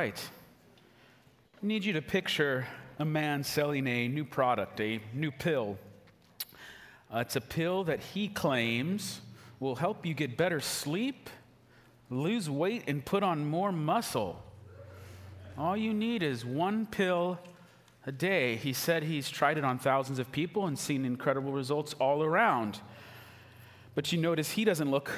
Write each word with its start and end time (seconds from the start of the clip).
right. 0.00 0.30
I 1.62 1.66
need 1.66 1.84
you 1.84 1.92
to 1.92 2.00
picture 2.00 2.66
a 2.98 3.04
man 3.04 3.44
selling 3.44 3.86
a 3.86 4.08
new 4.08 4.24
product, 4.24 4.80
a 4.80 4.98
new 5.12 5.30
pill. 5.30 5.76
Uh, 7.14 7.18
it's 7.18 7.36
a 7.36 7.40
pill 7.42 7.84
that 7.84 8.00
he 8.00 8.26
claims 8.26 9.20
will 9.58 9.74
help 9.74 10.06
you 10.06 10.14
get 10.14 10.38
better 10.38 10.58
sleep, 10.58 11.28
lose 12.08 12.48
weight, 12.48 12.84
and 12.86 13.04
put 13.04 13.22
on 13.22 13.44
more 13.44 13.72
muscle. 13.72 14.42
All 15.58 15.76
you 15.76 15.92
need 15.92 16.22
is 16.22 16.46
one 16.46 16.86
pill 16.86 17.38
a 18.06 18.12
day. 18.12 18.56
He 18.56 18.72
said 18.72 19.02
he's 19.02 19.28
tried 19.28 19.58
it 19.58 19.64
on 19.66 19.78
thousands 19.78 20.18
of 20.18 20.32
people 20.32 20.66
and 20.66 20.78
seen 20.78 21.04
incredible 21.04 21.52
results 21.52 21.92
all 22.00 22.22
around. 22.22 22.80
But 23.94 24.10
you 24.12 24.18
notice 24.18 24.52
he 24.52 24.64
doesn't 24.64 24.90
look 24.90 25.10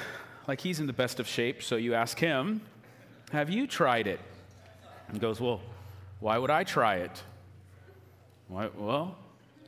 like 0.45 0.59
he's 0.59 0.81
in 0.81 0.87
the 0.87 0.91
best 0.91 1.21
of 1.21 1.27
shape, 1.27 1.63
so 1.63 1.77
you 1.77 1.93
ask 1.93 2.19
him, 2.19 2.59
Have 3.31 3.49
you 3.49 3.65
tried 3.65 4.07
it? 4.07 4.19
And 5.13 5.21
goes, 5.21 5.39
Well, 5.39 5.61
why 6.19 6.37
would 6.37 6.49
I 6.49 6.63
try 6.63 6.97
it? 6.97 7.23
Why, 8.47 8.69
well, 8.75 9.15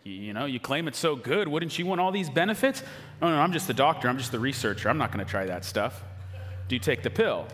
you 0.03 0.33
know, 0.33 0.45
you 0.45 0.59
claim 0.59 0.87
it's 0.87 0.97
so 0.97 1.15
good. 1.15 1.47
Wouldn't 1.47 1.77
you 1.79 1.85
want 1.85 2.01
all 2.01 2.11
these 2.11 2.29
benefits? 2.29 2.83
Oh, 3.21 3.29
no, 3.29 3.37
I'm 3.37 3.53
just 3.53 3.67
the 3.67 3.73
doctor. 3.73 4.09
I'm 4.09 4.17
just 4.17 4.31
the 4.31 4.39
researcher. 4.39 4.89
I'm 4.89 4.97
not 4.97 5.11
going 5.11 5.23
to 5.23 5.29
try 5.29 5.45
that 5.45 5.63
stuff. 5.65 6.03
Do 6.67 6.75
you 6.75 6.79
take 6.79 7.03
the 7.03 7.09
pill? 7.09 7.47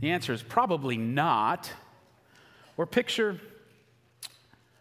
The 0.00 0.10
answer 0.10 0.32
is 0.32 0.42
probably 0.42 0.96
not. 0.96 1.72
Or 2.76 2.86
picture 2.86 3.40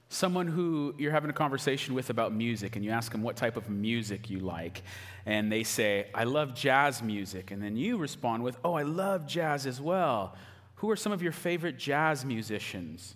someone 0.09 0.47
who 0.47 0.93
you're 0.97 1.11
having 1.11 1.29
a 1.29 1.33
conversation 1.33 1.93
with 1.93 2.09
about 2.09 2.33
music 2.33 2.75
and 2.75 2.83
you 2.83 2.91
ask 2.91 3.11
them 3.11 3.21
what 3.21 3.35
type 3.35 3.55
of 3.55 3.69
music 3.69 4.27
you 4.27 4.39
like 4.39 4.81
and 5.27 5.51
they 5.51 5.61
say 5.61 6.07
i 6.15 6.23
love 6.23 6.55
jazz 6.55 7.03
music 7.03 7.51
and 7.51 7.61
then 7.61 7.77
you 7.77 7.95
respond 7.95 8.41
with 8.41 8.57
oh 8.65 8.73
i 8.73 8.81
love 8.81 9.27
jazz 9.27 9.67
as 9.67 9.79
well 9.79 10.35
who 10.79 10.89
are 10.89 10.95
some 10.95 11.11
of 11.11 11.21
your 11.21 11.33
favorite 11.33 11.77
jazz 11.77 12.23
musicians? 12.23 13.15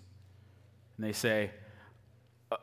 And 0.98 1.06
they 1.06 1.14
say 1.14 1.52
uh, 2.52 2.58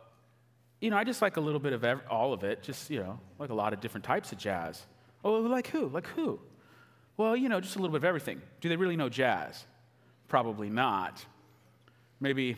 you 0.80 0.90
know 0.90 0.96
i 0.96 1.04
just 1.04 1.22
like 1.22 1.36
a 1.36 1.40
little 1.40 1.58
bit 1.58 1.72
of 1.72 1.84
every, 1.84 2.04
all 2.06 2.32
of 2.32 2.44
it 2.44 2.62
just 2.62 2.90
you 2.90 3.00
know 3.00 3.18
like 3.38 3.50
a 3.50 3.54
lot 3.54 3.72
of 3.72 3.80
different 3.80 4.04
types 4.04 4.30
of 4.30 4.38
jazz. 4.38 4.86
Oh 5.24 5.32
like 5.40 5.68
who? 5.68 5.88
Like 5.88 6.06
who? 6.08 6.38
Well 7.16 7.34
you 7.34 7.48
know 7.48 7.60
just 7.60 7.76
a 7.76 7.78
little 7.78 7.92
bit 7.92 7.98
of 7.98 8.04
everything. 8.04 8.42
Do 8.60 8.68
they 8.68 8.76
really 8.76 8.96
know 8.96 9.08
jazz? 9.08 9.64
Probably 10.28 10.68
not. 10.68 11.24
Maybe 12.20 12.56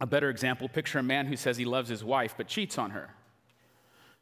a 0.00 0.06
better 0.06 0.30
example 0.30 0.68
picture 0.68 1.00
a 1.00 1.02
man 1.02 1.26
who 1.26 1.36
says 1.36 1.56
he 1.56 1.64
loves 1.64 1.88
his 1.88 2.04
wife 2.04 2.34
but 2.36 2.46
cheats 2.46 2.78
on 2.78 2.90
her. 2.90 3.10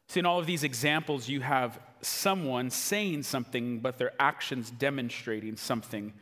See, 0.07 0.19
in 0.19 0.25
all 0.25 0.39
of 0.39 0.45
these 0.45 0.63
examples, 0.63 1.29
you 1.29 1.39
have 1.41 1.79
someone 2.01 2.69
saying 2.69 3.23
something, 3.23 3.79
but 3.79 3.97
their 3.97 4.11
actions 4.19 4.69
demonstrating 4.69 5.55
something 5.55 6.13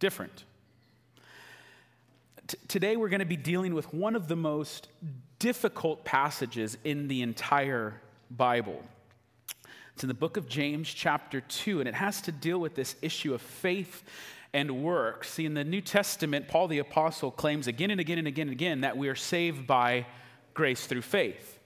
different. 0.00 0.44
T- 2.50 2.58
today, 2.66 2.96
we're 2.96 3.10
going 3.10 3.20
to 3.20 3.24
be 3.24 3.36
dealing 3.36 3.74
with 3.74 3.94
one 3.94 4.16
of 4.16 4.26
the 4.26 4.34
most 4.34 4.88
difficult 5.38 6.04
passages 6.04 6.76
in 6.82 7.06
the 7.06 7.22
entire 7.22 8.00
Bible. 8.28 8.82
It's 9.94 10.02
in 10.02 10.08
the 10.08 10.14
book 10.14 10.36
of 10.36 10.48
James, 10.48 10.92
chapter 10.92 11.42
2, 11.42 11.78
and 11.78 11.88
it 11.88 11.94
has 11.94 12.20
to 12.22 12.32
deal 12.32 12.58
with 12.58 12.74
this 12.74 12.96
issue 13.02 13.34
of 13.34 13.40
faith 13.40 14.02
and 14.52 14.82
work. 14.82 15.22
See, 15.22 15.46
in 15.46 15.54
the 15.54 15.62
New 15.62 15.80
Testament, 15.80 16.48
Paul 16.48 16.66
the 16.66 16.78
Apostle 16.78 17.30
claims 17.30 17.68
again 17.68 17.92
and 17.92 18.00
again 18.00 18.18
and 18.18 18.26
again 18.26 18.48
and 18.48 18.52
again 18.52 18.80
that 18.80 18.96
we 18.96 19.08
are 19.08 19.14
saved 19.14 19.68
by 19.68 20.04
grace 20.52 20.88
through 20.88 21.02
faith. 21.02 21.60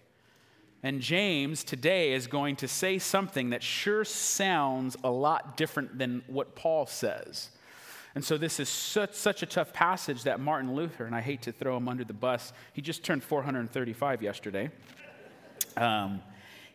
And 0.83 1.01
James 1.01 1.65
today 1.65 2.13
is 2.13 2.27
going 2.27 2.57
to 2.57 2.69
say 2.69 2.99
something 2.99 3.51
that 3.51 3.63
sure 3.63 4.05
sounds 4.05 4.99
a 5.03 5.11
lot 5.11 5.57
different 5.57 5.97
than 5.97 6.23
what 6.27 6.55
Paul 6.55 6.85
says. 6.85 7.49
And 8.15 8.25
so, 8.25 8.39
this 8.39 8.61
is 8.61 8.69
such, 8.69 9.15
such 9.15 9.43
a 9.43 9.47
tough 9.47 9.73
passage 9.73 10.23
that 10.23 10.39
Martin 10.39 10.75
Luther, 10.75 11.05
and 11.05 11.15
I 11.15 11.21
hate 11.21 11.43
to 11.43 11.53
throw 11.53 11.77
him 11.77 11.89
under 11.89 12.05
the 12.05 12.13
bus, 12.13 12.53
he 12.73 12.81
just 12.81 13.03
turned 13.03 13.25
435 13.25 14.23
yesterday. 14.23 14.71
Um, 15.77 16.21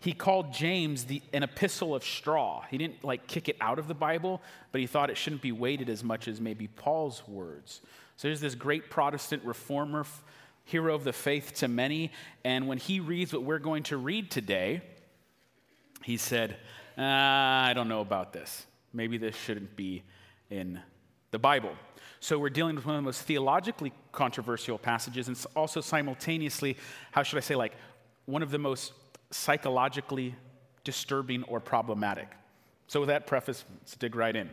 he 0.02 0.14
called 0.14 0.54
James 0.54 1.06
the, 1.06 1.22
an 1.34 1.44
epistle 1.44 1.94
of 1.94 2.04
straw. 2.04 2.64
He 2.70 2.78
didn't 2.78 3.04
like 3.04 3.28
kick 3.28 3.50
it 3.50 3.58
out 3.60 3.80
of 3.80 3.88
the 3.88 3.94
Bible, 3.94 4.42
but 4.72 4.80
he 4.82 4.88
thought 4.88 5.10
it 5.10 5.18
shouldn't 5.18 5.42
be 5.42 5.52
weighted 5.52 5.90
as 5.90 6.04
much 6.04 6.28
as 6.28 6.40
maybe 6.40 6.68
Paul's 6.68 7.24
words. 7.28 7.82
So 8.16 8.28
there's 8.28 8.42
this 8.42 8.56
great 8.56 8.90
Protestant 8.90 9.44
reformer, 9.44 10.06
hero 10.66 10.96
of 10.96 11.04
the 11.04 11.14
faith 11.14 11.54
to 11.56 11.68
many, 11.68 12.12
and 12.44 12.68
when 12.68 12.78
he 12.78 13.00
reads 13.00 13.34
what 13.34 13.44
we're 13.44 13.60
going 13.60 13.84
to 13.84 13.98
read 13.98 14.32
today, 14.32 14.82
he 16.04 16.16
said, 16.16 16.58
ah, 16.98 17.66
I 17.66 17.74
don't 17.74 17.90
know 17.90 18.02
about 18.02 18.32
this. 18.32 18.66
Maybe 18.94 19.18
this 19.18 19.36
shouldn't 19.36 19.76
be 19.76 20.04
in 20.50 20.80
the 21.32 21.40
Bible. 21.40 21.72
So 22.20 22.38
we're 22.38 22.50
dealing 22.50 22.76
with 22.76 22.86
one 22.86 22.96
of 22.96 23.02
the 23.02 23.06
most 23.06 23.22
theologically 23.22 23.94
controversial 24.12 24.78
passages, 24.78 25.28
and 25.28 25.46
also 25.56 25.82
simultaneously, 25.82 26.78
how 27.12 27.24
should 27.24 27.38
I 27.38 27.42
say, 27.42 27.56
like 27.56 27.74
one 28.26 28.44
of 28.44 28.52
the 28.52 28.58
most 28.58 28.94
psychologically 29.32 30.36
disturbing 30.84 31.44
or 31.44 31.60
problematic. 31.60 32.28
So, 32.88 33.00
with 33.00 33.10
that 33.10 33.28
preface, 33.28 33.64
let's 33.80 33.96
dig 33.96 34.16
right 34.16 34.36
in. 34.36 34.50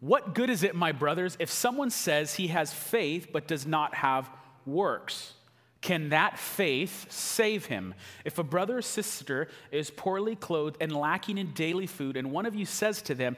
What 0.00 0.34
good 0.34 0.50
is 0.50 0.62
it, 0.62 0.74
my 0.74 0.92
brothers, 0.92 1.36
if 1.40 1.50
someone 1.50 1.90
says 1.90 2.34
he 2.34 2.48
has 2.48 2.72
faith 2.72 3.28
but 3.32 3.48
does 3.48 3.66
not 3.66 3.94
have 3.94 4.30
works? 4.64 5.32
Can 5.80 6.10
that 6.10 6.38
faith 6.38 7.10
save 7.10 7.66
him? 7.66 7.94
If 8.24 8.38
a 8.38 8.42
brother 8.42 8.78
or 8.78 8.82
sister 8.82 9.48
is 9.70 9.90
poorly 9.90 10.36
clothed 10.36 10.76
and 10.80 10.92
lacking 10.94 11.38
in 11.38 11.52
daily 11.52 11.86
food, 11.86 12.16
and 12.16 12.30
one 12.30 12.46
of 12.46 12.54
you 12.54 12.66
says 12.66 13.02
to 13.02 13.14
them, 13.14 13.36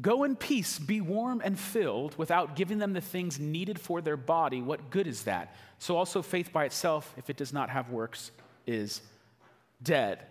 Go 0.00 0.24
in 0.24 0.36
peace, 0.36 0.78
be 0.78 1.00
warm 1.00 1.40
and 1.44 1.58
filled, 1.58 2.16
without 2.16 2.54
giving 2.54 2.78
them 2.78 2.92
the 2.92 3.00
things 3.00 3.40
needed 3.40 3.80
for 3.80 4.00
their 4.00 4.16
body, 4.16 4.62
what 4.62 4.90
good 4.90 5.06
is 5.06 5.24
that? 5.24 5.54
So 5.78 5.96
also 5.96 6.22
faith 6.22 6.52
by 6.52 6.64
itself, 6.64 7.12
if 7.16 7.30
it 7.30 7.36
does 7.36 7.52
not 7.52 7.70
have 7.70 7.90
works, 7.90 8.30
is 8.66 9.00
dead. 9.82 10.24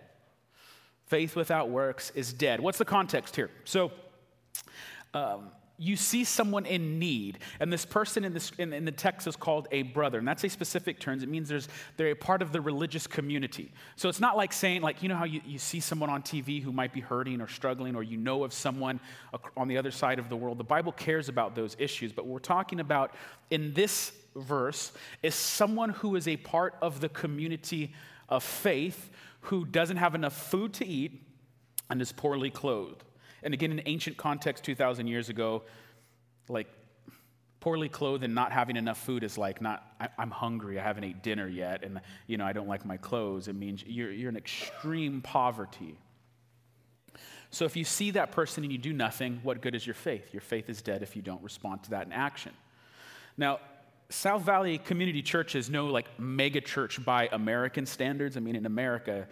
Faith 1.06 1.36
without 1.36 1.68
works 1.70 2.12
is 2.14 2.32
dead. 2.32 2.60
What's 2.60 2.78
the 2.78 2.84
context 2.84 3.36
here? 3.36 3.50
So, 3.64 3.92
um, 5.12 5.50
you 5.78 5.94
see 5.96 6.24
someone 6.24 6.66
in 6.66 6.98
need, 6.98 7.38
and 7.60 7.72
this 7.72 7.84
person 7.84 8.24
in, 8.24 8.34
this, 8.34 8.50
in, 8.58 8.72
in, 8.72 8.84
the 8.84 8.92
text 8.92 9.28
is 9.28 9.36
called 9.36 9.68
a 9.70 9.82
brother, 9.82 10.18
and 10.18 10.26
that's 10.26 10.42
a 10.42 10.48
specific 10.48 10.98
term. 10.98 11.22
It 11.22 11.28
means 11.28 11.48
there's, 11.48 11.68
they're 11.96 12.10
a 12.10 12.16
part 12.16 12.42
of 12.42 12.50
the 12.50 12.60
religious 12.60 13.06
community. 13.06 13.70
So 13.94 14.08
it's 14.08 14.18
not 14.18 14.36
like 14.36 14.52
saying, 14.52 14.82
like, 14.82 15.02
you 15.02 15.08
know 15.08 15.14
how 15.14 15.24
you, 15.24 15.40
you 15.46 15.58
see 15.58 15.78
someone 15.78 16.10
on 16.10 16.22
TV 16.22 16.60
who 16.60 16.72
might 16.72 16.92
be 16.92 17.00
hurting 17.00 17.40
or 17.40 17.46
struggling, 17.46 17.94
or 17.94 18.02
you 18.02 18.16
know 18.16 18.42
of 18.42 18.52
someone 18.52 18.98
on 19.56 19.68
the 19.68 19.78
other 19.78 19.92
side 19.92 20.18
of 20.18 20.28
the 20.28 20.36
world. 20.36 20.58
The 20.58 20.64
Bible 20.64 20.90
cares 20.90 21.28
about 21.28 21.54
those 21.54 21.76
issues, 21.78 22.12
but 22.12 22.26
we're 22.26 22.40
talking 22.40 22.80
about 22.80 23.14
in 23.50 23.72
this 23.72 24.12
verse 24.34 24.92
is 25.22 25.34
someone 25.34 25.90
who 25.90 26.16
is 26.16 26.26
a 26.26 26.36
part 26.38 26.74
of 26.82 27.00
the 27.00 27.08
community 27.08 27.94
of 28.28 28.42
faith 28.42 29.10
who 29.42 29.64
doesn't 29.64 29.96
have 29.96 30.14
enough 30.14 30.36
food 30.50 30.72
to 30.74 30.86
eat 30.86 31.22
and 31.88 32.02
is 32.02 32.12
poorly 32.12 32.50
clothed. 32.50 33.04
And 33.42 33.54
again, 33.54 33.72
in 33.72 33.82
ancient 33.86 34.16
context, 34.16 34.64
2,000 34.64 35.06
years 35.06 35.28
ago, 35.28 35.62
like 36.48 36.68
poorly 37.60 37.88
clothed 37.88 38.24
and 38.24 38.34
not 38.34 38.52
having 38.52 38.76
enough 38.76 38.98
food 38.98 39.24
is 39.24 39.36
like 39.36 39.60
not 39.60 39.84
I, 40.00 40.08
am 40.18 40.30
hungry 40.30 40.78
i 40.78 40.82
haven't 40.82 41.04
ate 41.04 41.22
dinner 41.22 41.48
yet 41.48 41.82
and 41.82 42.00
you 42.26 42.36
know 42.36 42.46
i 42.46 42.52
don't 42.52 42.68
like 42.68 42.84
my 42.84 42.96
clothes. 42.96 43.48
It 43.48 43.54
means 43.54 43.82
you're, 43.84 44.12
you're 44.12 44.28
in 44.28 44.36
extreme 44.36 45.20
poverty. 45.20 45.98
So 47.50 47.64
if 47.64 47.76
you 47.76 47.84
see 47.84 48.12
that 48.12 48.30
person 48.30 48.62
and 48.62 48.72
you 48.72 48.78
do 48.78 48.92
nothing 48.92 49.40
what 49.42 49.60
good 49.60 49.74
is 49.74 49.86
your 49.86 49.94
faith? 49.94 50.32
Your 50.32 50.40
faith 50.40 50.68
is 50.68 50.82
dead 50.82 51.02
if 51.02 51.16
you 51.16 51.22
don't 51.22 51.42
respond 51.42 51.82
to 51.84 51.90
that 51.90 52.06
in 52.06 52.12
action. 52.12 52.52
Now 53.36 53.60
South 54.10 54.42
Valley 54.42 54.78
Community 54.78 55.20
Church 55.20 55.54
is 55.54 55.68
no 55.68 55.86
like 55.86 56.06
mega 56.18 56.60
church 56.60 57.04
by 57.04 57.28
American 57.32 57.84
standards. 57.86 58.36
I 58.36 58.40
mean, 58.40 58.56
in 58.56 58.66
America, 58.66 59.26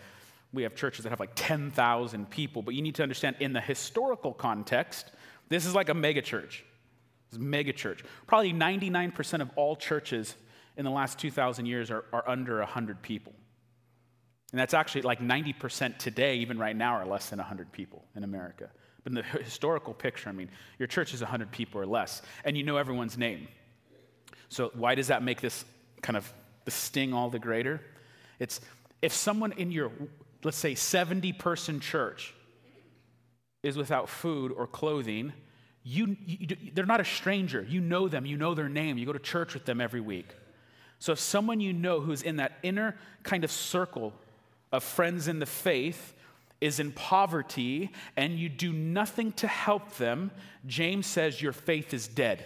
we 0.52 0.62
have 0.62 0.74
churches 0.74 1.04
that 1.04 1.10
have 1.10 1.20
like 1.20 1.32
10,000 1.34 2.30
people, 2.30 2.62
but 2.62 2.74
you 2.74 2.82
need 2.82 2.94
to 2.96 3.02
understand 3.02 3.36
in 3.40 3.52
the 3.52 3.60
historical 3.60 4.32
context, 4.32 5.10
this 5.48 5.66
is 5.66 5.74
like 5.74 5.88
a 5.88 5.94
mega 5.94 6.22
church. 6.22 6.64
It's 7.28 7.36
a 7.36 7.40
mega 7.40 7.72
church. 7.72 8.04
Probably 8.26 8.52
99% 8.52 9.40
of 9.40 9.50
all 9.56 9.76
churches 9.76 10.34
in 10.76 10.84
the 10.84 10.90
last 10.90 11.18
2,000 11.18 11.66
years 11.66 11.90
are, 11.90 12.04
are 12.12 12.28
under 12.28 12.58
100 12.58 13.02
people. 13.02 13.32
And 14.52 14.60
that's 14.60 14.74
actually 14.74 15.02
like 15.02 15.20
90% 15.20 15.98
today, 15.98 16.36
even 16.36 16.58
right 16.58 16.76
now, 16.76 16.94
are 16.94 17.06
less 17.06 17.30
than 17.30 17.38
100 17.38 17.72
people 17.72 18.04
in 18.14 18.24
America. 18.24 18.70
But 19.02 19.12
in 19.12 19.14
the 19.14 19.22
historical 19.42 19.92
picture, 19.92 20.28
I 20.28 20.32
mean, 20.32 20.50
your 20.78 20.86
church 20.86 21.14
is 21.14 21.20
100 21.20 21.50
people 21.50 21.80
or 21.80 21.86
less, 21.86 22.22
and 22.44 22.56
you 22.56 22.62
know 22.62 22.76
everyone's 22.76 23.18
name. 23.18 23.48
So, 24.48 24.70
why 24.74 24.94
does 24.94 25.08
that 25.08 25.22
make 25.22 25.40
this 25.40 25.64
kind 26.02 26.16
of 26.16 26.32
the 26.64 26.70
sting 26.70 27.12
all 27.12 27.28
the 27.28 27.38
greater? 27.38 27.80
It's 28.38 28.60
if 29.02 29.12
someone 29.12 29.52
in 29.52 29.70
your, 29.72 29.90
let's 30.46 30.56
say, 30.56 30.76
70 30.76 31.32
person 31.32 31.80
church 31.80 32.32
is 33.64 33.76
without 33.76 34.08
food 34.08 34.52
or 34.52 34.68
clothing, 34.68 35.32
you, 35.82 36.16
you, 36.24 36.56
they're 36.72 36.86
not 36.86 37.00
a 37.00 37.04
stranger. 37.04 37.66
You 37.68 37.80
know 37.80 38.06
them, 38.06 38.24
you 38.24 38.36
know 38.36 38.54
their 38.54 38.68
name, 38.68 38.96
you 38.96 39.06
go 39.06 39.12
to 39.12 39.18
church 39.18 39.54
with 39.54 39.64
them 39.64 39.80
every 39.80 40.00
week. 40.00 40.28
So, 41.00 41.12
if 41.12 41.18
someone 41.18 41.58
you 41.58 41.72
know 41.72 42.00
who's 42.00 42.22
in 42.22 42.36
that 42.36 42.58
inner 42.62 42.96
kind 43.24 43.42
of 43.42 43.50
circle 43.50 44.12
of 44.70 44.84
friends 44.84 45.26
in 45.26 45.40
the 45.40 45.46
faith 45.46 46.14
is 46.60 46.78
in 46.78 46.92
poverty 46.92 47.90
and 48.16 48.38
you 48.38 48.48
do 48.48 48.72
nothing 48.72 49.32
to 49.32 49.48
help 49.48 49.96
them, 49.96 50.30
James 50.64 51.06
says 51.06 51.42
your 51.42 51.52
faith 51.52 51.92
is 51.92 52.06
dead. 52.06 52.44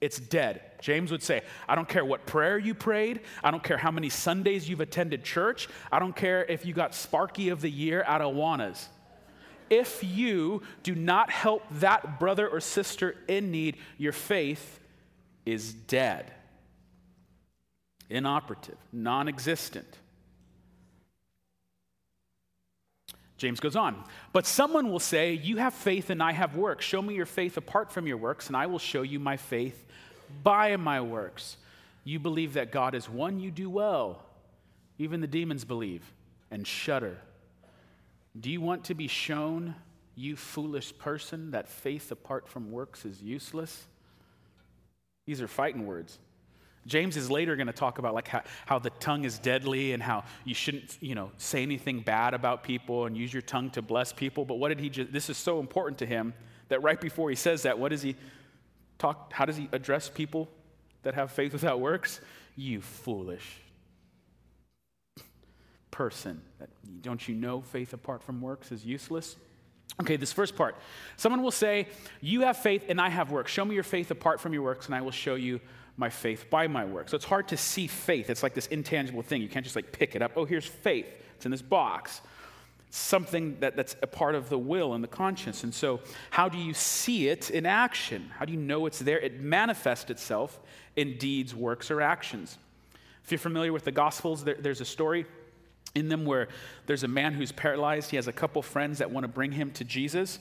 It's 0.00 0.18
dead. 0.18 0.62
James 0.80 1.10
would 1.10 1.22
say, 1.22 1.42
I 1.68 1.74
don't 1.74 1.88
care 1.88 2.04
what 2.04 2.26
prayer 2.26 2.58
you 2.58 2.74
prayed. 2.74 3.20
I 3.42 3.50
don't 3.50 3.62
care 3.62 3.78
how 3.78 3.90
many 3.90 4.08
Sundays 4.08 4.68
you've 4.68 4.80
attended 4.80 5.24
church. 5.24 5.68
I 5.90 5.98
don't 5.98 6.14
care 6.14 6.44
if 6.44 6.64
you 6.64 6.72
got 6.72 6.94
Sparky 6.94 7.48
of 7.48 7.60
the 7.60 7.70
Year 7.70 8.02
at 8.02 8.20
Awana's. 8.20 8.88
If 9.70 10.02
you 10.02 10.62
do 10.82 10.94
not 10.94 11.30
help 11.30 11.62
that 11.80 12.18
brother 12.18 12.48
or 12.48 12.60
sister 12.60 13.16
in 13.26 13.50
need, 13.50 13.76
your 13.98 14.12
faith 14.12 14.80
is 15.44 15.72
dead, 15.72 16.32
inoperative, 18.08 18.78
non 18.92 19.28
existent. 19.28 19.98
James 23.36 23.60
goes 23.60 23.76
on, 23.76 24.02
but 24.32 24.46
someone 24.46 24.90
will 24.90 24.98
say, 24.98 25.34
You 25.34 25.58
have 25.58 25.72
faith 25.72 26.10
and 26.10 26.22
I 26.22 26.32
have 26.32 26.56
works. 26.56 26.84
Show 26.84 27.00
me 27.00 27.14
your 27.14 27.26
faith 27.26 27.56
apart 27.56 27.92
from 27.92 28.06
your 28.06 28.16
works, 28.16 28.48
and 28.48 28.56
I 28.56 28.66
will 28.66 28.80
show 28.80 29.02
you 29.02 29.20
my 29.20 29.36
faith 29.36 29.86
by 30.42 30.76
my 30.76 31.00
works. 31.00 31.56
You 32.04 32.18
believe 32.18 32.54
that 32.54 32.72
God 32.72 32.94
is 32.94 33.08
one, 33.08 33.40
you 33.40 33.50
do 33.50 33.68
well. 33.68 34.22
Even 34.98 35.20
the 35.20 35.26
demons 35.26 35.64
believe 35.64 36.02
and 36.50 36.66
shudder. 36.66 37.18
Do 38.38 38.50
you 38.50 38.60
want 38.60 38.84
to 38.84 38.94
be 38.94 39.08
shown, 39.08 39.74
you 40.14 40.36
foolish 40.36 40.96
person, 40.98 41.50
that 41.52 41.68
faith 41.68 42.10
apart 42.10 42.48
from 42.48 42.70
works 42.70 43.04
is 43.04 43.22
useless? 43.22 43.86
These 45.26 45.42
are 45.42 45.48
fighting 45.48 45.86
words. 45.86 46.18
James 46.86 47.16
is 47.16 47.30
later 47.30 47.54
going 47.54 47.66
to 47.66 47.72
talk 47.72 47.98
about 47.98 48.14
like 48.14 48.28
how, 48.28 48.42
how, 48.64 48.78
the 48.78 48.90
tongue 48.90 49.24
is 49.24 49.38
deadly 49.38 49.92
and 49.92 50.02
how 50.02 50.24
you 50.44 50.54
shouldn't, 50.54 50.96
you 51.02 51.14
know, 51.14 51.30
say 51.36 51.62
anything 51.62 52.00
bad 52.00 52.32
about 52.32 52.62
people 52.62 53.04
and 53.04 53.16
use 53.16 53.32
your 53.32 53.42
tongue 53.42 53.68
to 53.70 53.82
bless 53.82 54.12
people. 54.12 54.46
But 54.46 54.54
what 54.54 54.70
did 54.70 54.80
he 54.80 54.88
just, 54.88 55.12
this 55.12 55.28
is 55.28 55.36
so 55.36 55.60
important 55.60 55.98
to 55.98 56.06
him 56.06 56.32
that 56.68 56.82
right 56.82 57.00
before 57.00 57.28
he 57.28 57.36
says 57.36 57.62
that, 57.62 57.78
what 57.78 57.90
does 57.90 58.00
he 58.00 58.16
talk, 58.98 59.32
how 59.32 59.44
does 59.44 59.56
he 59.56 59.68
address 59.72 60.08
people 60.08 60.48
that 61.02 61.14
have 61.14 61.30
faith 61.30 61.52
without 61.52 61.80
works? 61.80 62.20
You 62.56 62.80
foolish 62.80 63.60
person. 65.98 66.40
Don't 67.02 67.26
you 67.26 67.34
know 67.34 67.60
faith 67.60 67.92
apart 67.92 68.22
from 68.22 68.40
works 68.40 68.70
is 68.70 68.84
useless? 68.84 69.34
Okay, 70.00 70.14
this 70.14 70.32
first 70.32 70.54
part. 70.54 70.76
Someone 71.16 71.42
will 71.42 71.50
say, 71.50 71.88
You 72.20 72.42
have 72.42 72.56
faith 72.56 72.84
and 72.88 73.00
I 73.00 73.08
have 73.08 73.32
works. 73.32 73.50
Show 73.50 73.64
me 73.64 73.74
your 73.74 73.82
faith 73.82 74.12
apart 74.12 74.40
from 74.40 74.52
your 74.52 74.62
works, 74.62 74.86
and 74.86 74.94
I 74.94 75.00
will 75.00 75.10
show 75.10 75.34
you 75.34 75.60
my 75.96 76.08
faith 76.08 76.48
by 76.50 76.68
my 76.68 76.84
work. 76.84 77.08
So 77.08 77.16
it's 77.16 77.24
hard 77.24 77.48
to 77.48 77.56
see 77.56 77.88
faith. 77.88 78.30
It's 78.30 78.44
like 78.44 78.54
this 78.54 78.68
intangible 78.68 79.22
thing. 79.22 79.42
You 79.42 79.48
can't 79.48 79.64
just 79.64 79.74
like 79.74 79.90
pick 79.90 80.14
it 80.14 80.22
up. 80.22 80.32
Oh, 80.36 80.44
here's 80.44 80.64
faith. 80.64 81.08
It's 81.34 81.44
in 81.44 81.50
this 81.50 81.62
box. 81.62 82.20
Something 82.90 83.58
that, 83.60 83.76
that's 83.76 83.96
a 84.02 84.06
part 84.06 84.34
of 84.34 84.48
the 84.48 84.58
will 84.58 84.94
and 84.94 85.04
the 85.04 85.08
conscience. 85.08 85.62
And 85.62 85.74
so, 85.74 86.00
how 86.30 86.48
do 86.48 86.56
you 86.56 86.72
see 86.72 87.28
it 87.28 87.50
in 87.50 87.66
action? 87.66 88.30
How 88.38 88.44
do 88.44 88.52
you 88.52 88.58
know 88.58 88.86
it's 88.86 88.98
there? 88.98 89.18
It 89.18 89.40
manifests 89.40 90.10
itself 90.10 90.58
in 90.96 91.18
deeds, 91.18 91.54
works, 91.54 91.90
or 91.90 92.00
actions. 92.00 92.56
If 93.24 93.32
you're 93.32 93.38
familiar 93.38 93.74
with 93.74 93.84
the 93.84 93.92
Gospels, 93.92 94.42
there, 94.42 94.56
there's 94.58 94.80
a 94.80 94.86
story 94.86 95.26
in 95.94 96.08
them 96.08 96.24
where 96.24 96.48
there's 96.86 97.04
a 97.04 97.08
man 97.08 97.34
who's 97.34 97.52
paralyzed. 97.52 98.10
He 98.10 98.16
has 98.16 98.26
a 98.26 98.32
couple 98.32 98.62
friends 98.62 98.98
that 98.98 99.10
want 99.10 99.24
to 99.24 99.28
bring 99.28 99.52
him 99.52 99.70
to 99.72 99.84
Jesus. 99.84 100.38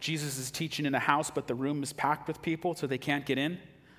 Jesus 0.00 0.38
is 0.38 0.50
teaching 0.50 0.86
in 0.86 0.94
a 0.94 0.98
house, 0.98 1.30
but 1.30 1.46
the 1.46 1.54
room 1.54 1.82
is 1.82 1.92
packed 1.92 2.26
with 2.26 2.40
people, 2.40 2.74
so 2.74 2.86
they 2.86 2.98
can't 2.98 3.26
get 3.26 3.36
in. 3.36 3.58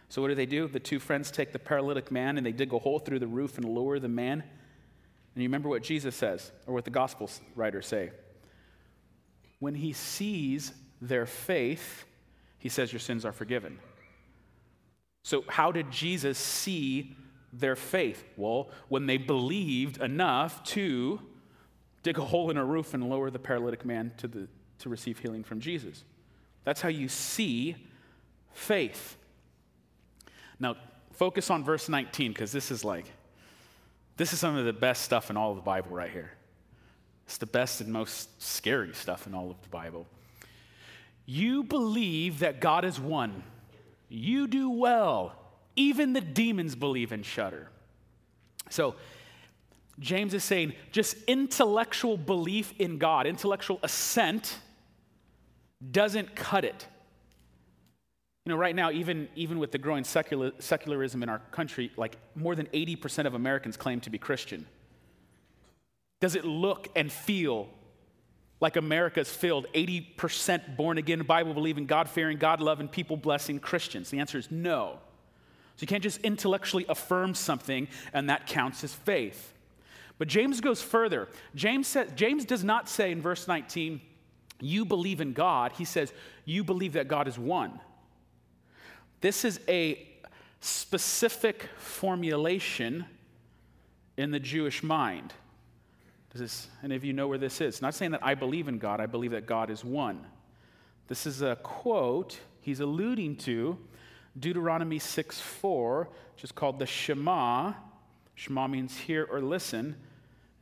So, 0.09 0.21
what 0.21 0.29
do 0.29 0.35
they 0.35 0.45
do? 0.45 0.67
The 0.67 0.79
two 0.79 0.99
friends 0.99 1.31
take 1.31 1.53
the 1.53 1.59
paralytic 1.59 2.11
man 2.11 2.37
and 2.37 2.45
they 2.45 2.51
dig 2.51 2.73
a 2.73 2.79
hole 2.79 2.99
through 2.99 3.19
the 3.19 3.27
roof 3.27 3.57
and 3.57 3.65
lower 3.65 3.99
the 3.99 4.09
man. 4.09 4.43
And 5.33 5.43
you 5.43 5.47
remember 5.47 5.69
what 5.69 5.83
Jesus 5.83 6.15
says, 6.15 6.51
or 6.67 6.73
what 6.73 6.85
the 6.85 6.91
gospel 6.91 7.29
writers 7.55 7.87
say. 7.87 8.11
When 9.59 9.75
he 9.75 9.93
sees 9.93 10.73
their 11.01 11.25
faith, 11.25 12.05
he 12.57 12.69
says, 12.69 12.91
Your 12.91 12.99
sins 12.99 13.25
are 13.25 13.31
forgiven. 13.31 13.79
So, 15.23 15.43
how 15.47 15.71
did 15.71 15.91
Jesus 15.91 16.37
see 16.37 17.15
their 17.53 17.75
faith? 17.75 18.23
Well, 18.35 18.69
when 18.89 19.05
they 19.05 19.17
believed 19.17 20.01
enough 20.01 20.63
to 20.65 21.21
dig 22.03 22.17
a 22.17 22.25
hole 22.25 22.49
in 22.49 22.57
a 22.57 22.65
roof 22.65 22.93
and 22.93 23.09
lower 23.09 23.29
the 23.29 23.39
paralytic 23.39 23.85
man 23.85 24.11
to, 24.17 24.27
the, 24.27 24.47
to 24.79 24.89
receive 24.89 25.19
healing 25.19 25.43
from 25.43 25.59
Jesus. 25.59 26.03
That's 26.63 26.81
how 26.81 26.89
you 26.89 27.07
see 27.07 27.75
faith. 28.53 29.17
Now, 30.59 30.75
focus 31.13 31.49
on 31.49 31.63
verse 31.63 31.89
19 31.89 32.31
because 32.31 32.51
this 32.51 32.71
is 32.71 32.83
like, 32.83 33.05
this 34.17 34.33
is 34.33 34.39
some 34.39 34.55
of 34.55 34.65
the 34.65 34.73
best 34.73 35.03
stuff 35.03 35.29
in 35.29 35.37
all 35.37 35.51
of 35.51 35.55
the 35.55 35.63
Bible 35.63 35.91
right 35.91 36.11
here. 36.11 36.31
It's 37.25 37.37
the 37.37 37.45
best 37.45 37.81
and 37.81 37.91
most 37.91 38.41
scary 38.41 38.93
stuff 38.93 39.25
in 39.25 39.33
all 39.33 39.49
of 39.49 39.61
the 39.61 39.69
Bible. 39.69 40.05
You 41.25 41.63
believe 41.63 42.39
that 42.39 42.59
God 42.59 42.83
is 42.83 42.99
one. 42.99 43.43
You 44.09 44.47
do 44.47 44.69
well. 44.69 45.35
Even 45.75 46.13
the 46.13 46.21
demons 46.21 46.75
believe 46.75 47.11
and 47.11 47.25
shudder. 47.25 47.69
So, 48.69 48.95
James 49.99 50.33
is 50.33 50.43
saying 50.43 50.73
just 50.91 51.15
intellectual 51.27 52.17
belief 52.17 52.73
in 52.79 52.97
God, 52.97 53.27
intellectual 53.27 53.79
assent, 53.83 54.57
doesn't 55.91 56.35
cut 56.35 56.65
it. 56.65 56.87
You 58.45 58.51
know, 58.51 58.57
right 58.57 58.75
now, 58.75 58.89
even, 58.89 59.27
even 59.35 59.59
with 59.59 59.71
the 59.71 59.77
growing 59.77 60.03
secular, 60.03 60.51
secularism 60.57 61.21
in 61.21 61.29
our 61.29 61.39
country, 61.51 61.91
like 61.95 62.17
more 62.35 62.55
than 62.55 62.65
80% 62.67 63.25
of 63.25 63.35
Americans 63.35 63.77
claim 63.77 63.99
to 64.01 64.09
be 64.09 64.17
Christian. 64.17 64.65
Does 66.21 66.35
it 66.35 66.43
look 66.43 66.89
and 66.95 67.11
feel 67.11 67.69
like 68.59 68.77
America's 68.77 69.29
filled 69.29 69.67
80% 69.73 70.75
born 70.75 70.97
again, 70.97 71.21
Bible 71.21 71.53
believing, 71.53 71.85
God 71.85 72.09
fearing, 72.09 72.37
God 72.37 72.61
loving, 72.61 72.87
people 72.87 73.15
blessing 73.15 73.59
Christians? 73.59 74.09
The 74.09 74.19
answer 74.19 74.39
is 74.39 74.49
no. 74.49 74.99
So 75.75 75.83
you 75.83 75.87
can't 75.87 76.03
just 76.03 76.19
intellectually 76.21 76.85
affirm 76.89 77.35
something 77.35 77.87
and 78.11 78.29
that 78.29 78.47
counts 78.47 78.83
as 78.83 78.93
faith. 78.93 79.53
But 80.17 80.27
James 80.27 80.61
goes 80.61 80.81
further. 80.81 81.27
James, 81.55 81.87
says, 81.87 82.11
James 82.15 82.45
does 82.45 82.63
not 82.63 82.89
say 82.89 83.11
in 83.11 83.21
verse 83.21 83.47
19, 83.47 84.01
you 84.59 84.85
believe 84.85 85.21
in 85.21 85.33
God. 85.33 85.73
He 85.73 85.85
says, 85.85 86.13
you 86.45 86.63
believe 86.63 86.93
that 86.93 87.07
God 87.07 87.27
is 87.27 87.37
one. 87.37 87.79
This 89.21 89.45
is 89.45 89.59
a 89.67 90.07
specific 90.59 91.67
formulation 91.77 93.05
in 94.17 94.31
the 94.31 94.39
Jewish 94.39 94.83
mind. 94.83 95.33
Does 96.31 96.41
this, 96.41 96.67
any 96.83 96.95
of 96.95 97.03
you 97.03 97.13
know 97.13 97.27
where 97.27 97.37
this 97.37 97.61
is? 97.61 97.81
Not 97.81 97.93
saying 97.93 98.11
that 98.11 98.23
I 98.23 98.35
believe 98.35 98.67
in 98.67 98.77
God, 98.77 98.99
I 98.99 99.05
believe 99.05 99.31
that 99.31 99.45
God 99.45 99.69
is 99.69 99.83
one. 99.83 100.25
This 101.07 101.25
is 101.25 101.41
a 101.41 101.57
quote 101.57 102.39
he's 102.61 102.79
alluding 102.79 103.35
to 103.37 103.77
Deuteronomy 104.39 104.97
6 104.97 105.39
4, 105.39 106.09
which 106.35 106.43
is 106.43 106.51
called 106.51 106.79
the 106.79 106.85
Shema. 106.85 107.73
Shema 108.35 108.67
means 108.67 108.97
hear 108.97 109.27
or 109.29 109.41
listen. 109.41 109.95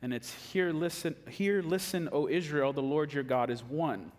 And 0.02 0.12
it's 0.12 0.32
hear, 0.32 0.72
listen, 0.72 1.14
hear, 1.28 1.62
listen, 1.62 2.08
O 2.10 2.26
Israel, 2.26 2.72
the 2.72 2.82
Lord 2.82 3.12
your 3.12 3.22
God 3.22 3.50
is 3.50 3.62
one. 3.62 4.12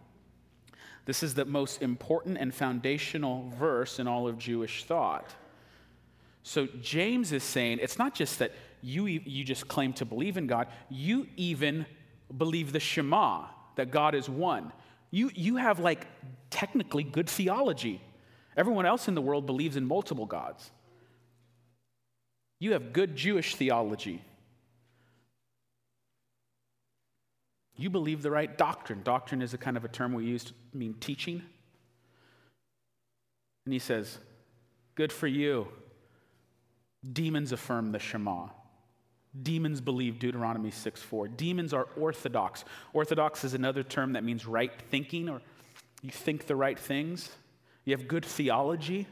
This 1.06 1.24
is 1.24 1.34
the 1.34 1.46
most 1.46 1.82
important 1.82 2.38
and 2.38 2.54
foundational 2.54 3.52
verse 3.58 4.00
in 4.00 4.08
all 4.08 4.28
of 4.28 4.38
Jewish 4.38 4.84
thought. 4.84 5.34
So 6.44 6.68
James 6.82 7.32
is 7.32 7.44
saying 7.44 7.80
it's 7.82 7.98
not 7.98 8.16
just 8.16 8.40
that 8.40 8.52
you, 8.82 9.06
you 9.06 9.44
just 9.44 9.68
claim 9.68 9.94
to 9.94 10.06
believe 10.06 10.38
in 10.38 10.48
God, 10.48 10.68
you 10.90 11.28
even 11.38 11.86
believe 12.36 12.72
the 12.72 12.80
Shema, 12.80 13.46
that 13.76 13.92
God 13.92 14.16
is 14.16 14.28
one. 14.30 14.72
You, 15.12 15.30
you 15.36 15.58
have 15.58 15.80
like 15.80 16.08
technically 16.50 17.04
good 17.04 17.30
theology. 17.30 18.02
Everyone 18.58 18.86
else 18.86 19.08
in 19.08 19.16
the 19.16 19.22
world 19.22 19.46
believes 19.46 19.76
in 19.76 19.86
multiple 19.86 20.26
gods. 20.26 20.72
You 22.60 22.74
have 22.74 22.94
good 22.94 23.16
Jewish 23.16 23.56
theology. 23.56 24.22
You 27.82 27.90
believe 27.90 28.22
the 28.22 28.30
right 28.30 28.56
doctrine. 28.60 29.02
Doctrine 29.04 29.42
is 29.42 29.56
a 29.56 29.58
kind 29.58 29.76
of 29.76 29.84
a 29.84 29.88
term 29.88 30.14
we 30.14 30.26
use 30.26 30.44
to 30.44 30.54
mean 30.72 30.94
teaching. 31.00 31.42
And 33.66 33.74
he 33.74 33.80
says, 33.80 34.20
Good 34.94 35.12
for 35.12 35.26
you. 35.26 35.68
Demons 37.12 37.52
affirm 37.52 37.92
the 37.92 37.98
Shema. 37.98 38.50
Demons 39.42 39.82
believe 39.82 40.20
Deuteronomy 40.20 40.70
6 40.70 41.02
4. 41.02 41.30
Demons 41.30 41.74
are 41.74 41.88
orthodox. 41.98 42.66
Orthodox 42.94 43.44
is 43.44 43.56
another 43.56 43.82
term 43.82 44.14
that 44.14 44.24
means 44.24 44.46
right 44.46 44.72
thinking, 44.92 45.28
or 45.28 45.42
you 46.04 46.12
think 46.12 46.46
the 46.46 46.56
right 46.56 46.78
things. 46.78 47.32
You 47.86 47.98
have 47.98 48.08
good 48.08 48.26
theology. 48.26 49.08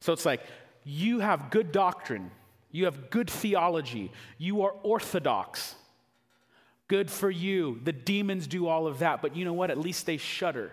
So 0.00 0.12
it's 0.12 0.26
like 0.26 0.40
you 0.82 1.20
have 1.20 1.50
good 1.50 1.70
doctrine, 1.70 2.32
you 2.72 2.86
have 2.86 3.10
good 3.10 3.30
theology, 3.30 4.10
you 4.38 4.62
are 4.62 4.72
orthodox. 4.82 5.76
Good 6.88 7.10
for 7.10 7.30
you. 7.30 7.80
The 7.82 7.92
demons 7.92 8.46
do 8.46 8.68
all 8.68 8.86
of 8.86 8.98
that, 8.98 9.22
but 9.22 9.36
you 9.36 9.44
know 9.44 9.52
what? 9.52 9.70
At 9.70 9.78
least 9.78 10.06
they 10.06 10.16
shudder. 10.16 10.72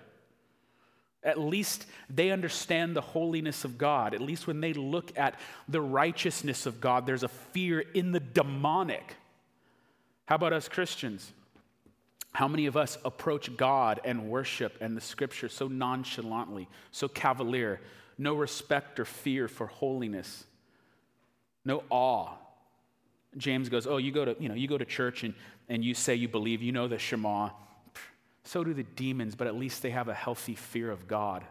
At 1.24 1.40
least 1.40 1.86
they 2.10 2.32
understand 2.32 2.96
the 2.96 3.02
holiness 3.02 3.64
of 3.64 3.78
God. 3.78 4.14
At 4.14 4.22
least 4.22 4.48
when 4.48 4.60
they 4.60 4.74
look 4.74 5.18
at 5.18 5.40
the 5.68 5.82
righteousness 5.82 6.66
of 6.66 6.82
God, 6.82 7.06
there's 7.06 7.24
a 7.24 7.28
fear 7.28 7.80
in 7.80 8.12
the 8.12 8.20
demonic. 8.20 9.16
How 10.26 10.36
about 10.36 10.54
us 10.54 10.68
Christians? 10.68 11.32
How 12.34 12.48
many 12.48 12.66
of 12.66 12.76
us 12.76 12.98
approach 13.06 13.56
God 13.56 14.02
and 14.04 14.30
worship 14.30 14.78
and 14.82 14.98
the 14.98 15.02
scripture 15.02 15.50
so 15.50 15.68
nonchalantly, 15.68 16.68
so 16.92 17.08
cavalier? 17.08 17.80
no 18.22 18.36
respect 18.36 19.00
or 19.00 19.06
fear 19.06 19.48
for 19.48 19.66
holiness, 19.66 20.46
no 21.66 21.84
awe. 21.90 22.30
James 23.36 23.68
goes, 23.68 23.88
Oh, 23.88 23.98
you 23.98 24.12
go 24.12 24.26
to, 24.26 24.36
you 24.40 24.48
know, 24.48 24.56
you 24.56 24.68
go 24.68 24.78
to 24.78 24.86
church 24.86 25.24
and, 25.24 25.34
and 25.72 25.86
you 25.86 25.94
say 25.94 26.14
you 26.14 26.28
believe, 26.28 26.62
you 26.62 26.74
know 26.74 26.90
the 26.90 27.00
Shema. 27.00 27.50
So 28.44 28.62
do 28.62 28.74
the 28.74 28.84
demons, 28.84 29.36
but 29.36 29.48
at 29.48 29.56
least 29.56 29.82
they 29.82 29.92
have 29.92 30.10
a 30.10 30.14
healthy 30.14 30.54
fear 30.54 30.92
of 30.92 31.08
God. 31.08 31.46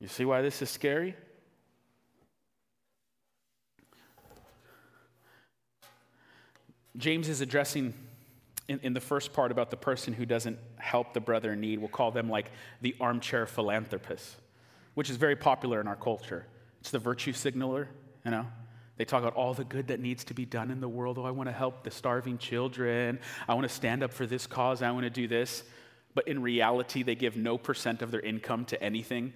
You 0.00 0.08
see 0.08 0.24
why 0.24 0.42
this 0.42 0.60
is 0.60 0.68
scary? 0.68 1.14
James 6.96 7.28
is 7.28 7.40
addressing 7.40 7.94
in, 8.66 8.80
in, 8.82 8.92
the 8.92 9.00
first 9.00 9.32
part 9.32 9.52
about 9.52 9.70
the 9.70 9.76
person 9.76 10.12
who 10.12 10.26
doesn't 10.26 10.58
help 10.78 11.14
the 11.14 11.20
brother 11.20 11.52
in 11.52 11.60
need. 11.60 11.78
We'll 11.78 11.90
call 11.90 12.10
them 12.10 12.28
like 12.28 12.50
the 12.80 12.96
armchair 13.00 13.46
philanthropist, 13.46 14.34
which 14.94 15.08
is 15.08 15.16
very 15.16 15.36
popular 15.36 15.80
in 15.80 15.86
our 15.86 15.94
culture. 15.94 16.46
It's 16.80 16.90
the 16.90 16.98
virtue 16.98 17.32
signaler, 17.32 17.88
you 18.24 18.32
know. 18.32 18.46
They 18.96 19.04
talk 19.04 19.22
about 19.22 19.34
all 19.34 19.54
the 19.54 19.64
good 19.64 19.88
that 19.88 20.00
needs 20.00 20.24
to 20.24 20.34
be 20.34 20.44
done 20.44 20.70
in 20.70 20.80
the 20.80 20.88
world. 20.88 21.18
Oh, 21.18 21.24
I 21.24 21.30
want 21.30 21.48
to 21.48 21.52
help 21.52 21.82
the 21.82 21.90
starving 21.90 22.38
children. 22.38 23.18
I 23.48 23.54
want 23.54 23.68
to 23.68 23.74
stand 23.74 24.02
up 24.02 24.12
for 24.12 24.26
this 24.26 24.46
cause. 24.46 24.82
I 24.82 24.90
want 24.90 25.04
to 25.04 25.10
do 25.10 25.26
this. 25.26 25.64
But 26.14 26.28
in 26.28 26.42
reality, 26.42 27.02
they 27.02 27.14
give 27.14 27.36
no 27.36 27.56
percent 27.56 28.02
of 28.02 28.10
their 28.10 28.20
income 28.20 28.66
to 28.66 28.82
anything. 28.82 29.32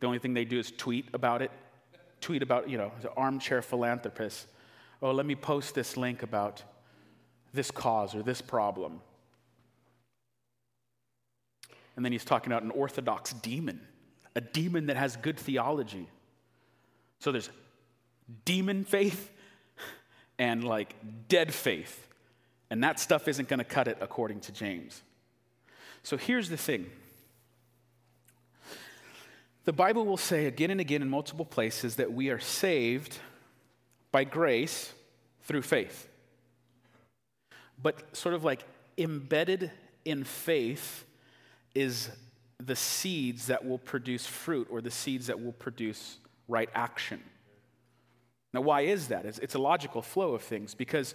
The 0.00 0.06
only 0.06 0.18
thing 0.18 0.34
they 0.34 0.44
do 0.44 0.58
is 0.58 0.72
tweet 0.72 1.06
about 1.14 1.42
it. 1.42 1.52
Tweet 2.20 2.42
about, 2.42 2.68
you 2.68 2.76
know, 2.76 2.90
the 3.02 3.12
armchair 3.14 3.62
philanthropist 3.62 4.48
oh, 5.04 5.10
let 5.10 5.26
me 5.26 5.34
post 5.34 5.74
this 5.74 5.98
link 5.98 6.22
about 6.22 6.62
this 7.52 7.70
cause 7.70 8.14
or 8.14 8.22
this 8.22 8.40
problem. 8.40 9.00
And 11.94 12.04
then 12.04 12.10
he's 12.10 12.24
talking 12.24 12.50
about 12.50 12.62
an 12.62 12.70
orthodox 12.70 13.34
demon, 13.34 13.80
a 14.34 14.40
demon 14.40 14.86
that 14.86 14.96
has 14.96 15.16
good 15.16 15.38
theology. 15.38 16.08
So 17.20 17.30
there's 17.30 17.50
demon 18.44 18.84
faith 18.84 19.30
and 20.38 20.64
like 20.64 20.94
dead 21.28 21.52
faith. 21.52 22.08
And 22.70 22.82
that 22.82 22.98
stuff 22.98 23.28
isn't 23.28 23.48
going 23.48 23.58
to 23.58 23.64
cut 23.64 23.88
it 23.88 23.98
according 24.00 24.40
to 24.40 24.52
James. 24.52 25.02
So 26.02 26.16
here's 26.16 26.48
the 26.48 26.56
thing 26.56 26.90
the 29.64 29.72
Bible 29.72 30.04
will 30.04 30.18
say 30.18 30.46
again 30.46 30.70
and 30.70 30.80
again 30.80 31.00
in 31.00 31.08
multiple 31.08 31.46
places 31.46 31.96
that 31.96 32.12
we 32.12 32.28
are 32.28 32.38
saved 32.38 33.18
by 34.12 34.24
grace 34.24 34.92
through 35.42 35.62
faith. 35.62 36.08
But 37.82 38.14
sort 38.16 38.34
of 38.34 38.44
like 38.44 38.64
embedded 38.98 39.70
in 40.04 40.24
faith 40.24 41.04
is 41.74 42.10
the 42.58 42.76
seeds 42.76 43.46
that 43.46 43.64
will 43.64 43.78
produce 43.78 44.26
fruit 44.26 44.68
or 44.70 44.80
the 44.80 44.90
seeds 44.90 45.26
that 45.26 45.42
will 45.42 45.52
produce 45.52 46.18
right 46.46 46.68
action. 46.74 47.20
Now, 48.54 48.62
why 48.62 48.82
is 48.82 49.08
that? 49.08 49.26
It's, 49.26 49.38
it's, 49.40 49.54
a 49.54 49.58
logical 49.58 50.00
flow 50.00 50.34
of 50.34 50.42
things 50.42 50.74
because 50.74 51.14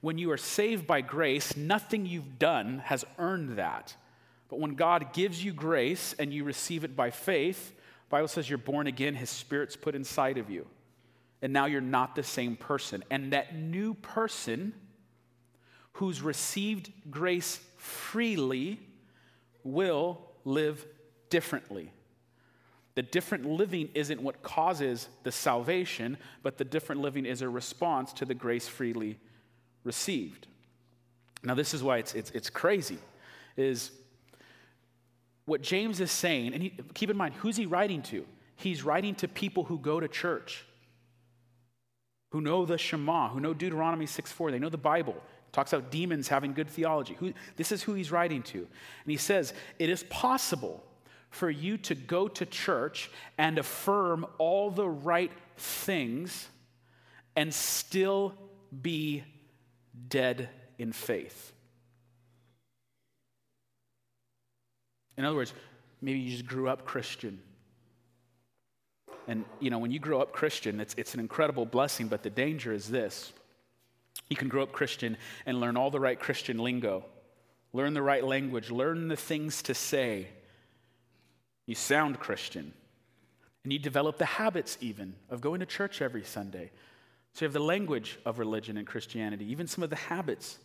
when 0.00 0.18
you 0.18 0.30
are 0.32 0.36
saved 0.36 0.86
by 0.86 1.00
grace, 1.00 1.56
nothing 1.56 2.04
you've 2.04 2.38
done 2.38 2.80
has 2.84 3.04
earned 3.18 3.56
that. 3.56 3.94
But 4.48 4.58
when 4.58 4.74
God 4.74 5.12
gives 5.12 5.42
you 5.42 5.52
grace 5.52 6.14
and 6.18 6.34
you 6.34 6.44
receive 6.44 6.84
it 6.84 6.96
by 6.96 7.10
faith, 7.10 7.72
Bible 8.08 8.28
says 8.28 8.50
you're 8.50 8.58
born 8.58 8.88
again, 8.88 9.14
his 9.14 9.30
spirit's 9.30 9.76
put 9.76 9.94
inside 9.94 10.36
of 10.36 10.50
you 10.50 10.66
and 11.42 11.52
now 11.52 11.66
you're 11.66 11.80
not 11.80 12.14
the 12.14 12.22
same 12.22 12.56
person. 12.56 13.02
And 13.10 13.32
that 13.32 13.56
new 13.56 13.94
person 13.94 14.74
who's 15.94 16.22
received 16.22 16.92
grace 17.10 17.60
freely 17.76 18.78
will 19.62 20.20
live 20.44 20.84
differently. 21.28 21.92
The 22.94 23.02
different 23.02 23.46
living 23.46 23.88
isn't 23.94 24.20
what 24.20 24.42
causes 24.42 25.08
the 25.22 25.32
salvation, 25.32 26.16
but 26.42 26.58
the 26.58 26.64
different 26.64 27.00
living 27.00 27.24
is 27.24 27.42
a 27.42 27.48
response 27.48 28.12
to 28.14 28.24
the 28.24 28.34
grace 28.34 28.66
freely 28.66 29.18
received. 29.84 30.46
Now, 31.42 31.54
this 31.54 31.72
is 31.72 31.82
why 31.82 31.98
it's, 31.98 32.14
it's, 32.14 32.30
it's 32.32 32.50
crazy, 32.50 32.98
is 33.56 33.92
what 35.46 35.62
James 35.62 36.00
is 36.00 36.10
saying, 36.10 36.52
and 36.52 36.62
he, 36.62 36.74
keep 36.94 37.10
in 37.10 37.16
mind, 37.16 37.34
who's 37.34 37.56
he 37.56 37.66
writing 37.66 38.02
to? 38.02 38.26
He's 38.56 38.82
writing 38.82 39.14
to 39.16 39.28
people 39.28 39.64
who 39.64 39.78
go 39.78 40.00
to 40.00 40.08
church 40.08 40.64
who 42.30 42.40
know 42.40 42.64
the 42.64 42.78
Shema, 42.78 43.28
who 43.28 43.40
know 43.40 43.52
Deuteronomy 43.52 44.06
6 44.06 44.32
4. 44.32 44.50
They 44.50 44.58
know 44.58 44.68
the 44.68 44.78
Bible. 44.78 45.16
talks 45.52 45.72
about 45.72 45.90
demons 45.90 46.28
having 46.28 46.54
good 46.54 46.68
theology. 46.68 47.14
Who, 47.18 47.32
this 47.56 47.72
is 47.72 47.82
who 47.82 47.94
he's 47.94 48.12
writing 48.12 48.42
to. 48.44 48.58
And 48.58 49.10
he 49.10 49.16
says, 49.16 49.52
It 49.78 49.90
is 49.90 50.04
possible 50.04 50.84
for 51.30 51.48
you 51.48 51.78
to 51.78 51.94
go 51.94 52.28
to 52.28 52.44
church 52.44 53.10
and 53.38 53.58
affirm 53.58 54.26
all 54.38 54.70
the 54.70 54.88
right 54.88 55.32
things 55.56 56.48
and 57.36 57.54
still 57.54 58.34
be 58.82 59.24
dead 60.08 60.48
in 60.78 60.92
faith. 60.92 61.52
In 65.16 65.24
other 65.24 65.36
words, 65.36 65.54
maybe 66.00 66.18
you 66.18 66.30
just 66.30 66.46
grew 66.46 66.68
up 66.68 66.84
Christian 66.84 67.40
and, 69.30 69.44
you 69.60 69.70
know, 69.70 69.78
when 69.78 69.92
you 69.92 70.00
grow 70.00 70.20
up 70.20 70.32
Christian, 70.32 70.80
it's, 70.80 70.92
it's 70.98 71.14
an 71.14 71.20
incredible 71.20 71.64
blessing, 71.64 72.08
but 72.08 72.24
the 72.24 72.30
danger 72.30 72.72
is 72.72 72.88
this. 72.88 73.32
You 74.28 74.36
can 74.36 74.48
grow 74.48 74.64
up 74.64 74.72
Christian 74.72 75.16
and 75.46 75.60
learn 75.60 75.76
all 75.76 75.92
the 75.92 76.00
right 76.00 76.18
Christian 76.18 76.58
lingo, 76.58 77.04
learn 77.72 77.94
the 77.94 78.02
right 78.02 78.24
language, 78.24 78.72
learn 78.72 79.06
the 79.06 79.16
things 79.16 79.62
to 79.62 79.74
say. 79.74 80.26
You 81.70 81.76
sound 81.76 82.18
Christian. 82.18 82.72
And 83.62 83.72
you 83.72 83.78
develop 83.78 84.18
the 84.18 84.24
habits, 84.24 84.76
even, 84.80 85.14
of 85.28 85.40
going 85.40 85.60
to 85.60 85.66
church 85.66 86.02
every 86.02 86.24
Sunday. 86.24 86.72
So 87.32 87.44
you 87.44 87.46
have 87.46 87.52
the 87.52 87.60
language 87.60 88.18
of 88.26 88.40
religion 88.40 88.76
and 88.76 88.84
Christianity, 88.84 89.48
even 89.52 89.68
some 89.68 89.84
of 89.84 89.88
the 89.88 89.94
habits 89.94 90.58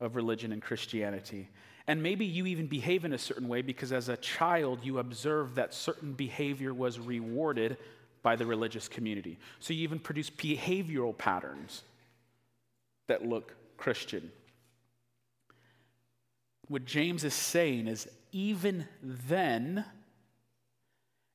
of 0.00 0.16
religion 0.16 0.50
and 0.50 0.62
Christianity. 0.62 1.50
And 1.86 2.02
maybe 2.02 2.24
you 2.24 2.46
even 2.46 2.66
behave 2.66 3.04
in 3.04 3.12
a 3.12 3.18
certain 3.18 3.46
way 3.46 3.60
because 3.60 3.92
as 3.92 4.08
a 4.08 4.16
child 4.16 4.78
you 4.82 5.00
observed 5.00 5.56
that 5.56 5.74
certain 5.74 6.14
behavior 6.14 6.72
was 6.72 6.98
rewarded 6.98 7.76
by 8.22 8.34
the 8.34 8.46
religious 8.46 8.88
community. 8.88 9.38
So 9.60 9.74
you 9.74 9.82
even 9.82 9.98
produce 9.98 10.30
behavioral 10.30 11.18
patterns 11.18 11.82
that 13.06 13.26
look 13.26 13.54
Christian. 13.76 14.32
What 16.68 16.86
James 16.86 17.22
is 17.22 17.34
saying 17.34 17.86
is 17.86 18.08
even 18.32 18.88
then, 19.02 19.84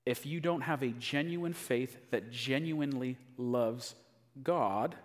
if 0.08 0.26
you 0.26 0.40
don't 0.40 0.62
have 0.62 0.84
a 0.84 0.88
genuine 0.88 1.52
faith 1.52 1.98
that 2.12 2.32
genuinely 2.32 3.18
loves 3.38 3.94
God, 4.42 4.96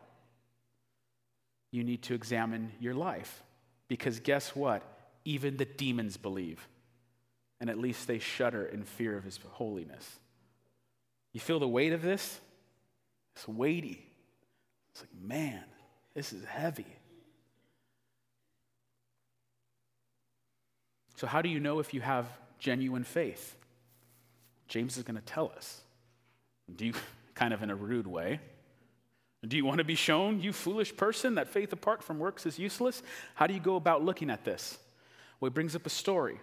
you 1.72 1.82
need 1.82 2.02
to 2.02 2.14
examine 2.14 2.70
your 2.78 2.94
life. 2.94 3.42
Because 3.88 4.20
guess 4.20 4.54
what? 4.54 4.84
Even 5.24 5.56
the 5.56 5.64
demons 5.64 6.16
believe, 6.16 6.68
and 7.60 7.68
at 7.68 7.78
least 7.78 8.06
they 8.06 8.20
shudder 8.20 8.64
in 8.64 8.84
fear 8.84 9.16
of 9.16 9.24
his 9.24 9.40
holiness. 9.50 10.20
You 11.32 11.40
feel 11.40 11.58
the 11.58 11.66
weight 11.66 11.92
of 11.92 12.02
this? 12.02 12.38
It's 13.34 13.48
weighty. 13.48 14.06
It's 14.92 15.00
like, 15.00 15.20
man, 15.20 15.64
this 16.14 16.32
is 16.32 16.44
heavy. 16.44 16.86
So, 21.16 21.26
how 21.26 21.42
do 21.42 21.48
you 21.48 21.58
know 21.58 21.80
if 21.80 21.92
you 21.92 22.00
have 22.02 22.28
genuine 22.60 23.02
faith? 23.02 23.56
James 24.72 24.96
is 24.96 25.02
going 25.02 25.16
to 25.16 25.22
tell 25.26 25.52
us. 25.54 25.82
Do 26.74 26.86
you, 26.86 26.94
kind 27.34 27.52
of 27.52 27.62
in 27.62 27.68
a 27.68 27.74
rude 27.74 28.06
way, 28.06 28.40
do 29.46 29.54
you 29.58 29.66
want 29.66 29.78
to 29.78 29.84
be 29.84 29.94
shown, 29.94 30.40
you 30.40 30.50
foolish 30.50 30.96
person, 30.96 31.34
that 31.34 31.48
faith 31.48 31.74
apart 31.74 32.02
from 32.02 32.18
works 32.18 32.46
is 32.46 32.58
useless? 32.58 33.02
How 33.34 33.46
do 33.46 33.52
you 33.52 33.60
go 33.60 33.76
about 33.76 34.02
looking 34.02 34.30
at 34.30 34.46
this? 34.46 34.78
Well, 35.38 35.50
he 35.50 35.52
brings 35.52 35.76
up 35.76 35.84
a 35.84 35.90
story. 35.90 36.40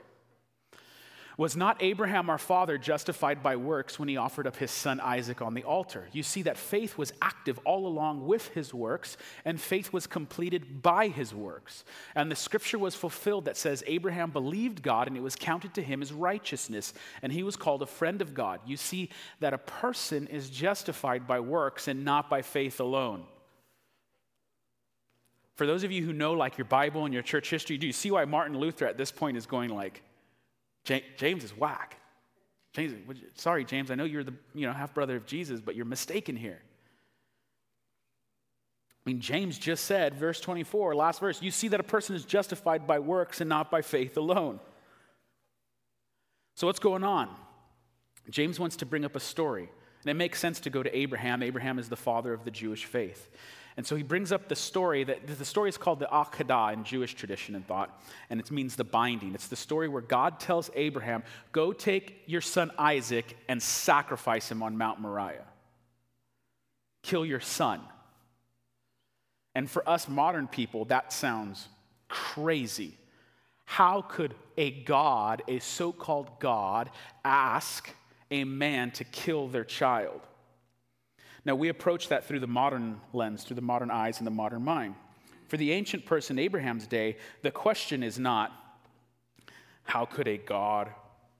Was 1.39 1.55
not 1.55 1.81
Abraham 1.81 2.29
our 2.29 2.37
father 2.37 2.77
justified 2.77 3.41
by 3.41 3.55
works 3.55 3.97
when 3.97 4.09
he 4.09 4.17
offered 4.17 4.45
up 4.45 4.57
his 4.57 4.71
son 4.71 4.99
Isaac 4.99 5.41
on 5.41 5.53
the 5.53 5.63
altar? 5.63 6.05
You 6.11 6.21
see 6.21 6.41
that 6.41 6.57
faith 6.57 6.97
was 6.97 7.13
active 7.21 7.57
all 7.63 7.87
along 7.87 8.27
with 8.27 8.49
his 8.49 8.73
works, 8.73 9.15
and 9.45 9.57
faith 9.57 9.93
was 9.93 10.05
completed 10.05 10.81
by 10.81 11.07
his 11.07 11.33
works. 11.33 11.85
And 12.13 12.29
the 12.29 12.35
scripture 12.35 12.77
was 12.77 12.93
fulfilled 12.93 13.45
that 13.45 13.55
says, 13.55 13.85
Abraham 13.87 14.31
believed 14.31 14.83
God, 14.83 15.07
and 15.07 15.15
it 15.15 15.23
was 15.23 15.37
counted 15.37 15.73
to 15.75 15.81
him 15.81 16.01
as 16.01 16.11
righteousness, 16.11 16.93
and 17.21 17.31
he 17.31 17.43
was 17.43 17.55
called 17.55 17.83
a 17.83 17.85
friend 17.85 18.21
of 18.21 18.33
God. 18.33 18.59
You 18.65 18.75
see 18.75 19.09
that 19.39 19.53
a 19.53 19.59
person 19.59 20.27
is 20.27 20.49
justified 20.49 21.25
by 21.25 21.39
works 21.39 21.87
and 21.87 22.03
not 22.03 22.29
by 22.29 22.41
faith 22.41 22.81
alone. 22.81 23.23
For 25.55 25.65
those 25.65 25.85
of 25.85 25.91
you 25.93 26.03
who 26.03 26.11
know 26.11 26.33
like 26.33 26.57
your 26.57 26.65
Bible 26.65 27.05
and 27.05 27.13
your 27.13 27.23
church 27.23 27.49
history, 27.49 27.77
do 27.77 27.87
you 27.87 27.93
see 27.93 28.11
why 28.11 28.25
Martin 28.25 28.59
Luther 28.59 28.85
at 28.85 28.97
this 28.97 29.13
point 29.13 29.37
is 29.37 29.45
going 29.45 29.69
like, 29.69 30.03
James 30.83 31.43
is 31.43 31.55
whack. 31.55 31.97
James, 32.73 32.93
sorry, 33.35 33.65
James, 33.65 33.91
I 33.91 33.95
know 33.95 34.03
you're 34.03 34.23
the 34.23 34.33
you 34.53 34.67
know, 34.67 34.73
half 34.73 34.93
brother 34.93 35.15
of 35.15 35.25
Jesus, 35.25 35.59
but 35.59 35.75
you're 35.75 35.85
mistaken 35.85 36.35
here. 36.35 36.61
I 39.05 39.09
mean, 39.09 39.21
James 39.21 39.57
just 39.57 39.85
said, 39.85 40.15
verse 40.15 40.39
24, 40.39 40.95
last 40.95 41.19
verse, 41.19 41.41
you 41.41 41.51
see 41.51 41.69
that 41.69 41.79
a 41.79 41.83
person 41.83 42.15
is 42.15 42.25
justified 42.25 42.85
by 42.85 42.99
works 42.99 43.41
and 43.41 43.49
not 43.49 43.71
by 43.71 43.81
faith 43.81 44.17
alone. 44.17 44.59
So, 46.55 46.67
what's 46.67 46.79
going 46.79 47.03
on? 47.03 47.29
James 48.29 48.59
wants 48.59 48.75
to 48.77 48.85
bring 48.85 49.05
up 49.05 49.15
a 49.15 49.19
story. 49.19 49.69
And 50.03 50.11
it 50.11 50.13
makes 50.13 50.39
sense 50.39 50.59
to 50.61 50.69
go 50.69 50.83
to 50.83 50.95
Abraham. 50.95 51.43
Abraham 51.43 51.79
is 51.79 51.89
the 51.89 51.95
father 51.95 52.33
of 52.33 52.45
the 52.45 52.51
Jewish 52.51 52.85
faith. 52.85 53.29
And 53.79 53.87
so 53.87 53.95
he 53.95 54.03
brings 54.03 54.33
up 54.33 54.49
the 54.49 54.57
story 54.57 55.05
that 55.05 55.25
the 55.25 55.45
story 55.45 55.69
is 55.69 55.77
called 55.77 55.99
the 55.99 56.07
Akedah 56.07 56.73
in 56.73 56.83
Jewish 56.83 57.13
tradition 57.13 57.55
and 57.55 57.65
thought, 57.65 57.97
and 58.29 58.37
it 58.37 58.51
means 58.51 58.75
the 58.75 58.83
binding. 58.83 59.33
It's 59.33 59.47
the 59.47 59.55
story 59.55 59.87
where 59.87 60.01
God 60.01 60.37
tells 60.37 60.69
Abraham, 60.75 61.23
Go 61.53 61.71
take 61.71 62.23
your 62.25 62.41
son 62.41 62.71
Isaac 62.77 63.37
and 63.47 63.63
sacrifice 63.63 64.51
him 64.51 64.61
on 64.61 64.77
Mount 64.77 64.99
Moriah. 64.99 65.45
Kill 67.03 67.25
your 67.25 67.39
son. 67.39 67.79
And 69.55 69.71
for 69.71 69.87
us 69.87 70.09
modern 70.09 70.49
people, 70.49 70.83
that 70.83 71.13
sounds 71.13 71.69
crazy. 72.09 72.97
How 73.63 74.01
could 74.01 74.35
a 74.57 74.71
God, 74.71 75.41
a 75.47 75.59
so 75.59 75.93
called 75.93 76.41
God, 76.41 76.89
ask 77.23 77.89
a 78.29 78.43
man 78.43 78.91
to 78.91 79.05
kill 79.05 79.47
their 79.47 79.63
child? 79.63 80.19
Now, 81.45 81.55
we 81.55 81.69
approach 81.69 82.09
that 82.09 82.25
through 82.25 82.41
the 82.41 82.47
modern 82.47 82.99
lens, 83.13 83.43
through 83.43 83.55
the 83.55 83.61
modern 83.61 83.91
eyes 83.91 84.17
and 84.19 84.27
the 84.27 84.31
modern 84.31 84.63
mind. 84.63 84.95
For 85.47 85.57
the 85.57 85.71
ancient 85.71 86.05
person, 86.05 86.37
Abraham's 86.37 86.85
day, 86.85 87.17
the 87.41 87.51
question 87.51 88.03
is 88.03 88.19
not, 88.19 88.51
how 89.83 90.05
could 90.05 90.27
a 90.27 90.37
god 90.37 90.89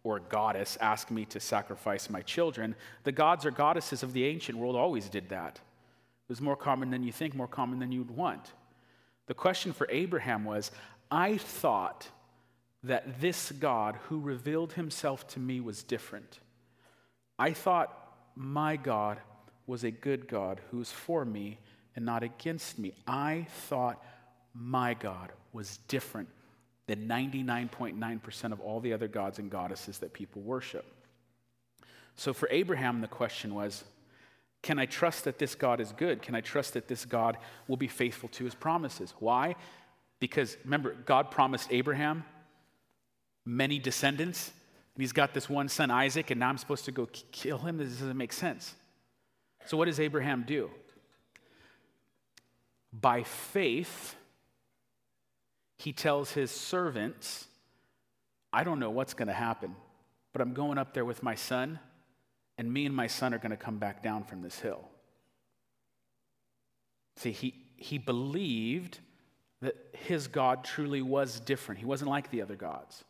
or 0.03 0.19
goddess 0.19 0.77
ask 0.81 1.11
me 1.11 1.25
to 1.25 1.39
sacrifice 1.39 2.09
my 2.09 2.21
children? 2.21 2.75
The 3.03 3.11
gods 3.11 3.45
or 3.45 3.51
goddesses 3.51 4.01
of 4.01 4.13
the 4.13 4.25
ancient 4.25 4.57
world 4.57 4.75
always 4.75 5.09
did 5.09 5.29
that. 5.29 5.55
It 5.57 6.29
was 6.29 6.41
more 6.41 6.55
common 6.55 6.89
than 6.89 7.03
you 7.03 7.11
think, 7.11 7.35
more 7.35 7.47
common 7.47 7.79
than 7.79 7.91
you'd 7.91 8.09
want. 8.09 8.53
The 9.27 9.33
question 9.35 9.73
for 9.73 9.87
Abraham 9.91 10.43
was 10.43 10.71
I 11.11 11.37
thought 11.37 12.07
that 12.83 13.19
this 13.19 13.51
God 13.51 13.97
who 14.07 14.19
revealed 14.19 14.73
himself 14.73 15.27
to 15.29 15.39
me 15.39 15.59
was 15.59 15.83
different. 15.83 16.39
I 17.37 17.51
thought 17.51 17.95
my 18.35 18.75
God 18.75 19.19
was 19.69 19.83
a 19.83 19.91
good 19.91 20.27
God 20.27 20.59
who 20.71 20.77
was 20.77 20.91
for 20.91 21.23
me 21.23 21.59
and 21.95 22.03
not 22.03 22.23
against 22.23 22.79
me. 22.79 22.91
I 23.05 23.45
thought 23.67 24.03
my 24.55 24.95
God 24.95 25.31
was 25.53 25.77
different 25.87 26.27
than 26.87 27.07
99.9% 27.07 28.51
of 28.51 28.59
all 28.59 28.79
the 28.79 28.93
other 28.93 29.07
gods 29.07 29.37
and 29.37 29.51
goddesses 29.51 29.99
that 29.99 30.11
people 30.11 30.41
worship. 30.41 30.85
So 32.15 32.33
for 32.33 32.49
Abraham, 32.51 32.99
the 33.01 33.07
question 33.07 33.53
was 33.53 33.83
can 34.61 34.79
I 34.79 34.87
trust 34.87 35.23
that 35.23 35.37
this 35.37 35.55
God 35.55 35.79
is 35.79 35.93
good? 35.93 36.21
Can 36.21 36.35
I 36.35 36.41
trust 36.41 36.73
that 36.73 36.87
this 36.87 37.05
God 37.05 37.37
will 37.67 37.77
be 37.77 37.87
faithful 37.87 38.27
to 38.29 38.43
his 38.43 38.55
promises? 38.55 39.13
Why? 39.19 39.55
Because 40.19 40.57
remember, 40.65 40.95
God 41.05 41.31
promised 41.31 41.69
Abraham 41.71 42.25
many 43.45 43.79
descendants, 43.79 44.51
and 44.95 45.01
he's 45.01 45.13
got 45.13 45.33
this 45.33 45.47
one 45.47 45.69
son, 45.69 45.91
Isaac, 45.91 46.31
and 46.31 46.39
now 46.39 46.49
I'm 46.49 46.57
supposed 46.57 46.85
to 46.85 46.91
go 46.91 47.07
kill 47.31 47.59
him? 47.59 47.77
This 47.77 47.99
doesn't 47.99 48.17
make 48.17 48.33
sense. 48.33 48.75
So, 49.69 49.77
what 49.77 49.85
does 49.85 49.99
Abraham 49.99 50.45
do? 50.47 50.71
By 52.91 53.21
faith, 53.21 54.15
he 55.77 55.93
tells 55.93 56.31
his 56.31 56.49
servants, 56.49 57.45
I 58.51 58.63
don't 58.63 58.79
know 58.79 58.89
what's 58.89 59.13
going 59.13 59.27
to 59.27 59.33
happen, 59.33 59.75
but 60.33 60.41
I'm 60.41 60.55
going 60.55 60.79
up 60.79 60.95
there 60.95 61.05
with 61.05 61.21
my 61.21 61.35
son, 61.35 61.77
and 62.57 62.73
me 62.73 62.87
and 62.87 62.95
my 62.95 63.05
son 63.05 63.31
are 63.31 63.37
going 63.37 63.51
to 63.51 63.57
come 63.57 63.77
back 63.77 64.01
down 64.01 64.23
from 64.23 64.41
this 64.41 64.57
hill. 64.57 64.89
See, 67.17 67.31
he, 67.31 67.53
he 67.77 67.99
believed 67.99 68.97
that 69.61 69.75
his 69.93 70.27
God 70.27 70.63
truly 70.63 71.03
was 71.03 71.39
different. 71.39 71.77
He 71.77 71.85
wasn't 71.85 72.09
like 72.09 72.31
the 72.31 72.41
other 72.41 72.55
gods. 72.55 73.03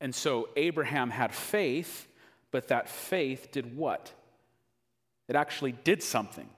And 0.00 0.14
so 0.14 0.50
Abraham 0.54 1.10
had 1.10 1.34
faith, 1.34 2.06
but 2.52 2.68
that 2.68 2.88
faith 2.88 3.50
did 3.50 3.76
what? 3.76 4.12
It 5.28 5.36
actually 5.36 5.72
did 5.72 6.02
something, 6.02 6.48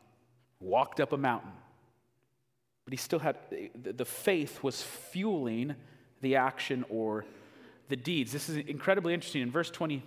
walked 0.60 1.00
up 1.00 1.12
a 1.12 1.16
mountain. 1.16 1.52
But 2.84 2.92
he 2.92 2.96
still 2.96 3.18
had, 3.18 3.36
the 3.74 4.04
faith 4.04 4.62
was 4.62 4.82
fueling 4.82 5.74
the 6.20 6.36
action 6.36 6.84
or 6.88 7.24
the 7.88 7.96
deeds. 7.96 8.32
This 8.32 8.48
is 8.48 8.56
incredibly 8.56 9.14
interesting. 9.14 9.42
In 9.42 9.50
verse 9.50 9.70
22, 9.70 10.06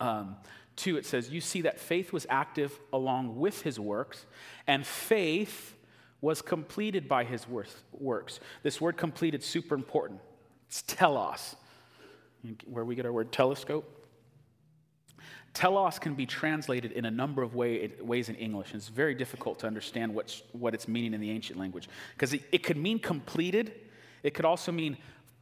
um, 0.00 0.36
it 0.86 1.06
says, 1.06 1.30
You 1.30 1.40
see 1.40 1.62
that 1.62 1.78
faith 1.78 2.12
was 2.12 2.26
active 2.28 2.78
along 2.92 3.38
with 3.38 3.62
his 3.62 3.78
works, 3.80 4.26
and 4.66 4.86
faith 4.86 5.74
was 6.20 6.42
completed 6.42 7.08
by 7.08 7.24
his 7.24 7.46
works. 7.48 8.40
This 8.62 8.80
word 8.80 8.96
completed 8.96 9.42
super 9.42 9.74
important. 9.74 10.20
It's 10.68 10.82
telos, 10.82 11.54
where 12.66 12.84
we 12.84 12.94
get 12.94 13.06
our 13.06 13.12
word 13.12 13.30
telescope. 13.30 14.03
Telos 15.54 16.00
can 16.00 16.14
be 16.14 16.26
translated 16.26 16.90
in 16.92 17.04
a 17.04 17.10
number 17.10 17.42
of 17.42 17.54
way, 17.54 17.92
ways 18.00 18.28
in 18.28 18.34
English, 18.34 18.72
and 18.72 18.76
it's 18.80 18.88
very 18.88 19.14
difficult 19.14 19.60
to 19.60 19.68
understand 19.68 20.12
what's, 20.12 20.42
what 20.52 20.74
it's 20.74 20.88
meaning 20.88 21.14
in 21.14 21.20
the 21.20 21.30
ancient 21.30 21.58
language. 21.58 21.88
Because 22.14 22.34
it, 22.34 22.42
it 22.50 22.64
could 22.64 22.76
mean 22.76 22.98
completed, 22.98 23.72
it 24.24 24.34
could 24.34 24.44
also 24.44 24.72
mean 24.72 24.96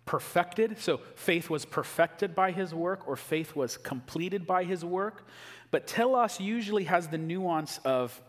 perfected. 0.05 0.79
So 0.79 1.01
faith 1.15 1.49
was 1.49 1.65
perfected 1.65 2.35
by 2.35 2.53
his 2.53 2.75
work, 2.75 3.09
or 3.09 3.17
faith 3.17 3.57
was 3.57 3.79
completed 3.79 4.47
by 4.47 4.65
his 4.65 4.85
work. 4.85 5.27
But 5.71 5.87
telos 5.87 6.39
usually 6.39 6.85
has 6.85 7.09
the 7.09 7.19
nuance 7.19 7.79
of 7.79 8.21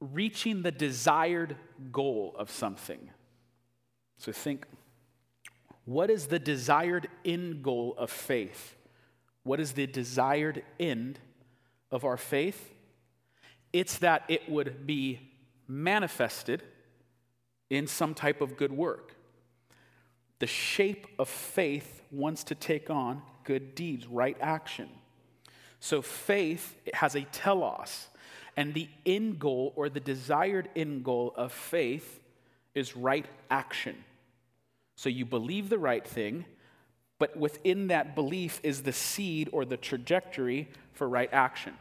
reaching 0.00 0.60
the 0.60 0.70
desired 0.70 1.56
goal 1.90 2.36
of 2.38 2.50
something. 2.50 3.08
So 4.18 4.32
think 4.32 4.66
what 5.86 6.10
is 6.10 6.26
the 6.26 6.38
desired 6.38 7.08
end 7.24 7.62
goal 7.62 7.94
of 7.96 8.10
faith? 8.10 8.74
What 9.46 9.60
is 9.60 9.72
the 9.72 9.86
desired 9.86 10.64
end 10.80 11.20
of 11.92 12.04
our 12.04 12.16
faith? 12.16 12.74
It's 13.72 13.98
that 13.98 14.24
it 14.26 14.48
would 14.50 14.88
be 14.88 15.20
manifested 15.68 16.64
in 17.70 17.86
some 17.86 18.12
type 18.12 18.40
of 18.40 18.56
good 18.56 18.72
work. 18.72 19.14
The 20.40 20.48
shape 20.48 21.06
of 21.16 21.28
faith 21.28 22.02
wants 22.10 22.42
to 22.42 22.56
take 22.56 22.90
on 22.90 23.22
good 23.44 23.76
deeds, 23.76 24.08
right 24.08 24.36
action. 24.40 24.88
So 25.78 26.02
faith 26.02 26.76
has 26.92 27.14
a 27.14 27.20
telos, 27.20 28.08
and 28.56 28.74
the 28.74 28.88
end 29.06 29.38
goal 29.38 29.72
or 29.76 29.88
the 29.88 30.00
desired 30.00 30.68
end 30.74 31.04
goal 31.04 31.32
of 31.36 31.52
faith 31.52 32.18
is 32.74 32.96
right 32.96 33.26
action. 33.48 33.94
So 34.96 35.08
you 35.08 35.24
believe 35.24 35.68
the 35.68 35.78
right 35.78 36.04
thing, 36.04 36.46
but 37.18 37.36
within 37.36 37.88
that 37.88 38.14
belief 38.14 38.60
is 38.62 38.82
the 38.82 38.92
seed 38.92 39.48
or 39.52 39.64
the 39.64 39.76
trajectory 39.76 40.68
for 40.92 41.08
right 41.08 41.30
action. 41.32 41.74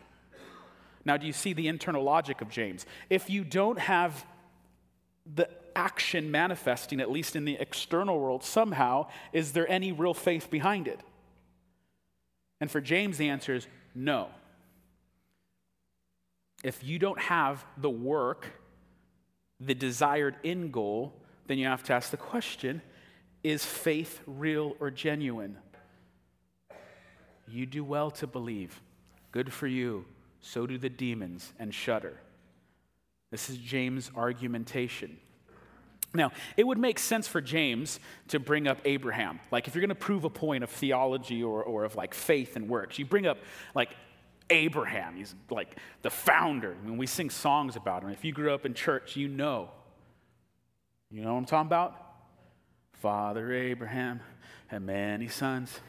Now, 1.04 1.18
do 1.18 1.28
you 1.28 1.34
see 1.34 1.54
the 1.54 1.68
internal 1.68 2.04
logic 2.04 2.42
of 2.42 2.50
James? 2.50 2.86
If 3.10 3.30
you 3.30 3.44
don't 3.44 3.80
have 3.80 4.26
the 5.36 5.50
action 5.76 6.32
manifesting, 6.32 7.00
at 7.00 7.12
least 7.12 7.36
in 7.36 7.46
the 7.46 7.58
external 7.60 8.20
world, 8.20 8.44
somehow, 8.44 9.08
is 9.34 9.52
there 9.52 9.70
any 9.70 9.92
real 9.92 10.14
faith 10.14 10.50
behind 10.50 10.88
it? 10.88 11.00
And 12.60 12.72
for 12.72 12.82
James, 12.82 13.18
the 13.18 13.30
answer 13.30 13.54
is 13.54 13.68
no. 13.94 14.30
If 16.64 16.84
you 16.84 16.98
don't 16.98 17.20
have 17.20 17.64
the 17.78 17.90
work, 17.90 18.48
the 19.60 19.76
desired 19.76 20.36
end 20.44 20.72
goal, 20.72 21.14
then 21.48 21.60
you 21.60 21.68
have 21.68 21.84
to 21.84 21.94
ask 21.94 22.10
the 22.10 22.18
question 22.18 22.82
is 23.46 23.64
faith 23.64 24.22
real 24.26 24.76
or 24.80 24.90
genuine? 24.90 25.56
You 27.48 27.68
do 27.68 27.84
well 27.84 28.10
to 28.12 28.26
believe. 28.26 28.82
Good 29.32 29.54
for 29.54 29.68
you. 29.68 30.06
So 30.42 30.66
do 30.66 30.80
the 30.80 30.90
demons 30.90 31.54
and 31.60 31.72
shudder. 31.72 32.18
This 33.30 33.52
is 33.52 33.58
James' 33.58 34.10
argumentation. 34.16 35.18
Now, 36.16 36.32
it 36.58 36.66
would 36.66 36.80
make 36.80 36.98
sense 36.98 37.28
for 37.28 37.40
James 37.40 38.00
to 38.30 38.40
bring 38.40 38.68
up 38.68 38.80
Abraham. 38.84 39.40
Like, 39.52 39.68
if 39.68 39.76
you're 39.76 39.82
going 39.82 39.90
to 39.90 39.96
prove 39.96 40.24
a 40.24 40.30
point 40.30 40.64
of 40.64 40.72
theology 40.72 41.44
or, 41.44 41.62
or 41.62 41.84
of 41.84 41.96
like 41.96 42.16
faith 42.16 42.56
and 42.56 42.68
works, 42.68 42.98
you 42.98 43.06
bring 43.06 43.28
up 43.28 43.38
like 43.76 43.96
Abraham. 44.50 45.18
He's 45.18 45.36
like 45.52 45.78
the 46.02 46.10
founder. 46.10 46.76
When 46.84 46.98
we 46.98 47.06
sing 47.06 47.30
songs 47.30 47.76
about 47.76 48.02
him, 48.02 48.10
if 48.10 48.26
you 48.26 48.32
grew 48.32 48.56
up 48.56 48.66
in 48.66 48.74
church, 48.74 49.16
you 49.16 49.28
know. 49.28 49.70
You 51.12 51.22
know 51.22 51.34
what 51.34 51.40
I'm 51.40 51.46
talking 51.46 51.68
about? 51.68 52.05
Father 53.02 53.54
Abraham 53.54 54.22
had 54.68 54.82
many 54.82 55.28
sons. 55.28 55.80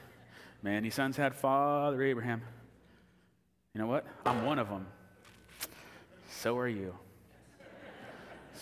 Many 0.62 0.90
sons 0.90 1.16
had 1.16 1.34
Father 1.34 2.02
Abraham. 2.02 2.42
You 3.74 3.80
know 3.80 3.86
what? 3.86 4.06
I'm 4.24 4.44
one 4.44 4.58
of 4.58 4.68
them. 4.68 4.86
So 6.30 6.58
are 6.58 6.68
you. 6.68 6.94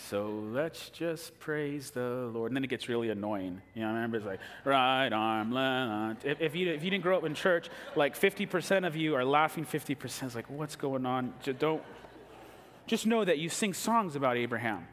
So 0.09 0.29
let's 0.29 0.91
just 0.91 1.39
praise 1.39 1.91
the 1.91 2.31
Lord. 2.33 2.51
And 2.51 2.57
then 2.57 2.65
it 2.65 2.69
gets 2.69 2.89
really 2.89 3.11
annoying. 3.11 3.63
You 3.75 3.83
know, 3.83 3.89
I 3.89 3.93
remember 3.93 4.19
it's 4.19 4.27
like, 4.27 4.41
right 4.65 5.11
arm, 5.13 5.53
left. 5.53 6.25
If, 6.25 6.41
if, 6.41 6.55
you, 6.55 6.71
if 6.73 6.85
you 6.85 6.91
didn't 6.91 7.03
grow 7.03 7.17
up 7.17 7.25
in 7.25 7.35
church, 7.35 7.69
like 7.97 8.19
50% 8.19 8.87
of 8.87 8.97
you 8.97 9.15
are 9.15 9.25
laughing 9.25 9.65
50%. 9.65 10.23
It's 10.25 10.35
like, 10.35 10.51
what's 10.51 10.77
going 10.77 11.07
on? 11.07 11.33
Just 11.43 11.59
don't, 11.59 11.83
just 12.87 13.07
know 13.07 13.25
that 13.25 13.39
you 13.39 13.49
sing 13.49 13.73
songs 13.73 14.15
about 14.15 14.37
Abraham 14.37 14.87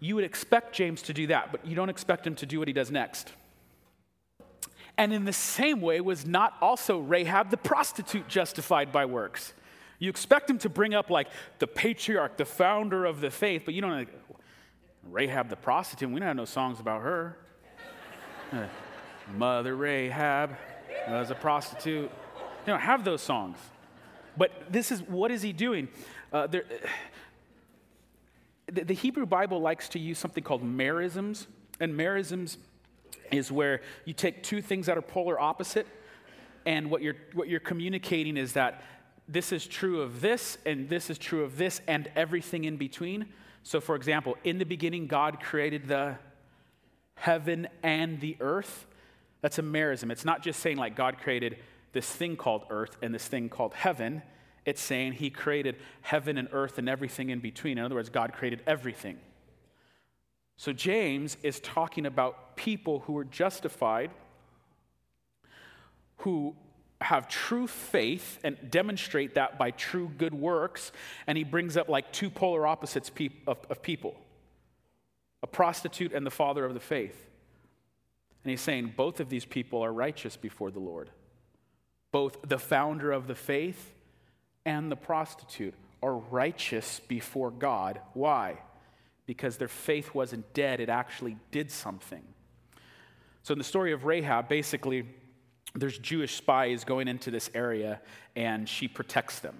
you 0.00 0.14
would 0.14 0.24
expect 0.24 0.74
James 0.74 1.02
to 1.02 1.12
do 1.12 1.28
that, 1.28 1.52
but 1.52 1.66
you 1.66 1.74
don't 1.74 1.88
expect 1.88 2.26
him 2.26 2.34
to 2.36 2.46
do 2.46 2.58
what 2.58 2.68
he 2.68 2.74
does 2.74 2.90
next. 2.90 3.32
And 4.98 5.12
in 5.12 5.24
the 5.24 5.32
same 5.32 5.80
way, 5.80 6.00
was 6.00 6.26
not 6.26 6.54
also 6.60 6.98
Rahab 6.98 7.50
the 7.50 7.56
prostitute 7.56 8.28
justified 8.28 8.92
by 8.92 9.04
works? 9.04 9.52
You 9.98 10.10
expect 10.10 10.48
him 10.48 10.58
to 10.58 10.68
bring 10.68 10.94
up 10.94 11.10
like 11.10 11.28
the 11.58 11.66
patriarch, 11.66 12.36
the 12.36 12.44
founder 12.44 13.04
of 13.04 13.20
the 13.20 13.30
faith, 13.30 13.62
but 13.64 13.74
you 13.74 13.80
don't 13.80 13.92
like, 13.92 14.08
Rahab 15.10 15.48
the 15.48 15.56
prostitute. 15.56 16.10
We 16.10 16.20
don't 16.20 16.26
have 16.26 16.36
no 16.36 16.44
songs 16.44 16.80
about 16.80 17.02
her. 17.02 17.38
Mother 19.36 19.76
Rahab 19.76 20.56
was 21.08 21.30
a 21.30 21.34
prostitute. 21.34 22.10
You 22.10 22.72
don't 22.72 22.80
have 22.80 23.04
those 23.04 23.22
songs. 23.22 23.58
But 24.36 24.52
this 24.70 24.90
is 24.90 25.02
what 25.02 25.30
is 25.30 25.42
he 25.42 25.52
doing? 25.52 25.88
Uh, 26.32 26.46
there, 26.46 26.64
the, 28.70 28.84
the 28.84 28.94
Hebrew 28.94 29.26
Bible 29.26 29.60
likes 29.60 29.88
to 29.90 29.98
use 29.98 30.18
something 30.18 30.42
called 30.42 30.62
merisms, 30.62 31.46
and 31.80 31.94
merisms 31.94 32.56
is 33.30 33.50
where 33.50 33.80
you 34.04 34.12
take 34.12 34.42
two 34.42 34.62
things 34.62 34.86
that 34.86 34.96
are 34.96 35.02
polar 35.02 35.38
opposite, 35.38 35.86
and 36.64 36.90
what 36.90 37.02
you're, 37.02 37.16
what 37.34 37.48
you're 37.48 37.60
communicating 37.60 38.36
is 38.36 38.54
that 38.54 38.82
this 39.28 39.52
is 39.52 39.66
true 39.66 40.00
of 40.00 40.20
this, 40.20 40.58
and 40.66 40.88
this 40.88 41.10
is 41.10 41.18
true 41.18 41.42
of 41.42 41.56
this, 41.58 41.80
and 41.86 42.10
everything 42.16 42.64
in 42.64 42.76
between. 42.76 43.26
So, 43.62 43.80
for 43.80 43.96
example, 43.96 44.36
in 44.44 44.58
the 44.58 44.64
beginning, 44.64 45.06
God 45.06 45.40
created 45.40 45.88
the 45.88 46.16
heaven 47.16 47.68
and 47.82 48.20
the 48.20 48.36
earth. 48.40 48.86
That's 49.40 49.58
a 49.58 49.62
merism. 49.62 50.10
It's 50.10 50.24
not 50.24 50.42
just 50.42 50.60
saying 50.60 50.76
like 50.76 50.94
God 50.94 51.18
created 51.18 51.58
this 51.92 52.08
thing 52.08 52.36
called 52.36 52.64
earth 52.70 52.96
and 53.02 53.14
this 53.14 53.26
thing 53.26 53.48
called 53.48 53.74
heaven. 53.74 54.22
It's 54.66 54.82
saying 54.82 55.12
he 55.12 55.30
created 55.30 55.76
heaven 56.02 56.36
and 56.36 56.48
earth 56.52 56.76
and 56.76 56.88
everything 56.88 57.30
in 57.30 57.38
between. 57.38 57.78
In 57.78 57.84
other 57.84 57.94
words, 57.94 58.10
God 58.10 58.34
created 58.34 58.62
everything. 58.66 59.18
So 60.56 60.72
James 60.72 61.36
is 61.42 61.60
talking 61.60 62.04
about 62.04 62.56
people 62.56 63.00
who 63.00 63.16
are 63.16 63.24
justified, 63.24 64.10
who 66.18 66.56
have 67.00 67.28
true 67.28 67.66
faith 67.66 68.38
and 68.42 68.56
demonstrate 68.70 69.34
that 69.34 69.58
by 69.58 69.70
true 69.70 70.10
good 70.18 70.34
works. 70.34 70.92
And 71.26 71.38
he 71.38 71.44
brings 71.44 71.76
up 71.76 71.88
like 71.88 72.12
two 72.12 72.30
polar 72.30 72.66
opposites 72.66 73.10
of, 73.46 73.82
people 73.82 74.16
a 75.42 75.46
prostitute 75.46 76.12
and 76.12 76.26
the 76.26 76.30
father 76.30 76.64
of 76.64 76.74
the 76.74 76.80
faith. 76.80 77.28
And 78.42 78.50
he's 78.50 78.62
saying 78.62 78.94
both 78.96 79.20
of 79.20 79.28
these 79.28 79.44
people 79.44 79.82
are 79.82 79.92
righteous 79.92 80.36
before 80.36 80.70
the 80.70 80.80
Lord. 80.80 81.10
Both 82.10 82.38
the 82.48 82.58
founder 82.58 83.12
of 83.12 83.26
the 83.26 83.34
faith 83.34 83.92
and 84.66 84.92
the 84.92 84.96
prostitute 84.96 85.72
are 86.02 86.16
righteous 86.16 87.00
before 87.08 87.50
God. 87.50 88.00
Why? 88.12 88.58
Because 89.24 89.56
their 89.56 89.68
faith 89.68 90.14
wasn't 90.14 90.52
dead, 90.52 90.80
it 90.80 90.90
actually 90.90 91.38
did 91.50 91.70
something. 91.70 92.22
So, 93.42 93.52
in 93.52 93.58
the 93.58 93.64
story 93.64 93.92
of 93.92 94.04
Rahab, 94.04 94.48
basically, 94.48 95.06
there's 95.74 95.98
Jewish 95.98 96.34
spies 96.34 96.84
going 96.84 97.06
into 97.08 97.30
this 97.30 97.48
area, 97.54 98.00
and 98.34 98.68
she 98.68 98.88
protects 98.88 99.38
them. 99.38 99.56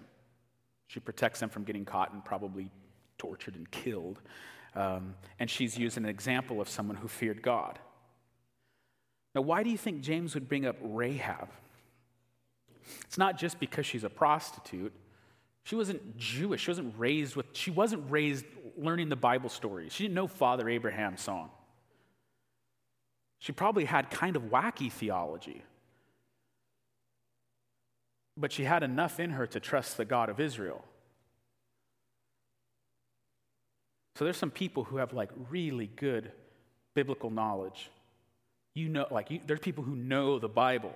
She 0.89 1.01
protects 1.01 1.41
them 1.41 1.49
from 1.49 1.65
getting 1.65 1.85
caught 1.85 2.13
and 2.13 2.25
probably 2.25 2.71
tortured 3.17 3.55
and 3.55 3.71
killed. 3.71 4.21
Um, 4.75 5.15
and 5.39 5.49
she's 5.49 5.79
using 5.79 6.05
an 6.05 6.11
example 6.11 6.61
of 6.61 6.69
someone 6.69 6.97
who 6.97 7.09
feared 7.09 7.43
God. 7.43 7.79
Now, 9.35 9.43
why 9.43 9.63
do 9.63 9.71
you 9.71 9.79
think 9.79 10.01
James 10.01 10.35
would 10.35 10.49
bring 10.49 10.67
up 10.67 10.77
Rahab? 10.81 11.49
It's 13.07 13.19
not 13.19 13.39
just 13.39 13.59
because 13.61 13.87
she's 13.87 14.05
a 14.05 14.11
prostitute. 14.11 14.93
She 15.65 15.75
wasn't 15.75 16.17
Jewish. 16.17 16.63
She 16.63 16.71
wasn't 16.71 16.95
raised 16.97 17.37
with, 17.37 17.47
she 17.53 17.71
wasn't 17.71 18.11
raised 18.11 18.45
learning 18.77 19.09
the 19.09 19.17
Bible 19.17 19.49
stories. 19.49 19.93
She 19.93 20.05
didn't 20.05 20.15
know 20.15 20.29
Father 20.29 20.69
Abraham's 20.69 21.21
song. 21.21 21.51
She 23.39 23.53
probably 23.53 23.85
had 23.85 24.11
kind 24.11 24.37
of 24.37 24.45
wacky 24.45 24.91
theology. 24.91 25.63
But 28.37 28.53
she 28.53 28.65
had 28.65 28.83
enough 28.83 29.19
in 29.19 29.31
her 29.31 29.47
to 29.47 29.61
trust 29.61 29.97
the 29.97 30.05
God 30.05 30.29
of 30.29 30.41
Israel. 30.41 30.85
So 34.17 34.25
there's 34.25 34.37
some 34.37 34.51
people 34.51 34.85
who 34.85 34.97
have 34.97 35.13
like 35.13 35.31
really 35.51 35.91
good 35.97 36.33
biblical 36.95 37.31
knowledge. 37.31 37.91
You 38.75 38.89
know, 38.89 39.07
like 39.11 39.31
you, 39.31 39.41
there's 39.47 39.61
people 39.61 39.85
who 39.85 39.95
know 39.95 40.39
the 40.39 40.49
Bible. 40.49 40.95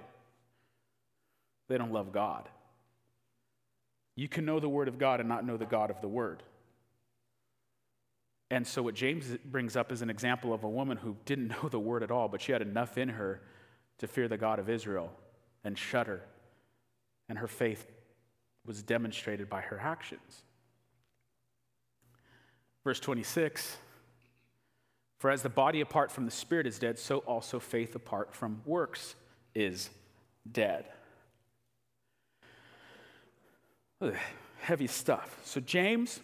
They 1.70 1.78
don't 1.78 1.92
love 1.92 2.10
God. 2.10 2.48
You 4.16 4.28
can 4.28 4.44
know 4.44 4.58
the 4.58 4.68
Word 4.68 4.88
of 4.88 4.98
God 4.98 5.20
and 5.20 5.28
not 5.28 5.46
know 5.46 5.56
the 5.56 5.64
God 5.64 5.88
of 5.88 6.00
the 6.00 6.08
Word. 6.08 6.42
And 8.50 8.66
so, 8.66 8.82
what 8.82 8.96
James 8.96 9.36
brings 9.44 9.76
up 9.76 9.92
is 9.92 10.02
an 10.02 10.10
example 10.10 10.52
of 10.52 10.64
a 10.64 10.68
woman 10.68 10.96
who 10.96 11.16
didn't 11.24 11.46
know 11.62 11.68
the 11.68 11.78
Word 11.78 12.02
at 12.02 12.10
all, 12.10 12.26
but 12.26 12.42
she 12.42 12.50
had 12.50 12.60
enough 12.60 12.98
in 12.98 13.10
her 13.10 13.40
to 13.98 14.08
fear 14.08 14.26
the 14.26 14.36
God 14.36 14.58
of 14.58 14.68
Israel 14.68 15.12
and 15.62 15.78
shudder. 15.78 16.22
And 17.28 17.38
her 17.38 17.46
faith 17.46 17.86
was 18.66 18.82
demonstrated 18.82 19.48
by 19.48 19.60
her 19.60 19.78
actions. 19.78 20.42
Verse 22.82 22.98
26 22.98 23.76
For 25.20 25.30
as 25.30 25.42
the 25.42 25.48
body 25.48 25.82
apart 25.82 26.10
from 26.10 26.24
the 26.24 26.32
spirit 26.32 26.66
is 26.66 26.80
dead, 26.80 26.98
so 26.98 27.18
also 27.18 27.60
faith 27.60 27.94
apart 27.94 28.34
from 28.34 28.60
works 28.66 29.14
is 29.54 29.90
dead. 30.50 30.86
Heavy 34.60 34.86
stuff. 34.86 35.40
So, 35.44 35.60
James 35.60 36.20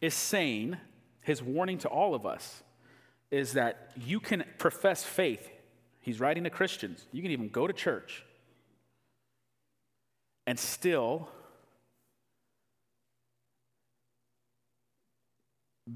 is 0.00 0.14
saying, 0.14 0.76
his 1.20 1.42
warning 1.42 1.78
to 1.78 1.88
all 1.88 2.14
of 2.14 2.26
us 2.26 2.62
is 3.30 3.54
that 3.54 3.90
you 3.96 4.20
can 4.20 4.44
profess 4.58 5.02
faith. 5.02 5.50
He's 6.00 6.20
writing 6.20 6.44
to 6.44 6.50
Christians. 6.50 7.06
You 7.12 7.22
can 7.22 7.30
even 7.30 7.48
go 7.48 7.66
to 7.66 7.72
church 7.72 8.24
and 10.46 10.58
still 10.58 11.28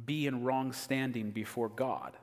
be 0.04 0.26
in 0.26 0.44
wrong 0.44 0.72
standing 0.72 1.30
before 1.30 1.68
God. 1.68 2.16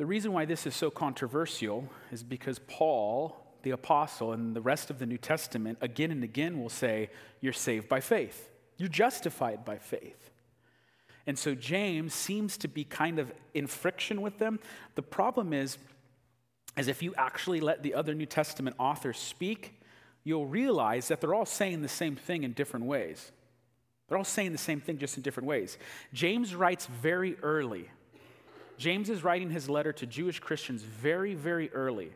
The 0.00 0.06
reason 0.06 0.32
why 0.32 0.46
this 0.46 0.66
is 0.66 0.74
so 0.74 0.90
controversial 0.90 1.86
is 2.10 2.22
because 2.22 2.58
Paul, 2.58 3.36
the 3.64 3.72
apostle, 3.72 4.32
and 4.32 4.56
the 4.56 4.60
rest 4.62 4.88
of 4.88 4.98
the 4.98 5.04
New 5.04 5.18
Testament 5.18 5.76
again 5.82 6.10
and 6.10 6.24
again 6.24 6.58
will 6.58 6.70
say, 6.70 7.10
You're 7.42 7.52
saved 7.52 7.86
by 7.86 8.00
faith, 8.00 8.48
you're 8.78 8.88
justified 8.88 9.62
by 9.62 9.76
faith. 9.76 10.30
And 11.26 11.38
so 11.38 11.54
James 11.54 12.14
seems 12.14 12.56
to 12.56 12.66
be 12.66 12.82
kind 12.82 13.18
of 13.18 13.30
in 13.52 13.66
friction 13.66 14.22
with 14.22 14.38
them. 14.38 14.58
The 14.94 15.02
problem 15.02 15.52
is, 15.52 15.76
is 16.78 16.88
if 16.88 17.02
you 17.02 17.12
actually 17.18 17.60
let 17.60 17.82
the 17.82 17.92
other 17.92 18.14
New 18.14 18.24
Testament 18.24 18.76
authors 18.78 19.18
speak, 19.18 19.82
you'll 20.24 20.46
realize 20.46 21.08
that 21.08 21.20
they're 21.20 21.34
all 21.34 21.44
saying 21.44 21.82
the 21.82 21.88
same 21.88 22.16
thing 22.16 22.42
in 22.44 22.54
different 22.54 22.86
ways. 22.86 23.32
They're 24.08 24.16
all 24.16 24.24
saying 24.24 24.52
the 24.52 24.56
same 24.56 24.80
thing 24.80 24.96
just 24.96 25.18
in 25.18 25.22
different 25.22 25.46
ways. 25.46 25.76
James 26.14 26.54
writes 26.54 26.86
very 26.86 27.36
early 27.42 27.90
James 28.80 29.10
is 29.10 29.22
writing 29.22 29.50
his 29.50 29.68
letter 29.68 29.92
to 29.92 30.06
Jewish 30.06 30.40
Christians 30.40 30.82
very, 30.82 31.34
very 31.34 31.70
early. 31.72 32.14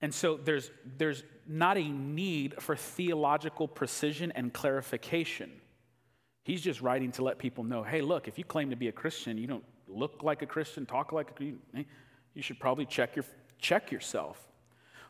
And 0.00 0.12
so 0.12 0.36
there's, 0.36 0.72
there's 0.98 1.22
not 1.46 1.78
a 1.78 1.88
need 1.88 2.60
for 2.60 2.74
theological 2.74 3.68
precision 3.68 4.32
and 4.32 4.52
clarification. 4.52 5.52
He's 6.42 6.60
just 6.60 6.80
writing 6.80 7.12
to 7.12 7.22
let 7.22 7.38
people 7.38 7.62
know 7.62 7.84
hey, 7.84 8.00
look, 8.00 8.26
if 8.26 8.38
you 8.38 8.44
claim 8.44 8.70
to 8.70 8.76
be 8.76 8.88
a 8.88 8.92
Christian, 8.92 9.38
you 9.38 9.46
don't 9.46 9.64
look 9.86 10.24
like 10.24 10.42
a 10.42 10.46
Christian, 10.46 10.84
talk 10.84 11.12
like 11.12 11.30
a 11.30 11.34
Christian, 11.34 11.86
you 12.34 12.42
should 12.42 12.58
probably 12.58 12.84
check, 12.84 13.14
your, 13.14 13.24
check 13.60 13.92
yourself. 13.92 14.48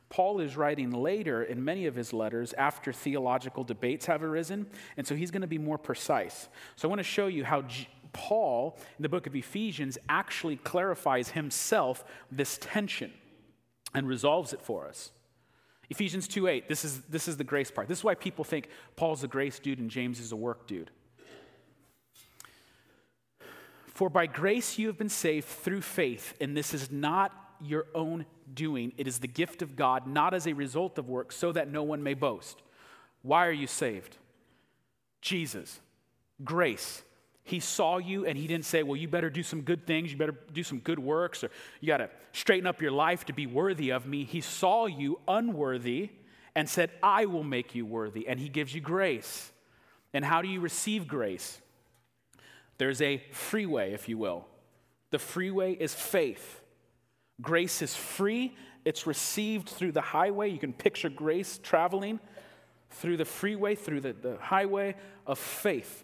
Paul 0.08 0.40
is 0.40 0.56
writing 0.56 0.90
later 0.90 1.42
in 1.42 1.64
many 1.64 1.86
of 1.86 1.94
his 1.94 2.12
letters 2.12 2.52
after 2.52 2.92
theological 2.92 3.64
debates 3.64 4.06
have 4.06 4.22
arisen, 4.22 4.66
and 4.96 5.06
so 5.06 5.16
he's 5.16 5.30
going 5.30 5.40
to 5.40 5.48
be 5.48 5.58
more 5.58 5.78
precise. 5.78 6.48
So 6.76 6.86
I 6.86 6.90
want 6.90 7.00
to 7.00 7.04
show 7.04 7.26
you 7.26 7.44
how 7.44 7.62
G- 7.62 7.88
Paul, 8.16 8.78
in 8.98 9.02
the 9.02 9.08
book 9.10 9.26
of 9.26 9.36
Ephesians, 9.36 9.98
actually 10.08 10.56
clarifies 10.56 11.30
himself 11.30 12.02
this 12.32 12.58
tension 12.58 13.12
and 13.94 14.08
resolves 14.08 14.54
it 14.54 14.62
for 14.62 14.88
us. 14.88 15.12
Ephesians 15.90 16.26
2 16.26 16.48
8, 16.48 16.68
this 16.68 16.84
is, 16.84 17.02
this 17.02 17.28
is 17.28 17.36
the 17.36 17.44
grace 17.44 17.70
part. 17.70 17.88
This 17.88 17.98
is 17.98 18.04
why 18.04 18.14
people 18.14 18.42
think 18.42 18.68
Paul's 18.96 19.22
a 19.22 19.28
grace 19.28 19.58
dude 19.58 19.78
and 19.78 19.90
James 19.90 20.18
is 20.18 20.32
a 20.32 20.36
work 20.36 20.66
dude. 20.66 20.90
For 23.86 24.08
by 24.08 24.26
grace 24.26 24.78
you 24.78 24.86
have 24.88 24.98
been 24.98 25.08
saved 25.10 25.46
through 25.46 25.82
faith, 25.82 26.34
and 26.40 26.56
this 26.56 26.74
is 26.74 26.90
not 26.90 27.32
your 27.62 27.86
own 27.94 28.24
doing. 28.52 28.92
It 28.96 29.06
is 29.06 29.18
the 29.18 29.28
gift 29.28 29.60
of 29.60 29.76
God, 29.76 30.06
not 30.06 30.34
as 30.34 30.46
a 30.46 30.54
result 30.54 30.98
of 30.98 31.08
work, 31.08 31.32
so 31.32 31.52
that 31.52 31.70
no 31.70 31.82
one 31.82 32.02
may 32.02 32.14
boast. 32.14 32.62
Why 33.22 33.46
are 33.46 33.52
you 33.52 33.66
saved? 33.66 34.16
Jesus, 35.20 35.80
grace, 36.44 37.02
he 37.46 37.60
saw 37.60 37.98
you 37.98 38.26
and 38.26 38.36
he 38.36 38.48
didn't 38.48 38.64
say, 38.64 38.82
Well, 38.82 38.96
you 38.96 39.06
better 39.06 39.30
do 39.30 39.44
some 39.44 39.62
good 39.62 39.86
things, 39.86 40.10
you 40.10 40.18
better 40.18 40.36
do 40.52 40.64
some 40.64 40.80
good 40.80 40.98
works, 40.98 41.44
or 41.44 41.50
you 41.80 41.86
got 41.86 41.98
to 41.98 42.10
straighten 42.32 42.66
up 42.66 42.82
your 42.82 42.90
life 42.90 43.24
to 43.26 43.32
be 43.32 43.46
worthy 43.46 43.90
of 43.90 44.04
me. 44.04 44.24
He 44.24 44.40
saw 44.40 44.86
you 44.86 45.20
unworthy 45.28 46.10
and 46.56 46.68
said, 46.68 46.90
I 47.04 47.26
will 47.26 47.44
make 47.44 47.74
you 47.74 47.86
worthy. 47.86 48.26
And 48.26 48.40
he 48.40 48.48
gives 48.48 48.74
you 48.74 48.80
grace. 48.80 49.52
And 50.12 50.24
how 50.24 50.42
do 50.42 50.48
you 50.48 50.58
receive 50.60 51.06
grace? 51.06 51.60
There's 52.78 53.00
a 53.00 53.22
freeway, 53.30 53.92
if 53.92 54.08
you 54.08 54.18
will. 54.18 54.44
The 55.10 55.20
freeway 55.20 55.74
is 55.74 55.94
faith. 55.94 56.62
Grace 57.40 57.80
is 57.80 57.94
free, 57.94 58.56
it's 58.84 59.06
received 59.06 59.68
through 59.68 59.92
the 59.92 60.00
highway. 60.00 60.48
You 60.48 60.58
can 60.58 60.72
picture 60.72 61.08
grace 61.08 61.60
traveling 61.62 62.18
through 62.90 63.18
the 63.18 63.24
freeway, 63.24 63.76
through 63.76 64.00
the, 64.00 64.14
the 64.14 64.36
highway 64.40 64.96
of 65.26 65.38
faith. 65.38 66.02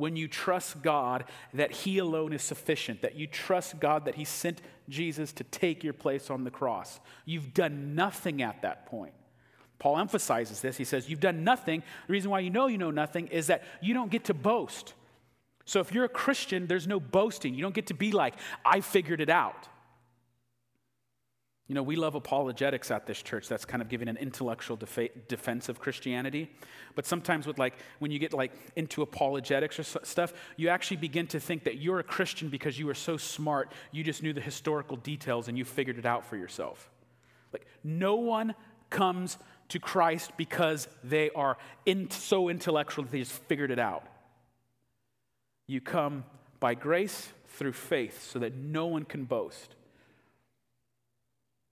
When 0.00 0.16
you 0.16 0.26
trust 0.26 0.82
God 0.82 1.24
that 1.54 1.70
He 1.70 1.98
alone 1.98 2.32
is 2.32 2.42
sufficient, 2.42 3.02
that 3.02 3.14
you 3.14 3.26
trust 3.26 3.78
God 3.78 4.06
that 4.06 4.14
He 4.14 4.24
sent 4.24 4.62
Jesus 4.88 5.32
to 5.34 5.44
take 5.44 5.84
your 5.84 5.92
place 5.92 6.30
on 6.30 6.44
the 6.44 6.50
cross. 6.50 6.98
You've 7.26 7.52
done 7.52 7.94
nothing 7.94 8.42
at 8.42 8.62
that 8.62 8.86
point. 8.86 9.12
Paul 9.78 9.98
emphasizes 9.98 10.60
this. 10.60 10.76
He 10.76 10.84
says, 10.84 11.08
You've 11.08 11.20
done 11.20 11.44
nothing. 11.44 11.82
The 12.06 12.12
reason 12.12 12.30
why 12.30 12.40
you 12.40 12.50
know 12.50 12.66
you 12.66 12.78
know 12.78 12.90
nothing 12.90 13.26
is 13.28 13.48
that 13.48 13.62
you 13.82 13.92
don't 13.92 14.10
get 14.10 14.24
to 14.24 14.34
boast. 14.34 14.94
So 15.66 15.80
if 15.80 15.92
you're 15.92 16.04
a 16.04 16.08
Christian, 16.08 16.66
there's 16.66 16.86
no 16.86 16.98
boasting. 16.98 17.54
You 17.54 17.62
don't 17.62 17.74
get 17.74 17.88
to 17.88 17.94
be 17.94 18.10
like, 18.10 18.34
I 18.64 18.80
figured 18.80 19.20
it 19.20 19.30
out. 19.30 19.68
You 21.70 21.74
know, 21.74 21.84
we 21.84 21.94
love 21.94 22.16
apologetics 22.16 22.90
at 22.90 23.06
this 23.06 23.22
church. 23.22 23.46
That's 23.46 23.64
kind 23.64 23.80
of 23.80 23.88
giving 23.88 24.08
an 24.08 24.16
intellectual 24.16 24.76
def- 24.76 25.28
defense 25.28 25.68
of 25.68 25.78
Christianity. 25.78 26.50
But 26.96 27.06
sometimes, 27.06 27.46
with 27.46 27.60
like, 27.60 27.74
when 28.00 28.10
you 28.10 28.18
get 28.18 28.32
like 28.32 28.50
into 28.74 29.02
apologetics 29.02 29.78
or 29.78 29.84
stuff, 29.84 30.32
you 30.56 30.68
actually 30.68 30.96
begin 30.96 31.28
to 31.28 31.38
think 31.38 31.62
that 31.62 31.76
you're 31.76 32.00
a 32.00 32.02
Christian 32.02 32.48
because 32.48 32.76
you 32.76 32.88
are 32.88 32.94
so 32.94 33.16
smart, 33.16 33.70
you 33.92 34.02
just 34.02 34.20
knew 34.20 34.32
the 34.32 34.40
historical 34.40 34.96
details 34.96 35.46
and 35.46 35.56
you 35.56 35.64
figured 35.64 35.96
it 35.96 36.04
out 36.04 36.24
for 36.24 36.36
yourself. 36.36 36.90
Like, 37.52 37.64
no 37.84 38.16
one 38.16 38.56
comes 38.90 39.38
to 39.68 39.78
Christ 39.78 40.32
because 40.36 40.88
they 41.04 41.30
are 41.36 41.56
in, 41.86 42.10
so 42.10 42.48
intellectual 42.48 43.04
that 43.04 43.12
they 43.12 43.20
just 43.20 43.44
figured 43.44 43.70
it 43.70 43.78
out. 43.78 44.02
You 45.68 45.80
come 45.80 46.24
by 46.58 46.74
grace 46.74 47.28
through 47.46 47.74
faith 47.74 48.28
so 48.28 48.40
that 48.40 48.56
no 48.56 48.86
one 48.86 49.04
can 49.04 49.24
boast. 49.24 49.76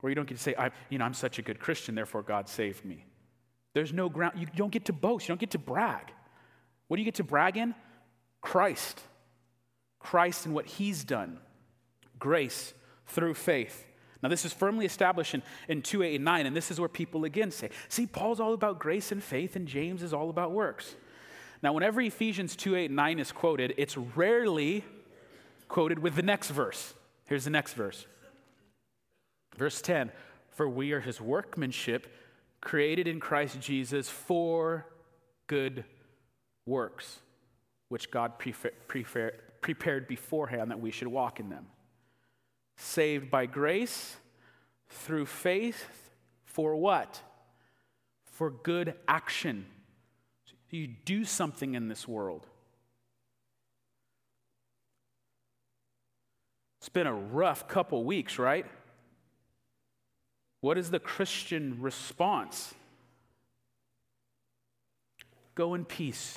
Or 0.03 0.09
you 0.09 0.15
don't 0.15 0.29
get 0.29 0.37
to 0.37 0.43
say, 0.43 0.55
I, 0.57 0.71
you 0.91 0.99
know, 0.99 1.05
I'm 1.05 1.15
such 1.15 1.39
a 1.39 1.43
good 1.43 1.59
Christian, 1.59 1.95
therefore 1.95 2.23
God 2.23 2.49
saved 2.49 2.85
me. 2.85 3.05
There's 3.75 3.93
no 3.93 4.09
ground, 4.09 4.39
you 4.39 4.47
don't 4.57 4.71
get 4.71 4.87
to 4.87 4.93
boast, 4.93 5.29
you 5.29 5.33
don't 5.33 5.41
get 5.41 5.51
to 5.51 5.59
brag. 5.59 6.13
What 6.87 6.97
do 6.97 7.01
you 7.01 7.05
get 7.05 7.17
to 7.17 7.25
brag 7.25 7.57
in? 7.57 7.75
Christ. 8.41 9.01
Christ 9.99 10.47
and 10.47 10.55
what 10.55 10.67
he's 10.67 11.05
done. 11.05 11.39
Grace 12.19 12.75
through 13.07 13.35
faith. 13.35 13.85
Now, 14.23 14.29
this 14.29 14.45
is 14.45 14.53
firmly 14.53 14.85
established 14.85 15.35
in, 15.35 15.43
in 15.69 15.83
2, 15.83 16.03
8, 16.03 16.17
and 16.17 16.25
9, 16.25 16.47
and 16.47 16.57
this 16.57 16.71
is 16.71 16.81
where 16.81 16.89
people 16.89 17.25
again 17.25 17.51
say, 17.51 17.71
see, 17.89 18.07
Paul's 18.07 18.41
all 18.41 18.53
about 18.53 18.81
grace 18.81 19.13
and 19.13 19.23
faith, 19.23 19.55
and 19.55 19.69
James 19.69 20.03
is 20.03 20.13
all 20.13 20.29
about 20.29 20.51
works. 20.51 20.97
Now, 21.63 21.73
whenever 21.73 22.01
Ephesians 22.01 22.57
2, 22.57 22.75
8, 22.77 22.85
and 22.87 22.97
9 22.97 23.19
is 23.21 23.31
quoted, 23.31 23.75
it's 23.77 23.97
rarely 23.97 24.85
quoted 25.69 26.01
with 26.01 26.17
the 26.17 26.23
next 26.23 26.51
verse. 26.51 26.95
Here's 27.27 27.45
the 27.45 27.51
next 27.51 27.75
verse. 27.75 28.07
Verse 29.57 29.81
10 29.83 30.11
For 30.51 30.69
we 30.69 30.93
are 30.93 31.01
his 31.01 31.21
workmanship, 31.21 32.13
created 32.61 33.07
in 33.07 33.21
Christ 33.21 33.61
Jesus 33.61 34.09
for 34.09 34.87
good 35.47 35.85
works, 36.67 37.21
which 37.89 38.11
God 38.11 38.33
prepared 38.39 40.09
beforehand 40.09 40.71
that 40.71 40.81
we 40.81 40.91
should 40.91 41.09
walk 41.09 41.41
in 41.41 41.49
them 41.49 41.67
saved 42.79 43.31
by 43.31 43.45
grace 43.45 44.17
through 44.89 45.27
faith 45.27 45.85
for 46.45 46.77
what? 46.77 47.21
For 48.25 48.51
good 48.51 48.95
action. 49.07 49.67
You 50.71 50.87
do 50.87 51.25
something 51.25 51.75
in 51.75 51.89
this 51.89 52.07
world. 52.07 52.47
It's 56.79 56.89
been 56.89 57.07
a 57.07 57.15
rough 57.15 57.69
couple 57.69 58.05
weeks, 58.05 58.39
right? 58.39 58.65
What 60.61 60.77
is 60.77 60.91
the 60.91 60.99
Christian 60.99 61.79
response? 61.81 62.75
Go 65.55 65.75
in 65.75 65.85
peace. 65.85 66.37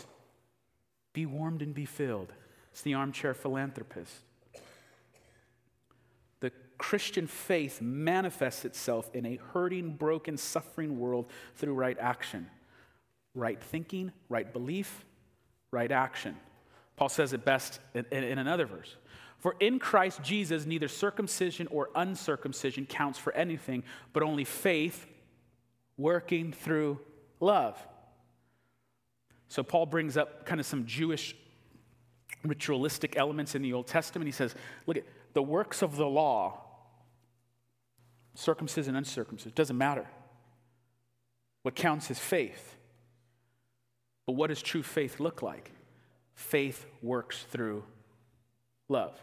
Be 1.14 1.26
warmed 1.26 1.62
and 1.62 1.74
be 1.74 1.86
filled. 1.86 2.32
It's 2.72 2.82
the 2.82 2.94
armchair 2.94 3.34
philanthropist. 3.34 4.14
The 6.40 6.52
Christian 6.78 7.28
faith 7.28 7.82
manifests 7.82 8.66
itself 8.66 9.10
in 9.14 9.26
a 9.26 9.38
hurting, 9.54 9.94
broken, 9.94 10.38
suffering 10.38 11.00
world 11.00 11.30
through 11.56 11.74
right 11.74 11.98
action. 12.00 12.50
Right 13.36 13.62
thinking, 13.62 14.12
right 14.30 14.52
belief, 14.52 15.06
right 15.72 15.92
action. 15.92 16.36
Paul 16.96 17.10
says 17.10 17.34
it 17.34 17.44
best 17.44 17.80
in, 17.94 18.06
in, 18.12 18.24
in 18.24 18.38
another 18.38 18.66
verse. 18.66 18.96
For 19.42 19.56
in 19.60 19.80
Christ 19.80 20.22
Jesus, 20.24 20.66
neither 20.66 20.88
circumcision 20.88 21.68
or 21.68 21.90
uncircumcision 21.96 22.86
counts 22.86 23.18
for 23.18 23.34
anything, 23.34 23.84
but 24.14 24.24
only 24.24 24.46
faith 24.46 25.08
working 25.98 26.54
through 26.54 27.00
love. 27.40 27.76
So 29.48 29.64
Paul 29.64 29.88
brings 29.88 30.16
up 30.16 30.46
kind 30.46 30.60
of 30.60 30.66
some 30.66 30.86
Jewish 30.86 31.36
ritualistic 32.44 33.18
elements 33.18 33.56
in 33.56 33.64
the 33.64 33.74
Old 33.74 33.88
Testament. 33.88 34.28
He 34.28 34.32
says, 34.32 34.56
look 34.86 34.98
at 34.98 35.06
the 35.34 35.42
works 35.42 35.82
of 35.82 35.96
the 35.96 36.08
law 36.08 36.62
circumcision, 38.36 38.96
uncircumcision, 38.96 39.52
doesn't 39.56 39.78
matter. 39.78 40.08
What 41.64 41.76
counts 41.76 42.10
is 42.12 42.20
faith. 42.20 42.78
But 44.26 44.34
what 44.34 44.48
does 44.48 44.62
true 44.62 44.84
faith 44.84 45.20
look 45.20 45.42
like? 45.42 45.72
Faith 46.34 46.86
works 47.02 47.44
through 47.50 47.84
love. 48.88 49.20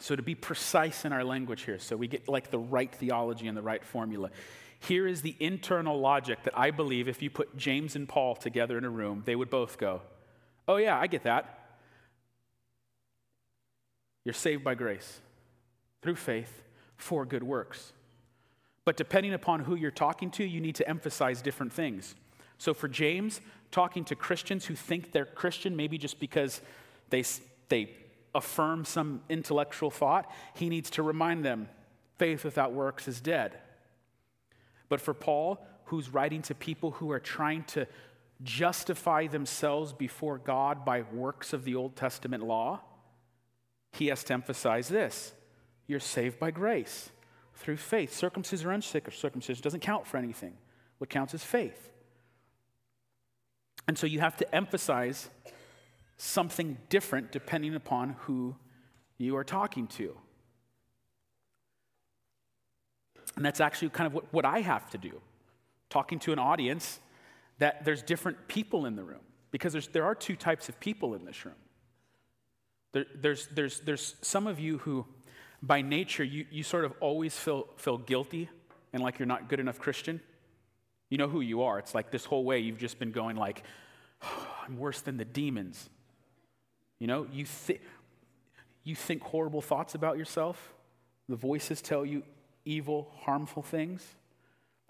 So, 0.00 0.14
to 0.16 0.22
be 0.22 0.34
precise 0.34 1.04
in 1.04 1.12
our 1.12 1.24
language 1.24 1.62
here, 1.62 1.78
so 1.78 1.96
we 1.96 2.06
get 2.06 2.28
like 2.28 2.50
the 2.50 2.58
right 2.58 2.92
theology 2.94 3.48
and 3.48 3.56
the 3.56 3.62
right 3.62 3.84
formula, 3.84 4.30
here 4.80 5.06
is 5.06 5.22
the 5.22 5.34
internal 5.40 5.98
logic 5.98 6.44
that 6.44 6.56
I 6.56 6.70
believe 6.70 7.08
if 7.08 7.20
you 7.20 7.30
put 7.30 7.56
James 7.56 7.96
and 7.96 8.08
Paul 8.08 8.36
together 8.36 8.78
in 8.78 8.84
a 8.84 8.90
room, 8.90 9.22
they 9.26 9.34
would 9.34 9.50
both 9.50 9.78
go, 9.78 10.02
Oh, 10.68 10.76
yeah, 10.76 10.98
I 10.98 11.06
get 11.06 11.24
that. 11.24 11.58
You're 14.24 14.34
saved 14.34 14.62
by 14.62 14.74
grace 14.74 15.20
through 16.02 16.16
faith 16.16 16.62
for 16.96 17.24
good 17.24 17.42
works. 17.42 17.92
But 18.84 18.96
depending 18.96 19.32
upon 19.32 19.60
who 19.60 19.74
you're 19.74 19.90
talking 19.90 20.30
to, 20.32 20.44
you 20.44 20.60
need 20.60 20.74
to 20.76 20.88
emphasize 20.88 21.40
different 21.40 21.72
things. 21.72 22.14
So 22.58 22.74
for 22.74 22.88
James, 22.88 23.40
talking 23.70 24.04
to 24.04 24.14
Christians 24.14 24.66
who 24.66 24.74
think 24.74 25.12
they're 25.12 25.24
Christian, 25.24 25.76
maybe 25.76 25.96
just 25.96 26.20
because 26.20 26.60
they, 27.10 27.24
they 27.68 27.90
affirm 28.34 28.84
some 28.84 29.22
intellectual 29.28 29.90
thought, 29.90 30.30
he 30.54 30.68
needs 30.68 30.90
to 30.90 31.02
remind 31.02 31.44
them 31.44 31.68
faith 32.18 32.44
without 32.44 32.72
works 32.72 33.08
is 33.08 33.20
dead. 33.20 33.58
But 34.88 35.00
for 35.00 35.14
Paul, 35.14 35.64
who's 35.84 36.12
writing 36.12 36.42
to 36.42 36.54
people 36.54 36.92
who 36.92 37.10
are 37.10 37.20
trying 37.20 37.64
to 37.64 37.86
justify 38.42 39.26
themselves 39.26 39.92
before 39.92 40.38
God 40.38 40.84
by 40.84 41.02
works 41.02 41.52
of 41.52 41.64
the 41.64 41.74
Old 41.74 41.96
Testament 41.96 42.44
law, 42.44 42.80
he 43.92 44.08
has 44.08 44.24
to 44.24 44.34
emphasize 44.34 44.88
this 44.88 45.32
you're 45.86 46.00
saved 46.00 46.38
by 46.38 46.50
grace 46.50 47.10
through 47.54 47.78
faith. 47.78 48.14
Circumcision 48.14 48.68
or 48.68 48.72
uncircumcision 48.72 49.62
doesn't 49.62 49.80
count 49.80 50.06
for 50.06 50.18
anything. 50.18 50.54
What 50.98 51.10
counts 51.10 51.34
is 51.34 51.42
faith. 51.42 51.90
And 53.86 53.96
so 53.96 54.06
you 54.06 54.20
have 54.20 54.36
to 54.36 54.54
emphasize 54.54 55.30
something 56.18 56.76
different 56.88 57.32
depending 57.32 57.74
upon 57.74 58.16
who 58.20 58.54
you 59.16 59.36
are 59.36 59.44
talking 59.44 59.86
to. 59.86 60.16
And 63.36 63.44
that's 63.44 63.60
actually 63.60 63.90
kind 63.90 64.06
of 64.06 64.14
what, 64.14 64.32
what 64.32 64.44
I 64.44 64.60
have 64.60 64.90
to 64.90 64.98
do. 64.98 65.20
Talking 65.90 66.18
to 66.20 66.32
an 66.32 66.38
audience 66.38 67.00
that 67.58 67.84
there's 67.84 68.02
different 68.02 68.48
people 68.48 68.84
in 68.84 68.96
the 68.96 69.04
room 69.04 69.20
because 69.50 69.88
there 69.92 70.04
are 70.04 70.14
two 70.14 70.36
types 70.36 70.68
of 70.68 70.78
people 70.80 71.14
in 71.14 71.24
this 71.24 71.44
room. 71.44 71.54
There, 72.92 73.06
there's, 73.14 73.46
there's, 73.48 73.80
there's 73.80 74.16
some 74.20 74.46
of 74.46 74.58
you 74.58 74.78
who 74.78 75.06
by 75.62 75.82
nature, 75.82 76.22
you, 76.24 76.46
you 76.50 76.62
sort 76.62 76.84
of 76.84 76.92
always 77.00 77.36
feel, 77.36 77.68
feel 77.76 77.98
guilty 77.98 78.48
and 78.92 79.02
like 79.02 79.18
you're 79.18 79.26
not 79.26 79.48
good 79.48 79.60
enough 79.60 79.78
Christian. 79.78 80.20
You 81.10 81.18
know 81.18 81.28
who 81.28 81.40
you 81.40 81.62
are. 81.62 81.78
It's 81.78 81.94
like 81.94 82.10
this 82.10 82.24
whole 82.24 82.44
way 82.44 82.60
you've 82.60 82.78
just 82.78 82.98
been 82.98 83.12
going 83.12 83.36
like, 83.36 83.62
oh, 84.22 84.56
I'm 84.66 84.78
worse 84.78 85.00
than 85.00 85.16
the 85.16 85.24
demons. 85.24 85.88
You 86.98 87.06
know, 87.06 87.26
you, 87.32 87.46
th- 87.66 87.80
you 88.84 88.94
think 88.94 89.22
horrible 89.22 89.62
thoughts 89.62 89.94
about 89.94 90.18
yourself. 90.18 90.74
The 91.28 91.36
voices 91.36 91.80
tell 91.80 92.04
you 92.04 92.22
evil, 92.64 93.12
harmful 93.20 93.62
things. 93.62 94.04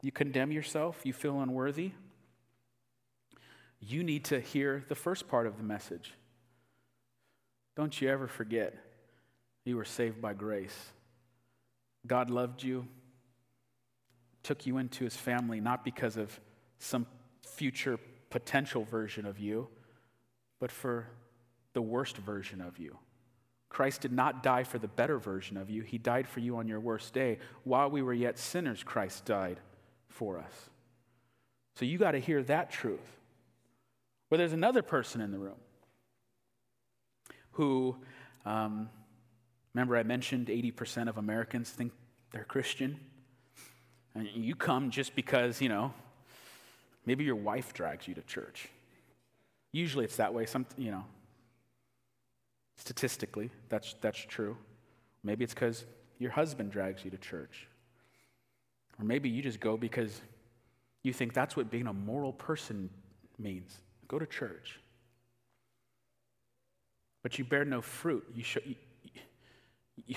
You 0.03 0.13
condemn 0.13 0.53
yourself. 0.53 1.01
You 1.05 1.13
feel 1.13 1.41
unworthy. 1.41 1.93
You 3.81 4.03
need 4.03 4.25
to 4.27 4.41
hear 4.41 4.85
the 4.89 4.95
first 4.95 5.29
part 5.29 5.47
of 5.47 5.57
the 5.57 5.63
message. 5.63 6.15
Don't 7.77 8.01
you 8.01 8.09
ever 8.09 8.27
forget 8.27 8.75
you 9.65 9.77
were 9.77 9.85
saved 9.85 10.21
by 10.21 10.35
grace. 10.35 10.77
God 12.07 12.31
loved 12.31 12.63
you, 12.63 12.89
took 14.43 14.67
you 14.67 14.79
into 14.79 15.05
his 15.05 15.17
family, 15.17 15.61
not 15.61 15.85
because 15.85 16.17
of 16.17 16.41
some 16.79 17.07
future 17.47 17.99
potential 18.31 18.83
version 18.85 19.27
of 19.27 19.39
you, 19.39 19.69
but 20.59 20.73
for 20.73 21.07
the 21.79 21.83
worst 21.83 22.17
version 22.17 22.61
of 22.61 22.77
you. 22.81 22.99
Christ 23.69 24.01
did 24.01 24.11
not 24.11 24.43
die 24.43 24.65
for 24.65 24.81
the 24.81 24.89
better 24.89 25.17
version 25.17 25.57
of 25.57 25.71
you. 25.71 25.83
He 25.83 25.97
died 25.97 26.27
for 26.27 26.41
you 26.41 26.57
on 26.57 26.67
your 26.67 26.81
worst 26.81 27.15
day. 27.15 27.39
While 27.63 27.89
we 27.89 28.03
were 28.03 28.13
yet 28.13 28.37
sinners, 28.37 28.83
Christ 28.83 29.25
died 29.27 29.61
for 30.09 30.41
us. 30.41 30.71
So 31.77 31.85
you 31.85 31.97
got 31.97 32.13
to 32.13 32.19
hear 32.19 32.43
that 32.43 32.73
truth. 32.73 33.21
But 34.29 34.39
there's 34.39 34.53
another 34.53 34.83
person 34.83 35.21
in 35.21 35.31
the 35.31 35.39
room 35.39 35.61
who, 37.53 37.95
um, 38.45 38.91
remember, 39.73 39.97
I 39.97 40.03
mentioned 40.03 40.49
80% 40.49 41.09
of 41.09 41.17
Americans 41.17 41.71
think 41.71 41.93
they're 42.33 42.43
Christian. 42.43 42.99
And 44.17 44.27
you 44.35 44.57
come 44.57 44.91
just 44.91 45.15
because, 45.15 45.61
you 45.61 45.69
know, 45.69 45.95
maybe 47.07 47.23
your 47.23 47.37
wife 47.37 47.73
drags 47.73 48.09
you 48.09 48.15
to 48.15 48.23
church. 48.23 48.69
Usually 49.71 50.05
it's 50.05 50.17
that 50.17 50.35
way. 50.35 50.45
Some, 50.45 50.67
you 50.77 50.91
know, 50.91 51.05
Statistically, 52.79 53.51
that's, 53.69 53.95
that's 54.01 54.19
true. 54.19 54.57
Maybe 55.23 55.45
it's 55.45 55.53
because 55.53 55.85
your 56.19 56.31
husband 56.31 56.71
drags 56.71 57.05
you 57.05 57.11
to 57.11 57.19
church. 57.19 57.67
Or 58.99 59.05
maybe 59.05 59.29
you 59.29 59.43
just 59.43 59.61
go 59.61 59.77
because 59.77 60.21
you 61.03 61.13
think 61.13 61.35
that's 61.35 61.57
what 61.57 61.71
being 61.71 61.89
a 61.89 61.93
moral 61.93 62.33
person 62.33 62.89
means. 63.39 63.77
Go 64.07 64.19
to 64.19 64.27
church. 64.27 64.81
But 67.23 67.39
you 67.39 67.45
bear 67.45 67.65
no 67.65 67.83
fruit. 67.83 68.25
You 68.35 68.43
show, 68.45 68.61
you, 68.65 68.77
you, 70.07 70.17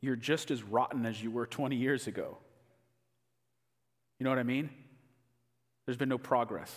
you're 0.00 0.16
just 0.16 0.50
as 0.50 0.62
rotten 0.62 1.04
as 1.04 1.22
you 1.22 1.30
were 1.30 1.46
20 1.46 1.76
years 1.76 2.06
ago. 2.06 2.38
You 4.18 4.24
know 4.24 4.30
what 4.30 4.38
I 4.38 4.44
mean? 4.44 4.70
There's 5.84 5.96
been 5.96 6.08
no 6.08 6.18
progress. 6.18 6.72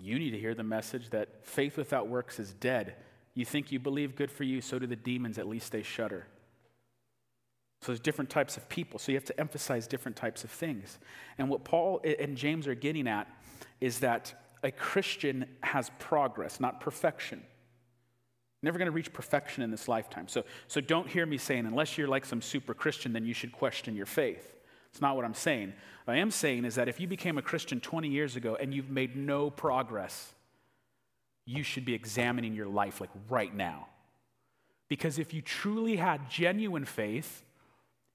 You 0.00 0.18
need 0.18 0.30
to 0.30 0.38
hear 0.38 0.54
the 0.54 0.62
message 0.62 1.10
that 1.10 1.44
faith 1.44 1.76
without 1.76 2.08
works 2.08 2.38
is 2.38 2.52
dead. 2.52 2.96
You 3.34 3.44
think 3.44 3.72
you 3.72 3.78
believe 3.78 4.16
good 4.16 4.30
for 4.30 4.44
you, 4.44 4.60
so 4.60 4.78
do 4.78 4.86
the 4.86 4.96
demons, 4.96 5.38
at 5.38 5.46
least 5.46 5.72
they 5.72 5.82
shudder. 5.82 6.26
So 7.82 7.92
there's 7.92 8.00
different 8.00 8.30
types 8.30 8.56
of 8.56 8.68
people. 8.68 8.98
So 8.98 9.12
you 9.12 9.16
have 9.16 9.24
to 9.26 9.38
emphasize 9.38 9.86
different 9.86 10.16
types 10.16 10.44
of 10.44 10.50
things. 10.50 10.98
And 11.38 11.48
what 11.48 11.64
Paul 11.64 12.00
and 12.18 12.36
James 12.36 12.66
are 12.66 12.74
getting 12.74 13.06
at 13.06 13.28
is 13.80 14.00
that 14.00 14.34
a 14.62 14.70
Christian 14.70 15.46
has 15.62 15.90
progress, 15.98 16.58
not 16.58 16.80
perfection. 16.80 17.42
Never 18.62 18.78
going 18.78 18.86
to 18.86 18.92
reach 18.92 19.12
perfection 19.12 19.62
in 19.62 19.70
this 19.70 19.86
lifetime. 19.86 20.28
So, 20.28 20.44
so 20.66 20.80
don't 20.80 21.06
hear 21.06 21.26
me 21.26 21.38
saying, 21.38 21.66
unless 21.66 21.96
you're 21.96 22.08
like 22.08 22.24
some 22.24 22.42
super 22.42 22.74
Christian, 22.74 23.12
then 23.12 23.24
you 23.24 23.34
should 23.34 23.52
question 23.52 23.94
your 23.94 24.06
faith. 24.06 24.55
It's 24.96 25.02
not 25.02 25.14
what 25.14 25.26
I'm 25.26 25.34
saying. 25.34 25.74
What 26.06 26.14
I 26.14 26.20
am 26.20 26.30
saying 26.30 26.64
is 26.64 26.76
that 26.76 26.88
if 26.88 26.98
you 26.98 27.06
became 27.06 27.36
a 27.36 27.42
Christian 27.42 27.80
20 27.80 28.08
years 28.08 28.34
ago 28.34 28.56
and 28.58 28.72
you've 28.72 28.88
made 28.88 29.14
no 29.14 29.50
progress, 29.50 30.32
you 31.44 31.62
should 31.62 31.84
be 31.84 31.92
examining 31.92 32.54
your 32.54 32.66
life 32.66 32.98
like 32.98 33.10
right 33.28 33.54
now. 33.54 33.88
Because 34.88 35.18
if 35.18 35.34
you 35.34 35.42
truly 35.42 35.96
had 35.96 36.30
genuine 36.30 36.86
faith, 36.86 37.44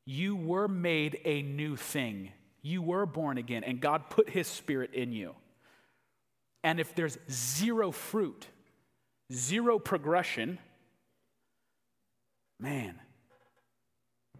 you 0.07 0.35
were 0.35 0.67
made 0.67 1.19
a 1.23 1.43
new 1.43 1.75
thing. 1.75 2.31
You 2.63 2.81
were 2.81 3.05
born 3.05 3.37
again, 3.37 3.63
and 3.63 3.79
God 3.79 4.09
put 4.09 4.27
His 4.27 4.47
Spirit 4.47 4.95
in 4.95 5.13
you. 5.13 5.35
And 6.63 6.79
if 6.79 6.95
there's 6.95 7.19
zero 7.29 7.91
fruit, 7.91 8.47
zero 9.31 9.77
progression, 9.77 10.57
man, 12.59 12.95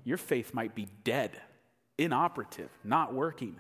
your 0.03 0.17
faith 0.17 0.55
might 0.55 0.73
be 0.73 0.87
dead 1.03 1.39
inoperative, 1.97 2.69
not 2.83 3.13
working. 3.13 3.55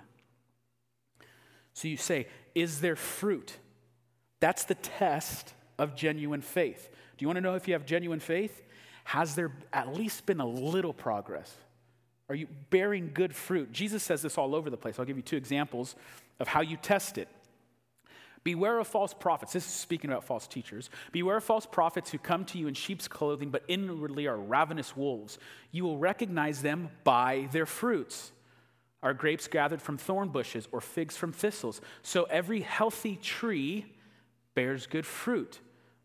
So 1.73 1.87
you 1.87 1.97
say, 1.97 2.27
Is 2.55 2.81
there 2.81 2.95
fruit? 2.95 3.57
That's 4.39 4.63
the 4.63 4.75
test 4.75 5.53
of 5.77 5.95
genuine 5.95 6.41
faith. 6.41 6.89
Do 7.17 7.23
you 7.23 7.27
want 7.27 7.37
to 7.37 7.41
know 7.41 7.55
if 7.55 7.67
you 7.67 7.73
have 7.73 7.85
genuine 7.85 8.19
faith? 8.19 8.61
Has 9.03 9.35
there 9.35 9.51
at 9.71 9.95
least 9.95 10.25
been 10.25 10.39
a 10.39 10.45
little 10.45 10.93
progress? 10.93 11.55
Are 12.29 12.35
you 12.35 12.47
bearing 12.69 13.11
good 13.13 13.35
fruit? 13.35 13.71
Jesus 13.71 14.03
says 14.03 14.21
this 14.21 14.37
all 14.37 14.55
over 14.55 14.69
the 14.69 14.77
place. 14.77 14.97
I'll 14.97 15.05
give 15.05 15.17
you 15.17 15.23
two 15.23 15.35
examples 15.37 15.95
of 16.39 16.47
how 16.47 16.61
you 16.61 16.77
test 16.77 17.17
it. 17.17 17.27
Beware 18.43 18.79
of 18.79 18.87
false 18.87 19.13
prophets. 19.13 19.53
This 19.53 19.65
is 19.65 19.71
speaking 19.71 20.09
about 20.09 20.23
false 20.23 20.47
teachers. 20.47 20.89
Beware 21.11 21.37
of 21.37 21.43
false 21.43 21.65
prophets 21.65 22.09
who 22.11 22.17
come 22.17 22.43
to 22.45 22.57
you 22.57 22.67
in 22.67 22.73
sheep's 22.73 23.07
clothing, 23.07 23.51
but 23.51 23.63
inwardly 23.67 24.27
are 24.27 24.37
ravenous 24.37 24.97
wolves. 24.97 25.37
You 25.71 25.83
will 25.83 25.97
recognize 25.97 26.61
them 26.61 26.89
by 27.03 27.47
their 27.51 27.67
fruits. 27.67 28.31
Are 29.03 29.13
grapes 29.13 29.47
gathered 29.47 29.81
from 29.81 29.97
thorn 29.97 30.29
bushes 30.29 30.67
or 30.71 30.81
figs 30.81 31.17
from 31.17 31.33
thistles? 31.33 31.81
So 32.01 32.23
every 32.23 32.61
healthy 32.61 33.15
tree 33.15 33.85
bears 34.53 34.87
good 34.87 35.05
fruit, 35.05 35.59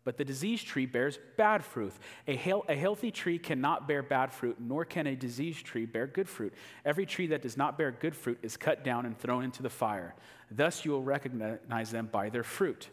but 0.07 0.15
the 0.15 0.23
diseased 0.23 0.65
tree 0.65 0.85
bears 0.85 1.19
bad 1.35 1.65
fruit. 1.65 1.91
A, 2.29 2.35
he- 2.37 2.53
a 2.69 2.75
healthy 2.75 3.11
tree 3.11 3.37
cannot 3.37 3.89
bear 3.89 4.01
bad 4.01 4.31
fruit, 4.31 4.55
nor 4.57 4.85
can 4.85 5.05
a 5.05 5.17
diseased 5.17 5.65
tree 5.65 5.85
bear 5.85 6.07
good 6.07 6.29
fruit. 6.29 6.53
Every 6.85 7.05
tree 7.05 7.27
that 7.27 7.41
does 7.41 7.57
not 7.57 7.77
bear 7.77 7.91
good 7.91 8.15
fruit 8.15 8.39
is 8.41 8.55
cut 8.55 8.85
down 8.85 9.05
and 9.05 9.19
thrown 9.19 9.43
into 9.43 9.61
the 9.61 9.69
fire. 9.69 10.15
Thus 10.49 10.85
you 10.85 10.91
will 10.91 11.03
recognize 11.03 11.91
them 11.91 12.07
by 12.09 12.29
their 12.29 12.45
fruit. 12.45 12.87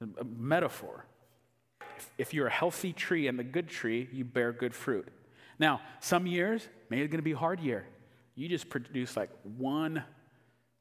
A 0.00 0.24
metaphor. 0.24 1.04
If, 1.98 2.10
if 2.16 2.32
you're 2.32 2.46
a 2.46 2.50
healthy 2.50 2.94
tree 2.94 3.26
and 3.26 3.38
the 3.38 3.44
good 3.44 3.68
tree, 3.68 4.08
you 4.10 4.24
bear 4.24 4.54
good 4.54 4.74
fruit. 4.74 5.06
Now, 5.58 5.82
some 6.00 6.26
years, 6.26 6.66
maybe 6.88 7.02
it's 7.02 7.12
going 7.12 7.18
to 7.18 7.22
be 7.22 7.32
a 7.32 7.36
hard 7.36 7.60
year. 7.60 7.84
You 8.36 8.48
just 8.48 8.70
produce 8.70 9.18
like 9.18 9.28
one 9.42 10.02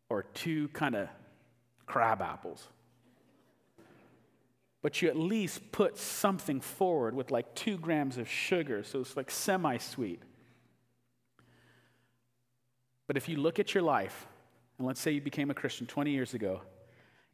or 0.07 0.23
two 0.23 0.69
kind 0.69 0.95
of 0.95 1.09
crab 1.85 2.21
apples. 2.21 2.69
But 4.81 5.01
you 5.01 5.09
at 5.09 5.17
least 5.17 5.71
put 5.71 5.97
something 5.97 6.61
forward 6.61 7.13
with 7.13 7.31
like 7.31 7.53
two 7.53 7.77
grams 7.77 8.17
of 8.17 8.29
sugar, 8.29 8.83
so 8.83 9.01
it's 9.01 9.17
like 9.17 9.29
semi 9.29 9.77
sweet. 9.77 10.21
But 13.07 13.17
if 13.17 13.27
you 13.27 13.37
look 13.37 13.59
at 13.59 13.73
your 13.73 13.83
life, 13.83 14.27
and 14.77 14.87
let's 14.87 15.01
say 15.01 15.11
you 15.11 15.21
became 15.21 15.49
a 15.49 15.53
Christian 15.53 15.87
20 15.87 16.11
years 16.11 16.33
ago, 16.33 16.61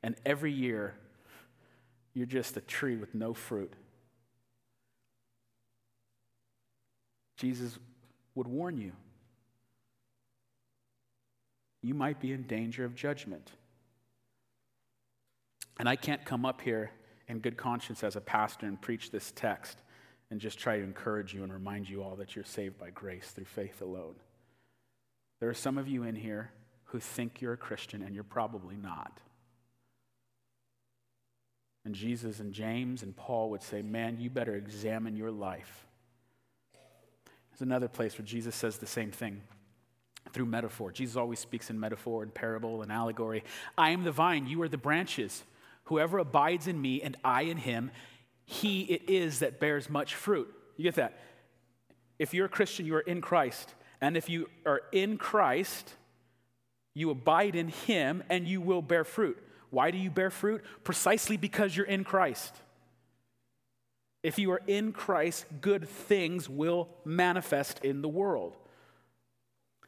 and 0.02 0.16
every 0.26 0.52
year 0.52 0.96
you're 2.14 2.26
just 2.26 2.58
a 2.58 2.62
tree 2.62 2.96
with 2.96 3.14
no 3.14 3.34
fruit, 3.34 3.74
Jesus 7.38 7.78
would 8.34 8.48
warn 8.48 8.78
you. 8.78 8.94
You 11.82 11.94
might 11.94 12.20
be 12.20 12.32
in 12.32 12.44
danger 12.44 12.84
of 12.84 12.96
judgment. 12.96 13.52
And 15.78 15.88
I 15.88 15.96
can't 15.96 16.26
come 16.26 16.46
up 16.46 16.62
here 16.62 16.92
in 17.28 17.40
good 17.40 17.58
conscience 17.58 18.04
as 18.04 18.16
a 18.16 18.22
pastor 18.22 18.66
and 18.66 18.80
preach 18.82 19.12
this 19.12 19.32
text 19.36 19.78
and 20.30 20.40
just 20.40 20.60
try 20.60 20.78
to 20.78 20.84
encourage 20.84 21.34
you 21.34 21.44
and 21.44 21.54
remind 21.54 21.90
you 21.90 22.04
all 22.04 22.16
that 22.16 22.36
you're 22.36 22.46
saved 22.46 22.78
by 22.78 22.90
grace 22.90 23.32
through 23.32 23.46
faith 23.46 23.82
alone. 23.82 24.16
There 25.40 25.50
are 25.50 25.54
some 25.54 25.78
of 25.78 25.88
you 25.88 26.04
in 26.04 26.16
here 26.16 26.52
who 26.86 27.00
think 27.00 27.42
you're 27.42 27.54
a 27.54 27.58
Christian 27.58 28.02
and 28.02 28.16
you're 28.16 28.24
probably 28.24 28.76
not. 28.76 29.20
And 31.84 31.94
Jesus 31.94 32.40
and 32.40 32.52
James 32.52 33.04
and 33.04 33.16
Paul 33.16 33.52
would 33.52 33.62
say, 33.62 33.84
Man, 33.84 34.18
you 34.20 34.30
better 34.30 34.56
examine 34.56 35.16
your 35.16 35.32
life. 35.32 35.86
There's 37.52 37.62
another 37.62 37.88
place 37.88 38.18
where 38.18 38.26
Jesus 38.26 38.56
says 38.56 38.78
the 38.78 38.88
same 38.88 39.12
thing 39.12 39.42
through 40.34 40.48
metaphor. 40.48 40.92
Jesus 40.92 41.16
always 41.16 41.40
speaks 41.40 41.70
in 41.70 41.80
metaphor 41.80 42.24
and 42.24 42.34
parable 42.34 42.82
and 42.82 42.92
allegory. 42.92 43.44
I 43.78 43.92
am 43.92 44.04
the 44.04 44.12
vine, 44.12 44.48
you 44.48 44.62
are 44.64 44.68
the 44.68 44.78
branches. 44.78 45.44
Whoever 45.86 46.18
abides 46.18 46.68
in 46.68 46.82
me 46.82 47.02
and 47.02 47.18
I 47.24 47.44
in 47.44 47.58
him, 47.58 47.92
he 48.46 48.82
it 48.82 49.10
is 49.10 49.40
that 49.40 49.60
bears 49.60 49.90
much 49.90 50.16
fruit. 50.16 50.54
You 50.78 50.84
get 50.84 50.96
that? 50.96 51.20
If 52.20 52.34
you're 52.34 52.46
a 52.46 52.50
Christian, 52.50 52.86
you 52.86 52.96
are 52.96 53.02
in 53.02 53.22
Christ. 53.22 53.74
And 54.02 54.16
if 54.16 54.30
you 54.30 54.50
are 54.66 54.82
in 54.92 55.18
Christ, 55.18 55.94
you 56.94 57.10
abide 57.10 57.56
in 57.56 57.70
him 57.70 58.24
and 58.30 58.48
you 58.48 58.62
will 58.62 58.82
bear 58.82 59.04
fruit. 59.04 59.38
Why 59.70 59.92
do 59.92 59.98
you 59.98 60.10
bear 60.10 60.30
fruit? 60.30 60.64
Precisely 60.84 61.38
because 61.38 61.76
you're 61.76 61.86
in 61.86 62.04
Christ. 62.04 62.56
If 64.24 64.40
you 64.40 64.52
are 64.52 64.62
in 64.66 64.92
Christ, 64.92 65.46
good 65.62 65.88
things 65.88 66.50
will 66.50 66.90
manifest 67.04 67.84
in 67.84 68.02
the 68.02 68.08
world. 68.08 68.56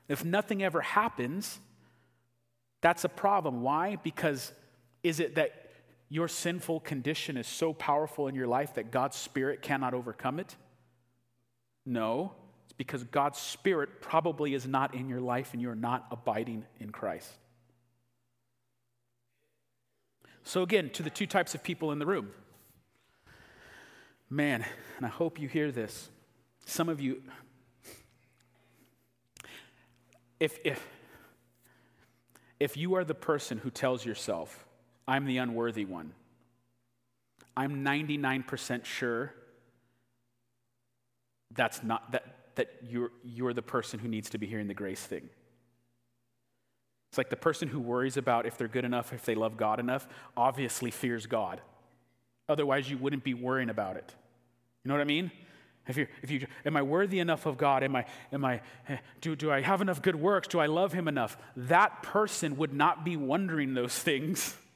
If 0.08 0.24
nothing 0.24 0.62
ever 0.62 0.82
happens, 0.82 1.60
that's 2.82 3.04
a 3.04 3.10
problem. 3.10 3.62
Why? 3.62 3.96
Because 3.96 4.52
is 5.04 5.20
it 5.20 5.36
that 5.36 5.67
your 6.10 6.28
sinful 6.28 6.80
condition 6.82 7.38
is 7.38 7.48
so 7.48 7.74
powerful 7.74 8.28
in 8.28 8.36
your 8.36 8.48
life 8.48 8.76
that 8.76 8.92
God's 8.92 9.18
Spirit 9.18 9.62
cannot 9.62 9.94
overcome 9.94 10.40
it? 10.40 10.56
No, 11.86 12.34
it's 12.66 12.74
because 12.74 13.04
God's 13.04 13.40
Spirit 13.40 14.02
probably 14.02 14.54
is 14.54 14.68
not 14.68 14.94
in 14.94 15.10
your 15.10 15.22
life 15.22 15.54
and 15.54 15.62
you're 15.62 15.76
not 15.76 16.08
abiding 16.12 16.66
in 16.80 16.92
Christ. 16.92 17.32
So, 20.44 20.62
again, 20.64 20.90
to 20.92 21.04
the 21.04 21.10
two 21.10 21.28
types 21.28 21.56
of 21.56 21.64
people 21.64 21.92
in 21.92 22.00
the 22.00 22.06
room. 22.06 22.30
Man, 24.30 24.66
and 24.96 25.06
I 25.06 25.10
hope 25.10 25.40
you 25.40 25.48
hear 25.48 25.72
this. 25.72 26.10
Some 26.66 26.90
of 26.90 27.02
you, 27.02 27.22
if, 30.40 30.58
if, 30.64 30.86
if 32.60 32.78
you 32.78 32.96
are 32.96 33.04
the 33.04 33.14
person 33.14 33.58
who 33.58 33.70
tells 33.70 34.06
yourself, 34.06 34.67
I'm 35.08 35.26
the 35.26 35.38
unworthy 35.38 35.86
one. 35.86 36.12
I'm 37.56 37.84
99% 37.84 38.86
sure 38.86 39.34
that's 41.56 41.82
not 41.82 42.12
that, 42.12 42.36
that 42.56 42.70
you're, 42.88 43.12
you're 43.24 43.54
the 43.54 43.62
person 43.62 44.00
who 44.00 44.08
needs 44.08 44.30
to 44.32 44.38
be 44.38 44.46
hearing 44.46 44.68
the 44.68 44.74
grace 44.74 45.02
thing. 45.02 45.30
It's 47.10 47.18
like 47.18 47.30
the 47.30 47.38
person 47.38 47.68
who 47.68 47.80
worries 47.80 48.18
about 48.18 48.46
if 48.46 48.58
they're 48.58 48.68
good 48.68 48.86
enough, 48.86 49.14
if 49.14 49.24
they 49.24 49.34
love 49.34 49.58
God 49.58 49.80
enough, 49.80 50.08
obviously 50.36 50.92
fears 50.92 51.26
God. 51.26 51.62
Otherwise, 52.50 52.90
you 52.90 52.98
wouldn't 52.98 53.24
be 53.24 53.34
worrying 53.34 53.70
about 53.70 53.96
it. 53.96 54.14
You 54.84 54.90
know 54.90 54.96
what 54.96 55.02
I 55.02 55.06
mean? 55.06 55.32
If 55.88 55.96
you, 55.96 56.08
if 56.22 56.30
you, 56.30 56.46
am 56.66 56.76
I 56.76 56.82
worthy 56.82 57.20
enough 57.20 57.46
of 57.46 57.58
God? 57.58 57.82
Am 57.82 57.96
I, 57.96 58.06
am 58.34 58.44
I, 58.44 58.62
do, 59.22 59.36
do 59.36 59.52
I 59.52 59.62
have 59.62 59.82
enough 59.82 60.02
good 60.02 60.18
works? 60.18 60.50
Do 60.50 60.60
I 60.60 60.66
love 60.66 60.92
Him 60.92 61.08
enough? 61.08 61.38
That 61.56 62.04
person 62.04 62.58
would 62.58 62.74
not 62.74 63.06
be 63.06 63.16
wondering 63.16 63.74
those 63.74 63.98
things 63.98 64.56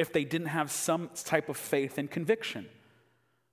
if 0.00 0.12
they 0.12 0.24
didn't 0.24 0.48
have 0.48 0.70
some 0.70 1.10
type 1.24 1.48
of 1.48 1.56
faith 1.56 1.98
and 1.98 2.10
conviction. 2.10 2.66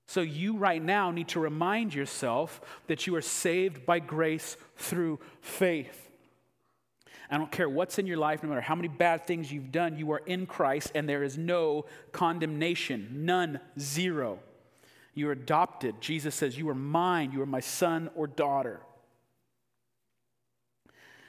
So, 0.07 0.21
you 0.21 0.57
right 0.57 0.81
now 0.81 1.11
need 1.11 1.27
to 1.29 1.39
remind 1.39 1.93
yourself 1.93 2.61
that 2.87 3.05
you 3.05 3.15
are 3.15 3.21
saved 3.21 3.85
by 3.85 3.99
grace 3.99 4.55
through 4.77 5.19
faith. 5.41 6.09
I 7.29 7.37
don't 7.37 7.51
care 7.51 7.67
what's 7.67 7.99
in 7.99 8.07
your 8.07 8.17
life, 8.17 8.41
no 8.41 8.47
matter 8.49 8.61
how 8.61 8.75
many 8.75 8.87
bad 8.87 9.27
things 9.27 9.51
you've 9.51 9.71
done, 9.71 9.97
you 9.97 10.11
are 10.13 10.21
in 10.25 10.45
Christ 10.45 10.93
and 10.95 11.09
there 11.09 11.23
is 11.23 11.37
no 11.37 11.85
condemnation. 12.13 13.25
None, 13.25 13.59
zero. 13.77 14.39
You're 15.13 15.33
adopted. 15.33 15.99
Jesus 15.99 16.35
says, 16.35 16.57
You 16.57 16.69
are 16.69 16.75
mine. 16.75 17.31
You 17.33 17.41
are 17.41 17.47
my 17.47 17.59
son 17.59 18.09
or 18.15 18.27
daughter. 18.27 18.79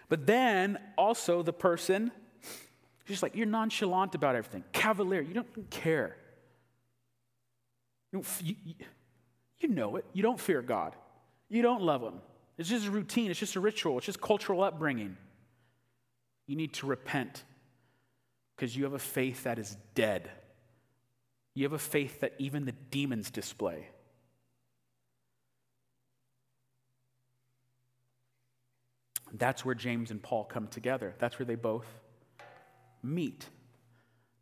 But 0.08 0.26
then 0.26 0.78
also 0.96 1.42
the 1.42 1.52
person, 1.52 2.12
just 3.08 3.22
like 3.22 3.34
you're 3.34 3.46
nonchalant 3.46 4.14
about 4.14 4.36
everything, 4.36 4.62
cavalier, 4.72 5.20
you 5.20 5.34
don't 5.34 5.70
care. 5.70 6.16
You, 8.12 8.18
don't, 8.20 8.42
you, 8.42 8.54
you 9.60 9.68
know 9.68 9.96
it. 9.96 10.04
You 10.12 10.22
don't 10.22 10.38
fear 10.38 10.62
God. 10.62 10.94
You 11.48 11.62
don't 11.62 11.82
love 11.82 12.02
Him. 12.02 12.20
It's 12.58 12.68
just 12.68 12.86
a 12.86 12.90
routine, 12.90 13.30
it's 13.30 13.40
just 13.40 13.56
a 13.56 13.60
ritual, 13.60 13.98
it's 13.98 14.06
just 14.06 14.20
cultural 14.20 14.62
upbringing. 14.62 15.16
You 16.46 16.56
need 16.56 16.72
to 16.74 16.86
repent 16.86 17.44
because 18.56 18.76
you 18.76 18.84
have 18.84 18.94
a 18.94 18.98
faith 18.98 19.44
that 19.44 19.58
is 19.58 19.76
dead. 19.94 20.30
You 21.54 21.64
have 21.64 21.72
a 21.72 21.78
faith 21.78 22.20
that 22.20 22.34
even 22.38 22.64
the 22.64 22.72
demons 22.90 23.30
display. 23.30 23.88
That's 29.32 29.64
where 29.64 29.74
James 29.74 30.10
and 30.10 30.22
Paul 30.22 30.44
come 30.44 30.68
together. 30.68 31.14
That's 31.18 31.38
where 31.38 31.46
they 31.46 31.54
both 31.54 31.86
meet. 33.02 33.48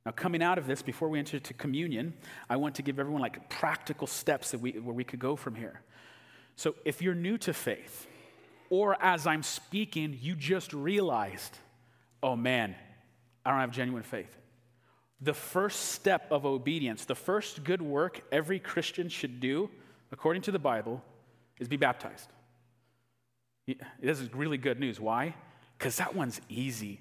Now, 0.04 0.12
coming 0.12 0.42
out 0.42 0.56
of 0.56 0.66
this, 0.66 0.82
before 0.82 1.08
we 1.08 1.18
enter 1.18 1.40
to 1.40 1.54
communion, 1.54 2.14
I 2.48 2.56
want 2.56 2.76
to 2.76 2.82
give 2.82 3.00
everyone 3.00 3.20
like 3.20 3.50
practical 3.50 4.06
steps 4.06 4.52
that 4.52 4.60
we, 4.60 4.72
where 4.72 4.94
we 4.94 5.04
could 5.04 5.18
go 5.18 5.34
from 5.34 5.54
here. 5.54 5.82
So, 6.54 6.76
if 6.84 7.02
you're 7.02 7.14
new 7.14 7.36
to 7.38 7.52
faith, 7.52 8.06
or 8.70 8.96
as 9.02 9.26
I'm 9.26 9.42
speaking, 9.42 10.18
you 10.20 10.34
just 10.34 10.72
realized, 10.72 11.58
oh 12.22 12.36
man, 12.36 12.74
I 13.44 13.50
don't 13.50 13.60
have 13.60 13.72
genuine 13.72 14.02
faith. 14.02 14.36
The 15.20 15.34
first 15.34 15.92
step 15.92 16.30
of 16.30 16.44
obedience, 16.44 17.04
the 17.04 17.14
first 17.14 17.64
good 17.64 17.80
work 17.80 18.22
every 18.30 18.58
Christian 18.58 19.08
should 19.08 19.40
do, 19.40 19.70
according 20.12 20.42
to 20.42 20.52
the 20.52 20.58
Bible, 20.58 21.02
is 21.58 21.68
be 21.68 21.76
baptized. 21.76 22.28
This 24.00 24.20
is 24.20 24.32
really 24.34 24.58
good 24.58 24.78
news. 24.78 25.00
Why? 25.00 25.34
Because 25.78 25.96
that 25.96 26.14
one's 26.14 26.40
easy. 26.48 27.00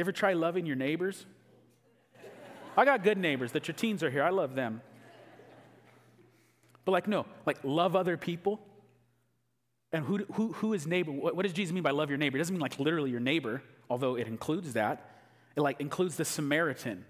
You 0.00 0.02
ever 0.04 0.12
try 0.12 0.32
loving 0.32 0.64
your 0.64 0.76
neighbors? 0.76 1.26
I 2.74 2.86
got 2.86 3.04
good 3.04 3.18
neighbors 3.18 3.52
that 3.52 3.68
your 3.68 3.74
teens 3.74 4.02
are 4.02 4.08
here. 4.08 4.22
I 4.22 4.30
love 4.30 4.54
them. 4.54 4.80
But, 6.86 6.92
like, 6.92 7.06
no, 7.06 7.26
like, 7.44 7.58
love 7.64 7.94
other 7.94 8.16
people. 8.16 8.60
And 9.92 10.02
who, 10.02 10.24
who, 10.32 10.54
who 10.54 10.72
is 10.72 10.86
neighbor? 10.86 11.12
What, 11.12 11.36
what 11.36 11.42
does 11.42 11.52
Jesus 11.52 11.74
mean 11.74 11.82
by 11.82 11.90
love 11.90 12.08
your 12.08 12.16
neighbor? 12.16 12.38
It 12.38 12.40
doesn't 12.40 12.54
mean 12.54 12.62
like 12.62 12.78
literally 12.78 13.10
your 13.10 13.20
neighbor, 13.20 13.62
although 13.90 14.16
it 14.16 14.26
includes 14.26 14.72
that. 14.72 15.20
It 15.54 15.60
like 15.60 15.82
includes 15.82 16.16
the 16.16 16.24
Samaritan, 16.24 17.04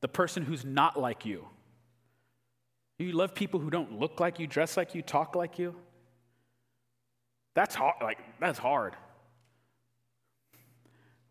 the 0.00 0.08
person 0.08 0.42
who's 0.42 0.64
not 0.64 0.98
like 0.98 1.24
you. 1.24 1.46
You 2.98 3.12
love 3.12 3.36
people 3.36 3.60
who 3.60 3.70
don't 3.70 4.00
look 4.00 4.18
like 4.18 4.40
you, 4.40 4.48
dress 4.48 4.76
like 4.76 4.96
you, 4.96 5.02
talk 5.02 5.36
like 5.36 5.60
you. 5.60 5.76
That's 7.54 7.76
hard. 7.76 7.94
Like 8.02 8.18
that's 8.40 8.58
hard. 8.58 8.96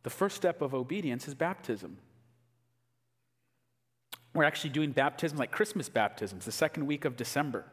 The 0.04 0.10
first 0.10 0.36
step 0.36 0.62
of 0.62 0.74
obedience 0.74 1.28
is 1.28 1.34
baptism. 1.34 1.98
We're 4.34 4.44
actually 4.44 4.72
doing 4.72 4.92
baptism 4.92 5.38
like 5.38 5.52
Christmas 5.52 5.90
baptisms, 5.90 6.46
the 6.46 6.52
second 6.52 6.88
week 6.88 7.06
of 7.06 7.16
December. 7.16 7.66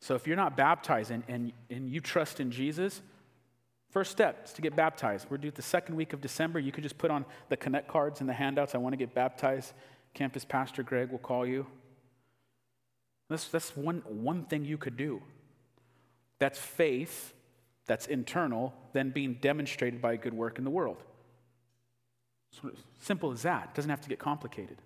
So 0.00 0.14
if 0.14 0.26
you're 0.26 0.36
not 0.36 0.56
baptized 0.56 1.10
and, 1.10 1.22
and, 1.28 1.52
and 1.70 1.88
you 1.88 2.00
trust 2.00 2.40
in 2.40 2.50
Jesus, 2.50 3.00
First 3.94 4.10
step 4.10 4.46
is 4.46 4.52
to 4.54 4.60
get 4.60 4.74
baptized. 4.74 5.28
We're 5.30 5.36
due 5.36 5.52
the 5.52 5.62
second 5.62 5.94
week 5.94 6.12
of 6.12 6.20
December. 6.20 6.58
You 6.58 6.72
could 6.72 6.82
just 6.82 6.98
put 6.98 7.12
on 7.12 7.24
the 7.48 7.56
connect 7.56 7.86
cards 7.86 8.18
and 8.18 8.28
the 8.28 8.32
handouts. 8.32 8.74
I 8.74 8.78
want 8.78 8.92
to 8.92 8.96
get 8.96 9.14
baptized. 9.14 9.72
Campus 10.14 10.44
Pastor 10.44 10.82
Greg 10.82 11.12
will 11.12 11.20
call 11.20 11.46
you. 11.46 11.64
That's, 13.30 13.46
that's 13.46 13.76
one, 13.76 14.02
one 14.04 14.46
thing 14.46 14.64
you 14.64 14.78
could 14.78 14.96
do. 14.96 15.22
That's 16.40 16.58
faith, 16.58 17.34
that's 17.86 18.08
internal, 18.08 18.74
then 18.94 19.10
being 19.10 19.34
demonstrated 19.34 20.02
by 20.02 20.16
good 20.16 20.34
work 20.34 20.58
in 20.58 20.64
the 20.64 20.70
world. 20.70 20.96
Simple 23.00 23.32
as 23.32 23.42
that. 23.42 23.70
It 23.70 23.74
doesn't 23.74 23.90
have 23.90 24.00
to 24.02 24.08
get 24.08 24.18
complicated. 24.18 24.78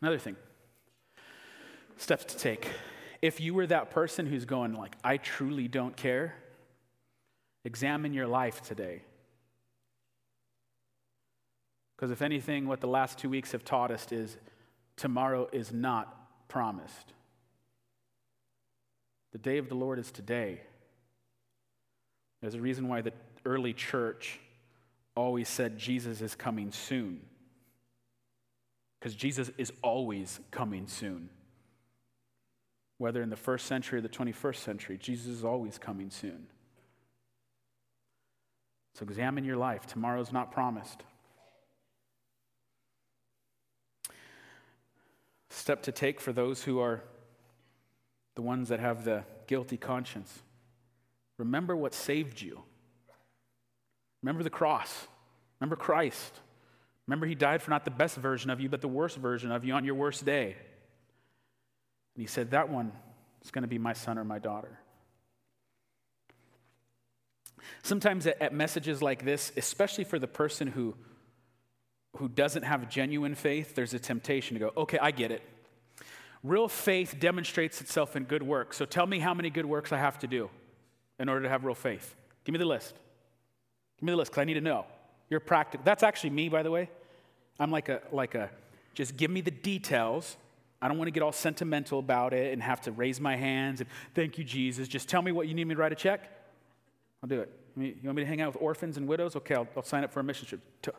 Another 0.00 0.18
thing 0.18 0.36
steps 1.96 2.24
to 2.24 2.36
take. 2.36 2.68
If 3.20 3.40
you 3.40 3.52
were 3.52 3.66
that 3.66 3.90
person 3.90 4.24
who's 4.24 4.46
going, 4.46 4.72
like, 4.72 4.96
I 5.04 5.18
truly 5.18 5.68
don't 5.68 5.94
care, 5.94 6.34
Examine 7.64 8.14
your 8.14 8.26
life 8.26 8.62
today. 8.62 9.02
Because 11.96 12.10
if 12.10 12.22
anything, 12.22 12.66
what 12.66 12.80
the 12.80 12.88
last 12.88 13.18
two 13.18 13.28
weeks 13.28 13.52
have 13.52 13.64
taught 13.64 13.90
us 13.90 14.10
is 14.10 14.38
tomorrow 14.96 15.48
is 15.52 15.72
not 15.72 16.48
promised. 16.48 17.12
The 19.32 19.38
day 19.38 19.58
of 19.58 19.68
the 19.68 19.74
Lord 19.74 19.98
is 19.98 20.10
today. 20.10 20.62
There's 22.40 22.54
a 22.54 22.60
reason 22.60 22.88
why 22.88 23.02
the 23.02 23.12
early 23.44 23.74
church 23.74 24.40
always 25.20 25.48
said 25.48 25.78
Jesus 25.78 26.22
is 26.22 26.34
coming 26.34 26.72
soon. 26.72 27.20
Because 28.98 29.14
Jesus 29.14 29.50
is 29.58 29.70
always 29.82 30.40
coming 30.50 30.86
soon. 30.86 31.28
Whether 32.96 33.22
in 33.22 33.28
the 33.28 33.36
first 33.36 33.66
century 33.66 33.98
or 33.98 34.02
the 34.02 34.08
21st 34.08 34.56
century, 34.56 34.98
Jesus 34.98 35.26
is 35.26 35.44
always 35.44 35.78
coming 35.78 36.10
soon. 36.10 36.46
So 38.94 39.04
examine 39.04 39.44
your 39.44 39.56
life. 39.56 39.86
Tomorrow's 39.86 40.32
not 40.32 40.52
promised. 40.52 41.02
Step 45.50 45.82
to 45.82 45.92
take 45.92 46.20
for 46.20 46.32
those 46.32 46.62
who 46.62 46.80
are 46.80 47.02
the 48.36 48.42
ones 48.42 48.70
that 48.70 48.80
have 48.80 49.04
the 49.04 49.24
guilty 49.46 49.76
conscience. 49.76 50.42
Remember 51.38 51.76
what 51.76 51.94
saved 51.94 52.40
you. 52.40 52.62
Remember 54.22 54.42
the 54.42 54.50
cross. 54.50 55.06
Remember 55.60 55.76
Christ. 55.76 56.32
Remember, 57.06 57.26
He 57.26 57.34
died 57.34 57.62
for 57.62 57.70
not 57.70 57.84
the 57.84 57.90
best 57.90 58.16
version 58.16 58.50
of 58.50 58.60
you, 58.60 58.68
but 58.68 58.80
the 58.80 58.88
worst 58.88 59.16
version 59.16 59.50
of 59.50 59.64
you 59.64 59.74
on 59.74 59.84
your 59.84 59.94
worst 59.94 60.24
day. 60.24 60.56
And 62.14 62.22
He 62.22 62.26
said, 62.26 62.50
That 62.50 62.68
one 62.68 62.92
is 63.42 63.50
going 63.50 63.62
to 63.62 63.68
be 63.68 63.78
my 63.78 63.92
son 63.92 64.18
or 64.18 64.24
my 64.24 64.38
daughter. 64.38 64.78
Sometimes 67.82 68.26
at, 68.26 68.52
messages 68.52 69.02
like 69.02 69.24
this, 69.24 69.52
especially 69.56 70.04
for 70.04 70.18
the 70.18 70.26
person 70.26 70.68
who, 70.68 70.94
who 72.16 72.28
doesn't 72.28 72.62
have 72.62 72.88
genuine 72.88 73.34
faith, 73.34 73.74
there's 73.74 73.94
a 73.94 73.98
temptation 73.98 74.54
to 74.54 74.60
go, 74.60 74.72
okay, 74.76 74.98
I 74.98 75.10
get 75.10 75.30
it. 75.30 75.42
Real 76.42 76.68
faith 76.68 77.16
demonstrates 77.18 77.80
itself 77.80 78.16
in 78.16 78.24
good 78.24 78.42
works. 78.42 78.76
So 78.76 78.84
tell 78.84 79.06
me 79.06 79.18
how 79.18 79.34
many 79.34 79.50
good 79.50 79.66
works 79.66 79.92
I 79.92 79.98
have 79.98 80.18
to 80.20 80.26
do 80.26 80.50
in 81.18 81.28
order 81.28 81.42
to 81.42 81.48
have 81.48 81.64
real 81.64 81.74
faith. 81.74 82.14
Give 82.44 82.52
me 82.52 82.58
the 82.58 82.64
list. 82.64 82.94
Give 84.00 84.06
me 84.06 84.12
the 84.12 84.16
list 84.16 84.30
because 84.30 84.40
I 84.40 84.44
need 84.44 84.54
to 84.54 84.60
know. 84.60 84.86
You're 85.28 85.40
practical. 85.40 85.84
That's 85.84 86.02
actually 86.02 86.30
me, 86.30 86.48
by 86.48 86.62
the 86.62 86.70
way. 86.70 86.88
I'm 87.58 87.70
like 87.70 87.90
a 87.90 88.00
like 88.10 88.34
a 88.34 88.50
just 88.94 89.16
give 89.16 89.30
me 89.30 89.42
the 89.42 89.50
details. 89.50 90.36
I 90.82 90.88
don't 90.88 90.96
want 90.96 91.08
to 91.08 91.12
get 91.12 91.22
all 91.22 91.32
sentimental 91.32 91.98
about 91.98 92.32
it 92.32 92.52
and 92.54 92.62
have 92.62 92.80
to 92.82 92.92
raise 92.92 93.20
my 93.20 93.36
hands 93.36 93.80
and 93.80 93.90
thank 94.14 94.38
you, 94.38 94.44
Jesus. 94.44 94.88
Just 94.88 95.08
tell 95.08 95.20
me 95.20 95.30
what 95.30 95.46
you 95.46 95.54
need 95.54 95.66
me 95.66 95.74
to 95.74 95.80
write 95.80 95.92
a 95.92 95.96
check. 95.96 96.30
I'll 97.22 97.28
do 97.28 97.40
it. 97.40 97.52
You 97.76 97.94
want 98.02 98.16
me 98.16 98.22
to 98.22 98.26
hang 98.26 98.40
out 98.40 98.54
with 98.54 98.62
orphans 98.62 98.96
and 98.96 99.06
widows? 99.06 99.36
Okay, 99.36 99.54
I'll, 99.54 99.68
I'll 99.76 99.82
sign 99.82 100.04
up 100.04 100.12
for 100.12 100.20
a 100.20 100.24
mission 100.24 100.48
trip. 100.82 100.96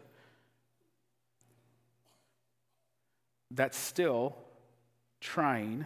That's 3.50 3.78
still 3.78 4.36
trying 5.20 5.86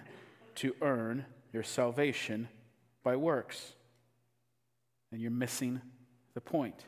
to 0.56 0.76
earn 0.82 1.26
your 1.54 1.64
salvation 1.64 2.50
by 3.04 3.16
works. 3.16 3.74
And 5.12 5.22
you're 5.22 5.32
missing 5.32 5.82
the 6.34 6.42
point. 6.42 6.86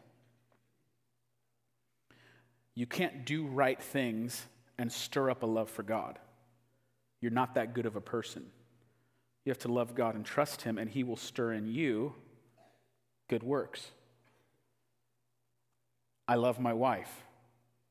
You 2.78 2.86
can't 2.86 3.26
do 3.26 3.48
right 3.48 3.82
things 3.82 4.46
and 4.78 4.92
stir 4.92 5.32
up 5.32 5.42
a 5.42 5.48
love 5.48 5.68
for 5.68 5.82
God. 5.82 6.20
You're 7.22 7.32
not 7.32 7.56
that 7.56 7.74
good 7.74 7.88
of 7.88 7.96
a 7.96 8.02
person. 8.02 8.46
You 9.44 9.50
have 9.50 9.58
to 9.60 9.72
love 9.72 9.96
God 9.96 10.14
and 10.14 10.24
trust 10.24 10.62
Him, 10.62 10.78
and 10.78 10.88
He 10.88 11.04
will 11.04 11.16
stir 11.16 11.54
in 11.54 11.66
you 11.66 12.14
good 13.30 13.42
works. 13.42 13.90
I 16.28 16.36
love 16.36 16.60
my 16.60 16.74
wife. 16.74 17.10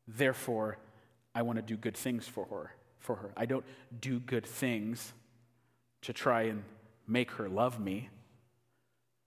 Therefore, 0.07 0.79
I 1.35 1.43
want 1.43 1.57
to 1.57 1.63
do 1.63 1.77
good 1.77 1.97
things 1.97 2.29
for 2.29 2.45
her. 2.45 2.71
For 3.01 3.17
her. 3.17 3.33
I 3.37 3.47
don't 3.47 3.65
do 4.01 4.21
good 4.21 4.47
things 4.47 5.13
to 6.03 6.13
try 6.13 6.43
and 6.43 6.63
make 7.09 7.33
her 7.33 7.49
love 7.49 7.81
me. 7.81 8.09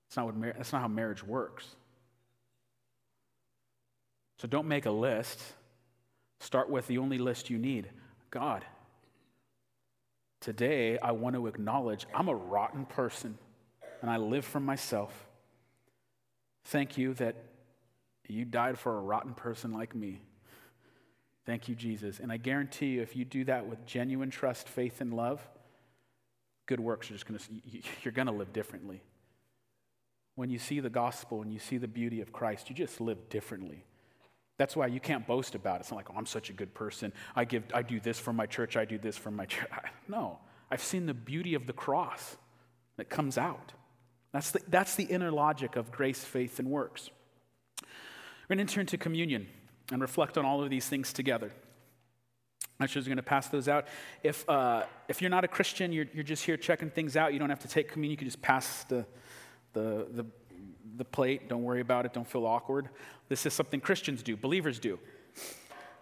That's 0.08 0.16
not, 0.16 0.26
what 0.28 0.56
that's 0.56 0.72
not 0.72 0.84
how 0.84 0.88
marriage 0.88 1.22
works. 1.22 1.76
So 4.40 4.48
don't 4.48 4.68
make 4.68 4.86
a 4.86 4.92
list. 4.92 5.40
Start 6.40 6.70
with 6.70 6.88
the 6.88 6.98
only 6.98 7.18
list 7.18 7.50
you 7.50 7.58
need 7.58 7.90
God. 8.32 8.64
Today, 10.40 10.98
I 10.98 11.12
want 11.12 11.36
to 11.36 11.48
acknowledge 11.48 12.06
I'm 12.14 12.30
a 12.30 12.36
rotten 12.36 12.86
person 12.86 13.38
and 14.02 14.10
I 14.10 14.16
live 14.16 14.46
for 14.46 14.62
myself. 14.62 15.28
Thank 16.66 16.98
you 16.98 17.14
that 17.16 17.36
you 18.28 18.46
died 18.46 18.80
for 18.80 18.98
a 18.98 19.02
rotten 19.02 19.34
person 19.34 19.74
like 19.74 19.94
me. 19.94 20.22
Thank 21.46 21.68
you, 21.68 21.76
Jesus. 21.76 22.20
And 22.20 22.32
I 22.32 22.38
guarantee 22.38 22.88
you, 22.88 23.02
if 23.02 23.16
you 23.16 23.26
do 23.26 23.44
that 23.46 23.68
with 23.68 23.86
genuine 23.86 24.30
trust, 24.30 24.70
faith, 24.70 25.02
and 25.02 25.14
love, 25.14 25.46
good 26.68 26.80
works 26.80 27.10
are 27.10 27.14
just 27.14 27.26
going 27.26 27.40
to, 27.40 27.46
you're 28.04 28.14
going 28.14 28.28
to 28.28 28.32
live 28.32 28.54
differently. 28.54 29.02
When 30.36 30.50
you 30.50 30.60
see 30.60 30.80
the 30.80 30.90
gospel 30.90 31.42
and 31.42 31.52
you 31.52 31.60
see 31.60 31.78
the 31.78 31.88
beauty 31.88 32.22
of 32.22 32.32
Christ, 32.32 32.70
you 32.70 32.76
just 32.76 33.02
live 33.02 33.28
differently. 33.30 33.84
That's 34.60 34.76
why 34.76 34.88
you 34.88 35.00
can't 35.00 35.26
boast 35.26 35.56
about 35.56 35.78
it. 35.78 35.80
It's 35.80 35.92
not 35.92 35.96
like, 35.96 36.10
oh, 36.12 36.16
I'm 36.18 36.26
such 36.26 36.50
a 36.50 36.54
good 36.54 36.74
person. 36.74 37.14
I, 37.34 37.46
give, 37.46 37.64
I 37.74 37.82
do 37.82 38.02
this 38.02 38.20
for 38.20 38.34
my 38.34 38.46
church. 38.46 38.76
I 38.76 38.84
do 38.84 38.98
this 38.98 39.18
for 39.18 39.32
my 39.32 39.46
church. 39.46 39.70
No, 40.10 40.38
I've 40.70 40.84
seen 40.84 41.06
the 41.06 41.14
beauty 41.14 41.54
of 41.54 41.66
the 41.66 41.72
cross 41.72 42.36
that 42.98 43.10
comes 43.10 43.38
out. 43.38 43.72
That's 44.34 44.52
the, 44.52 44.60
that's 44.68 44.96
the 44.96 45.06
inner 45.06 45.32
logic 45.32 45.78
of 45.78 45.94
grace, 45.94 46.26
faith, 46.26 46.60
and 46.60 46.70
works. 46.70 47.10
We're 48.50 48.58
going 48.58 48.68
to 48.68 48.74
turn 48.74 48.86
to 48.88 48.98
communion 48.98 49.48
and 49.94 50.02
reflect 50.02 50.38
on 50.38 50.44
all 50.44 50.62
of 50.62 50.70
these 50.70 50.90
things 50.90 51.14
together. 51.14 51.54
Ushers 52.82 53.06
are 53.06 53.10
going 53.10 53.16
to 53.16 53.24
pass 53.24 53.48
those 53.48 53.70
out. 53.70 53.88
If, 54.24 54.48
uh, 54.50 54.84
if 55.08 55.22
you're 55.22 55.32
not 55.32 55.46
a 55.46 55.48
Christian, 55.48 55.94
you're, 55.94 56.08
you're 56.14 56.24
just 56.24 56.44
here 56.44 56.58
checking 56.58 56.90
things 56.90 57.16
out, 57.16 57.32
you 57.32 57.40
don't 57.40 57.50
have 57.50 57.60
to 57.60 57.70
take 57.70 57.90
communion. 57.90 58.12
You 58.12 58.18
can 58.18 58.28
just 58.28 58.42
pass 58.42 58.84
the, 58.86 59.06
the, 59.72 60.08
the, 60.12 60.26
the 61.00 61.06
plate. 61.06 61.50
Don't 61.50 61.64
worry 61.64 61.82
about 61.82 62.06
it. 62.06 62.14
Don't 62.14 62.28
feel 62.28 62.46
awkward. 62.46 62.90
This 63.28 63.48
is 63.48 63.54
something 63.54 63.80
Christians 63.80 64.22
do, 64.22 64.38
believers 64.38 64.78
do. 64.78 65.00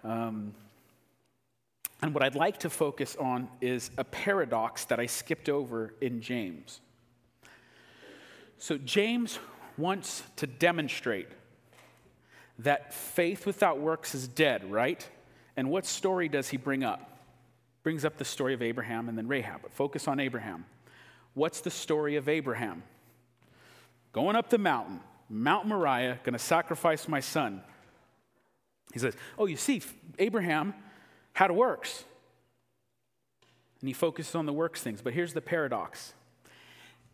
Um, 0.03 0.53
and 2.01 2.13
what 2.13 2.23
I'd 2.23 2.35
like 2.35 2.59
to 2.59 2.69
focus 2.69 3.15
on 3.15 3.47
is 3.61 3.89
a 3.97 4.03
paradox 4.03 4.85
that 4.85 4.99
I 4.99 5.05
skipped 5.05 5.49
over 5.49 5.93
in 6.01 6.21
James. 6.21 6.81
So, 8.59 8.77
James 8.77 9.39
wants 9.77 10.23
to 10.37 10.47
demonstrate 10.47 11.27
that 12.59 12.93
faith 12.93 13.45
without 13.45 13.79
works 13.79 14.15
is 14.15 14.27
dead, 14.27 14.69
right? 14.69 15.07
And 15.55 15.69
what 15.69 15.85
story 15.85 16.27
does 16.27 16.49
he 16.49 16.57
bring 16.57 16.83
up? 16.83 17.19
Brings 17.83 18.03
up 18.03 18.17
the 18.17 18.25
story 18.25 18.53
of 18.53 18.61
Abraham 18.61 19.09
and 19.09 19.17
then 19.17 19.27
Rahab. 19.27 19.61
But 19.61 19.73
focus 19.73 20.07
on 20.07 20.19
Abraham. 20.19 20.65
What's 21.33 21.61
the 21.61 21.69
story 21.69 22.15
of 22.15 22.27
Abraham? 22.27 22.83
Going 24.13 24.35
up 24.35 24.49
the 24.49 24.57
mountain, 24.57 24.99
Mount 25.29 25.67
Moriah, 25.67 26.19
going 26.23 26.33
to 26.33 26.39
sacrifice 26.39 27.07
my 27.07 27.19
son. 27.19 27.61
He 28.93 28.99
says, 28.99 29.15
Oh, 29.37 29.45
you 29.45 29.57
see, 29.57 29.81
Abraham 30.17 30.73
had 31.33 31.51
works. 31.51 32.03
And 33.81 33.87
he 33.87 33.93
focuses 33.93 34.33
on 34.33 34.45
the 34.45 34.53
works 34.53 34.81
things. 34.81 35.01
But 35.01 35.13
here's 35.13 35.33
the 35.33 35.41
paradox 35.41 36.13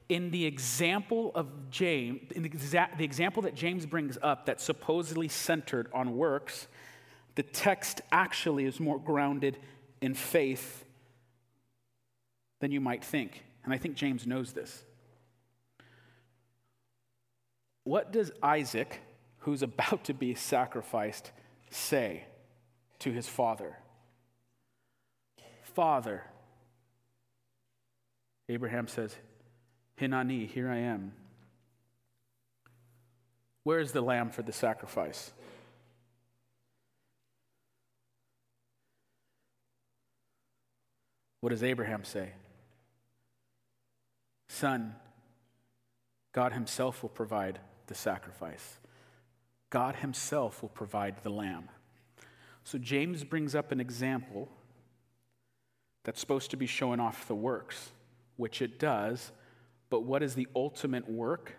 in 0.10 0.32
the 0.32 0.46
example 0.46 1.32
of 1.34 1.48
James, 1.70 2.32
in 2.36 2.44
the, 2.44 2.50
exa- 2.50 2.98
the 2.98 3.04
example 3.04 3.42
that 3.44 3.56
James 3.56 3.86
brings 3.86 4.18
up 4.22 4.46
that's 4.46 4.64
supposedly 4.64 5.28
centered 5.28 5.88
on 5.94 6.16
works, 6.18 6.68
the 7.36 7.44
text 7.44 8.02
actually 8.12 8.66
is 8.66 8.80
more 8.80 9.00
grounded 9.00 9.58
in 10.02 10.14
faith 10.14 10.86
than 12.60 12.72
you 12.72 12.80
might 12.80 13.04
think. 13.04 13.44
And 13.64 13.74
I 13.74 13.78
think 13.78 13.96
James 13.96 14.28
knows 14.28 14.54
this. 14.54 14.84
What 17.84 18.12
does 18.12 18.32
Isaac, 18.42 19.02
who's 19.40 19.62
about 19.62 20.06
to 20.06 20.14
be 20.14 20.36
sacrificed, 20.36 21.32
say 21.70 22.26
to 23.00 23.12
his 23.12 23.28
father? 23.28 23.78
Father. 25.62 26.24
Abraham 28.48 28.88
says, 28.88 29.16
Hineni, 30.00 30.48
here 30.48 30.70
I 30.70 30.78
am. 30.78 31.14
Where 33.64 33.80
is 33.80 33.92
the 33.92 34.02
lamb 34.02 34.30
for 34.30 34.42
the 34.42 34.52
sacrifice? 34.52 35.32
What 41.40 41.50
does 41.50 41.64
Abraham 41.64 42.04
say? 42.04 42.30
Son, 44.48 44.96
God 46.32 46.54
Himself 46.54 47.02
will 47.02 47.10
provide 47.10 47.60
the 47.88 47.96
sacrifice. 47.96 48.80
God 49.70 49.98
Himself 49.98 50.62
will 50.62 50.70
provide 50.70 51.24
the 51.24 51.30
lamb. 51.30 51.70
So 52.64 52.78
James 52.78 53.24
brings 53.24 53.56
up 53.56 53.72
an 53.72 53.80
example 53.80 54.50
that's 56.04 56.20
supposed 56.20 56.52
to 56.52 56.58
be 56.58 56.68
showing 56.68 57.00
off 57.00 57.28
the 57.28 57.36
works, 57.36 57.92
which 58.38 58.62
it 58.62 58.80
does 58.80 59.32
but 59.94 60.06
what 60.06 60.24
is 60.24 60.34
the 60.34 60.48
ultimate 60.56 61.08
work 61.08 61.54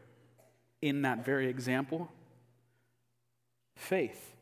in 0.83 1.03
that 1.03 1.25
very 1.25 1.47
example? 1.47 2.11
Faith. 3.77 4.35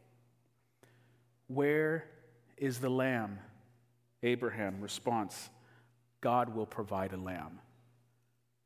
Where 1.48 2.06
is 2.56 2.78
the 2.78 2.88
lamb? 2.88 3.38
Abraham 4.22 4.80
response 4.80 5.50
God 6.22 6.54
will 6.54 6.64
provide 6.64 7.12
a 7.12 7.18
lamb. 7.18 7.58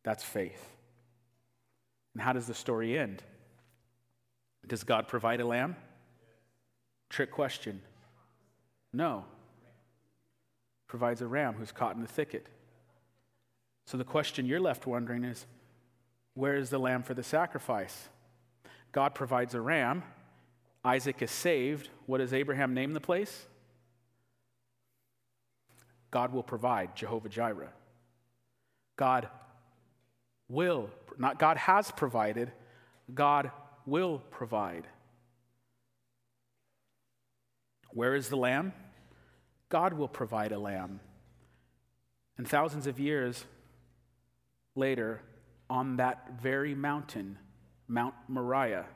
That's 0.04 0.22
faith. 0.22 0.75
And 2.16 2.22
how 2.22 2.32
does 2.32 2.46
the 2.46 2.54
story 2.54 2.98
end? 2.98 3.22
Does 4.66 4.84
God 4.84 5.06
provide 5.06 5.38
a 5.42 5.46
lamb? 5.46 5.76
Trick 7.10 7.30
question. 7.30 7.82
No. 8.90 9.26
Provides 10.86 11.20
a 11.20 11.26
ram 11.26 11.52
who's 11.52 11.72
caught 11.72 11.94
in 11.94 12.00
the 12.00 12.08
thicket. 12.08 12.46
So 13.84 13.98
the 13.98 14.04
question 14.04 14.46
you're 14.46 14.60
left 14.60 14.86
wondering 14.86 15.24
is 15.24 15.44
where 16.32 16.56
is 16.56 16.70
the 16.70 16.78
lamb 16.78 17.02
for 17.02 17.12
the 17.12 17.22
sacrifice? 17.22 18.08
God 18.92 19.14
provides 19.14 19.54
a 19.54 19.60
ram. 19.60 20.02
Isaac 20.82 21.20
is 21.20 21.30
saved. 21.30 21.90
What 22.06 22.18
does 22.18 22.32
Abraham 22.32 22.72
name 22.72 22.94
the 22.94 22.98
place? 22.98 23.44
God 26.10 26.32
will 26.32 26.42
provide, 26.42 26.96
Jehovah 26.96 27.28
Jireh. 27.28 27.74
God 28.96 29.28
will, 30.48 30.90
not 31.18 31.38
God 31.38 31.56
has 31.56 31.90
provided, 31.90 32.52
God 33.12 33.50
will 33.84 34.18
provide. 34.30 34.86
Where 37.90 38.14
is 38.14 38.28
the 38.28 38.36
lamb? 38.36 38.72
God 39.68 39.94
will 39.94 40.08
provide 40.08 40.52
a 40.52 40.58
lamb. 40.58 41.00
And 42.38 42.46
thousands 42.46 42.86
of 42.86 43.00
years 43.00 43.44
later 44.74 45.22
on 45.68 45.96
that 45.96 46.40
very 46.40 46.74
mountain, 46.74 47.38
Mount 47.88 48.14
Moriah. 48.28 48.86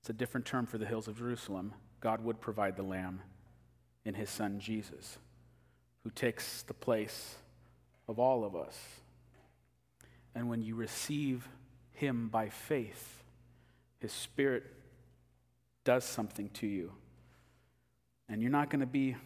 It's 0.00 0.10
a 0.10 0.14
different 0.14 0.46
term 0.46 0.66
for 0.66 0.78
the 0.78 0.86
hills 0.86 1.08
of 1.08 1.18
Jerusalem. 1.18 1.74
God 2.00 2.22
would 2.24 2.40
provide 2.40 2.76
the 2.76 2.82
lamb 2.82 3.22
in 4.04 4.14
his 4.14 4.30
son 4.30 4.60
Jesus, 4.60 5.18
who 6.04 6.10
takes 6.10 6.62
the 6.62 6.74
place 6.74 7.36
of 8.08 8.18
all 8.18 8.44
of 8.44 8.56
us. 8.56 8.78
And 10.34 10.48
when 10.48 10.62
you 10.62 10.74
receive 10.74 11.48
him 11.92 12.28
by 12.28 12.48
faith, 12.48 13.22
his 13.98 14.12
spirit 14.12 14.64
does 15.84 16.04
something 16.04 16.48
to 16.50 16.66
you. 16.66 16.92
And 18.28 18.40
you're 18.40 18.50
not 18.50 18.70
going 18.70 18.80
to 18.80 18.86
be 18.86 19.16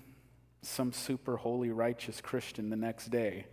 some 0.62 0.92
super 0.92 1.36
holy, 1.36 1.70
righteous 1.70 2.20
Christian 2.20 2.70
the 2.70 2.76
next 2.76 3.10
day. 3.10 3.46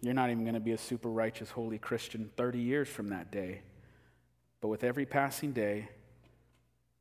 You're 0.00 0.14
not 0.14 0.30
even 0.30 0.44
going 0.44 0.54
to 0.54 0.60
be 0.60 0.72
a 0.72 0.78
super 0.78 1.08
righteous, 1.08 1.50
holy 1.50 1.78
Christian 1.78 2.30
30 2.36 2.58
years 2.58 2.88
from 2.88 3.08
that 3.08 3.30
day. 3.30 3.62
But 4.60 4.68
with 4.68 4.84
every 4.84 5.06
passing 5.06 5.52
day, 5.52 5.88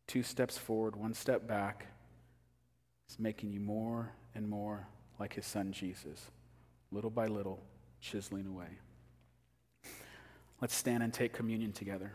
two 0.08 0.24
steps 0.24 0.58
forward, 0.58 0.96
one 0.96 1.14
step 1.14 1.48
back, 1.48 1.88
it's 3.08 3.20
making 3.20 3.52
you 3.52 3.60
more 3.60 4.12
and 4.34 4.48
more 4.48 4.88
like 5.20 5.34
his 5.34 5.46
son 5.46 5.72
Jesus, 5.72 6.32
little 6.92 7.10
by 7.10 7.28
little, 7.28 7.62
chiseling 8.00 8.48
away. 8.48 8.80
Let's 10.62 10.76
stand 10.76 11.02
and 11.02 11.12
take 11.12 11.34
communion 11.34 11.72
together. 11.72 12.14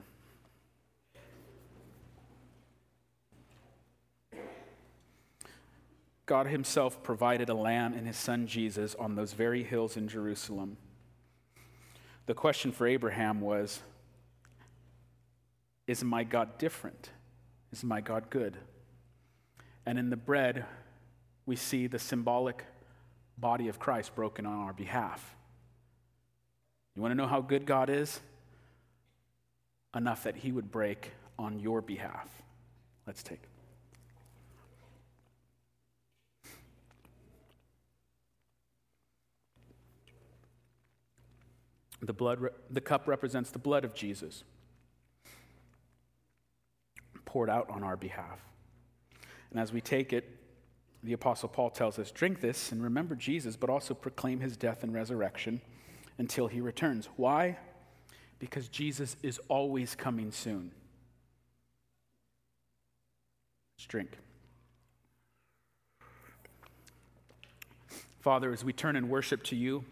God 6.27 6.47
Himself 6.47 7.03
provided 7.03 7.49
a 7.49 7.55
lamb 7.55 7.93
in 7.93 8.07
His 8.07 8.17
Son 8.17 8.47
Jesus 8.47 8.95
on 8.95 9.17
those 9.17 9.33
very 9.33 9.65
hills 9.65 9.97
in 9.97 10.09
Jerusalem. 10.09 10.77
The 12.27 12.35
question 12.35 12.73
for 12.73 12.87
Abraham 12.87 13.41
was 13.41 13.81
Is 15.89 16.05
my 16.05 16.23
God 16.23 16.59
different? 16.59 17.11
Is 17.73 17.83
my 17.83 18.01
God 18.01 18.31
good? 18.31 18.57
And 19.85 19.99
in 19.99 20.11
the 20.11 20.17
bread, 20.17 20.65
we 21.47 21.57
see 21.57 21.87
the 21.87 21.99
symbolic 21.99 22.65
body 23.39 23.69
of 23.69 23.79
Christ 23.79 24.15
broken 24.15 24.47
on 24.47 24.59
our 24.59 24.73
behalf. 24.73 25.37
You 26.95 27.03
want 27.03 27.13
to 27.13 27.17
know 27.17 27.29
how 27.29 27.41
good 27.41 27.67
God 27.67 27.91
is? 27.91 28.21
Enough 29.97 30.25
that 30.25 30.37
He 30.37 30.53
would 30.53 30.71
break 30.71 31.13
on 31.39 31.59
your 31.59 31.81
behalf. 31.81 32.29
Let's 33.07 33.23
take. 33.23 33.41
The, 42.03 42.13
blood, 42.13 42.51
the 42.71 42.81
cup 42.81 43.09
represents 43.09 43.51
the 43.51 43.59
blood 43.59 43.85
of 43.85 43.95
Jesus 43.95 44.45
poured 47.25 47.51
out 47.51 47.69
on 47.71 47.83
our 47.83 47.97
behalf. 47.97 48.41
And 49.51 49.59
as 49.59 49.73
we 49.73 49.81
take 49.81 50.13
it, 50.13 50.39
the 51.03 51.15
Apostle 51.15 51.49
Paul 51.49 51.71
tells 51.71 51.99
us 51.99 52.11
drink 52.11 52.41
this 52.41 52.71
and 52.71 52.83
remember 52.83 53.15
Jesus, 53.15 53.57
but 53.57 53.71
also 53.71 53.95
proclaim 53.95 54.41
his 54.41 54.57
death 54.57 54.83
and 54.83 54.93
resurrection 54.93 55.61
until 56.19 56.49
he 56.49 56.61
returns. 56.61 57.09
Why? 57.17 57.59
Because 58.39 58.69
Jesus 58.69 59.17
is 59.23 59.41
always 59.49 59.95
coming 59.95 60.31
soon. 60.31 60.71
Let's 63.77 63.87
drink. 63.87 64.11
Father, 68.21 68.53
as 68.53 68.65
we 68.65 68.73
turn 68.73 68.97
and 68.97 69.09
worship 69.09 69.43
to 69.45 69.57
you, 69.57 69.85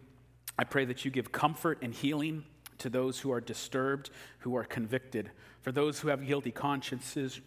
I 0.58 0.64
pray 0.64 0.84
that 0.84 1.04
you 1.04 1.10
give 1.10 1.32
comfort 1.32 1.78
and 1.82 1.94
healing 1.94 2.44
to 2.78 2.90
those 2.90 3.20
who 3.20 3.32
are 3.32 3.40
disturbed, 3.40 4.10
who 4.40 4.56
are 4.56 4.64
convicted, 4.64 5.30
for 5.62 5.72
those 5.72 6.00
who 6.00 6.08
have 6.08 6.26
guilty 6.26 6.50
consciences 6.50 7.40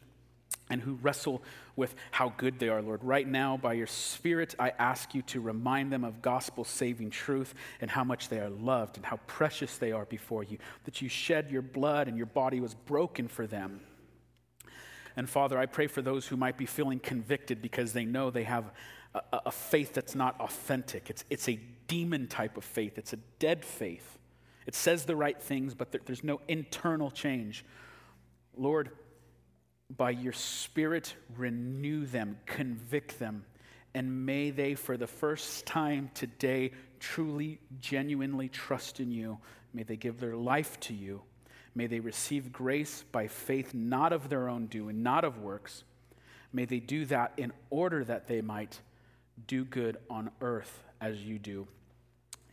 and 0.70 0.82
who 0.82 0.96
wrestle 0.96 1.42
with 1.76 1.96
how 2.12 2.34
good 2.38 2.60
they 2.60 2.70
are, 2.70 2.82
Lord. 2.82 3.04
Right 3.04 3.28
now, 3.28 3.58
by 3.58 3.74
your 3.74 3.88
Spirit, 3.88 4.56
I 4.60 4.74
ask 4.78 5.16
you 5.16 5.22
to 5.24 5.40
remind 5.40 5.92
them 5.92 6.04
of 6.04 6.22
gospel 6.22 6.64
saving 6.64 7.12
truth 7.12 7.54
and 7.80 7.90
how 7.90 8.04
much 8.04 8.30
they 8.30 8.40
are 8.40 8.50
loved 8.50 8.98
and 8.98 9.06
how 9.06 9.18
precious 9.28 9.78
they 9.78 9.92
are 9.92 10.06
before 10.06 10.44
you, 10.44 10.58
that 10.86 11.02
you 11.02 11.10
shed 11.10 11.52
your 11.52 11.62
blood 11.62 12.08
and 12.08 12.18
your 12.18 12.26
body 12.26 12.60
was 12.60 12.74
broken 12.74 13.28
for 13.28 13.48
them. 13.48 13.82
And 15.16 15.30
Father, 15.30 15.58
I 15.58 15.66
pray 15.66 15.88
for 15.88 16.02
those 16.02 16.28
who 16.28 16.38
might 16.38 16.58
be 16.58 16.66
feeling 16.66 17.00
convicted 17.00 17.62
because 17.62 17.94
they 17.94 18.06
know 18.06 18.30
they 18.30 18.44
have 18.44 18.72
a, 19.16 19.22
a 19.48 19.52
faith 19.52 19.94
that's 19.94 20.16
not 20.16 20.40
authentic. 20.40 21.10
It's, 21.10 21.24
it's 21.30 21.50
a 21.50 21.60
demon 21.88 22.28
type 22.28 22.58
of 22.58 22.64
faith, 22.64 22.98
it's 22.98 23.14
a 23.14 23.20
dead 23.40 23.64
faith. 23.66 24.18
It 24.66 24.76
says 24.76 25.06
the 25.06 25.16
right 25.16 25.42
things, 25.42 25.74
but 25.74 25.92
there, 25.94 26.02
there's 26.06 26.26
no 26.26 26.42
internal 26.50 27.10
change. 27.10 27.64
Lord, 28.58 28.92
by 29.96 30.10
your 30.12 30.34
Spirit, 30.34 31.16
renew 31.36 32.06
them, 32.06 32.38
convict 32.46 33.20
them, 33.20 33.46
and 33.94 34.26
may 34.26 34.50
they, 34.50 34.76
for 34.76 34.98
the 34.98 35.08
first 35.08 35.66
time 35.66 36.12
today, 36.14 36.72
truly, 37.00 37.60
genuinely 37.80 38.50
trust 38.50 39.00
in 39.00 39.12
you. 39.12 39.38
May 39.74 39.84
they 39.84 39.96
give 39.96 40.20
their 40.20 40.36
life 40.36 40.80
to 40.82 40.94
you. 40.94 41.22
May 41.74 41.88
they 41.88 42.00
receive 42.00 42.52
grace 42.52 43.06
by 43.12 43.28
faith, 43.28 43.74
not 43.74 44.12
of 44.12 44.30
their 44.30 44.50
own 44.50 44.68
doing, 44.68 45.04
not 45.04 45.24
of 45.24 45.40
works. 45.40 45.84
May 46.52 46.66
they 46.66 46.80
do 46.80 47.06
that 47.06 47.34
in 47.38 47.54
order 47.70 48.04
that 48.04 48.28
they 48.28 48.42
might 48.42 48.82
do 49.46 49.64
good 49.64 49.98
on 50.10 50.32
earth 50.42 50.84
as 51.00 51.22
you 51.24 51.38
do 51.40 51.68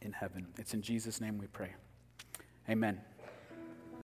in 0.02 0.12
heaven. 0.12 0.46
It's 0.58 0.74
in 0.74 0.82
Jesus' 0.82 1.20
name 1.20 1.38
we 1.38 1.46
pray. 1.46 1.72
Amen. 2.68 3.00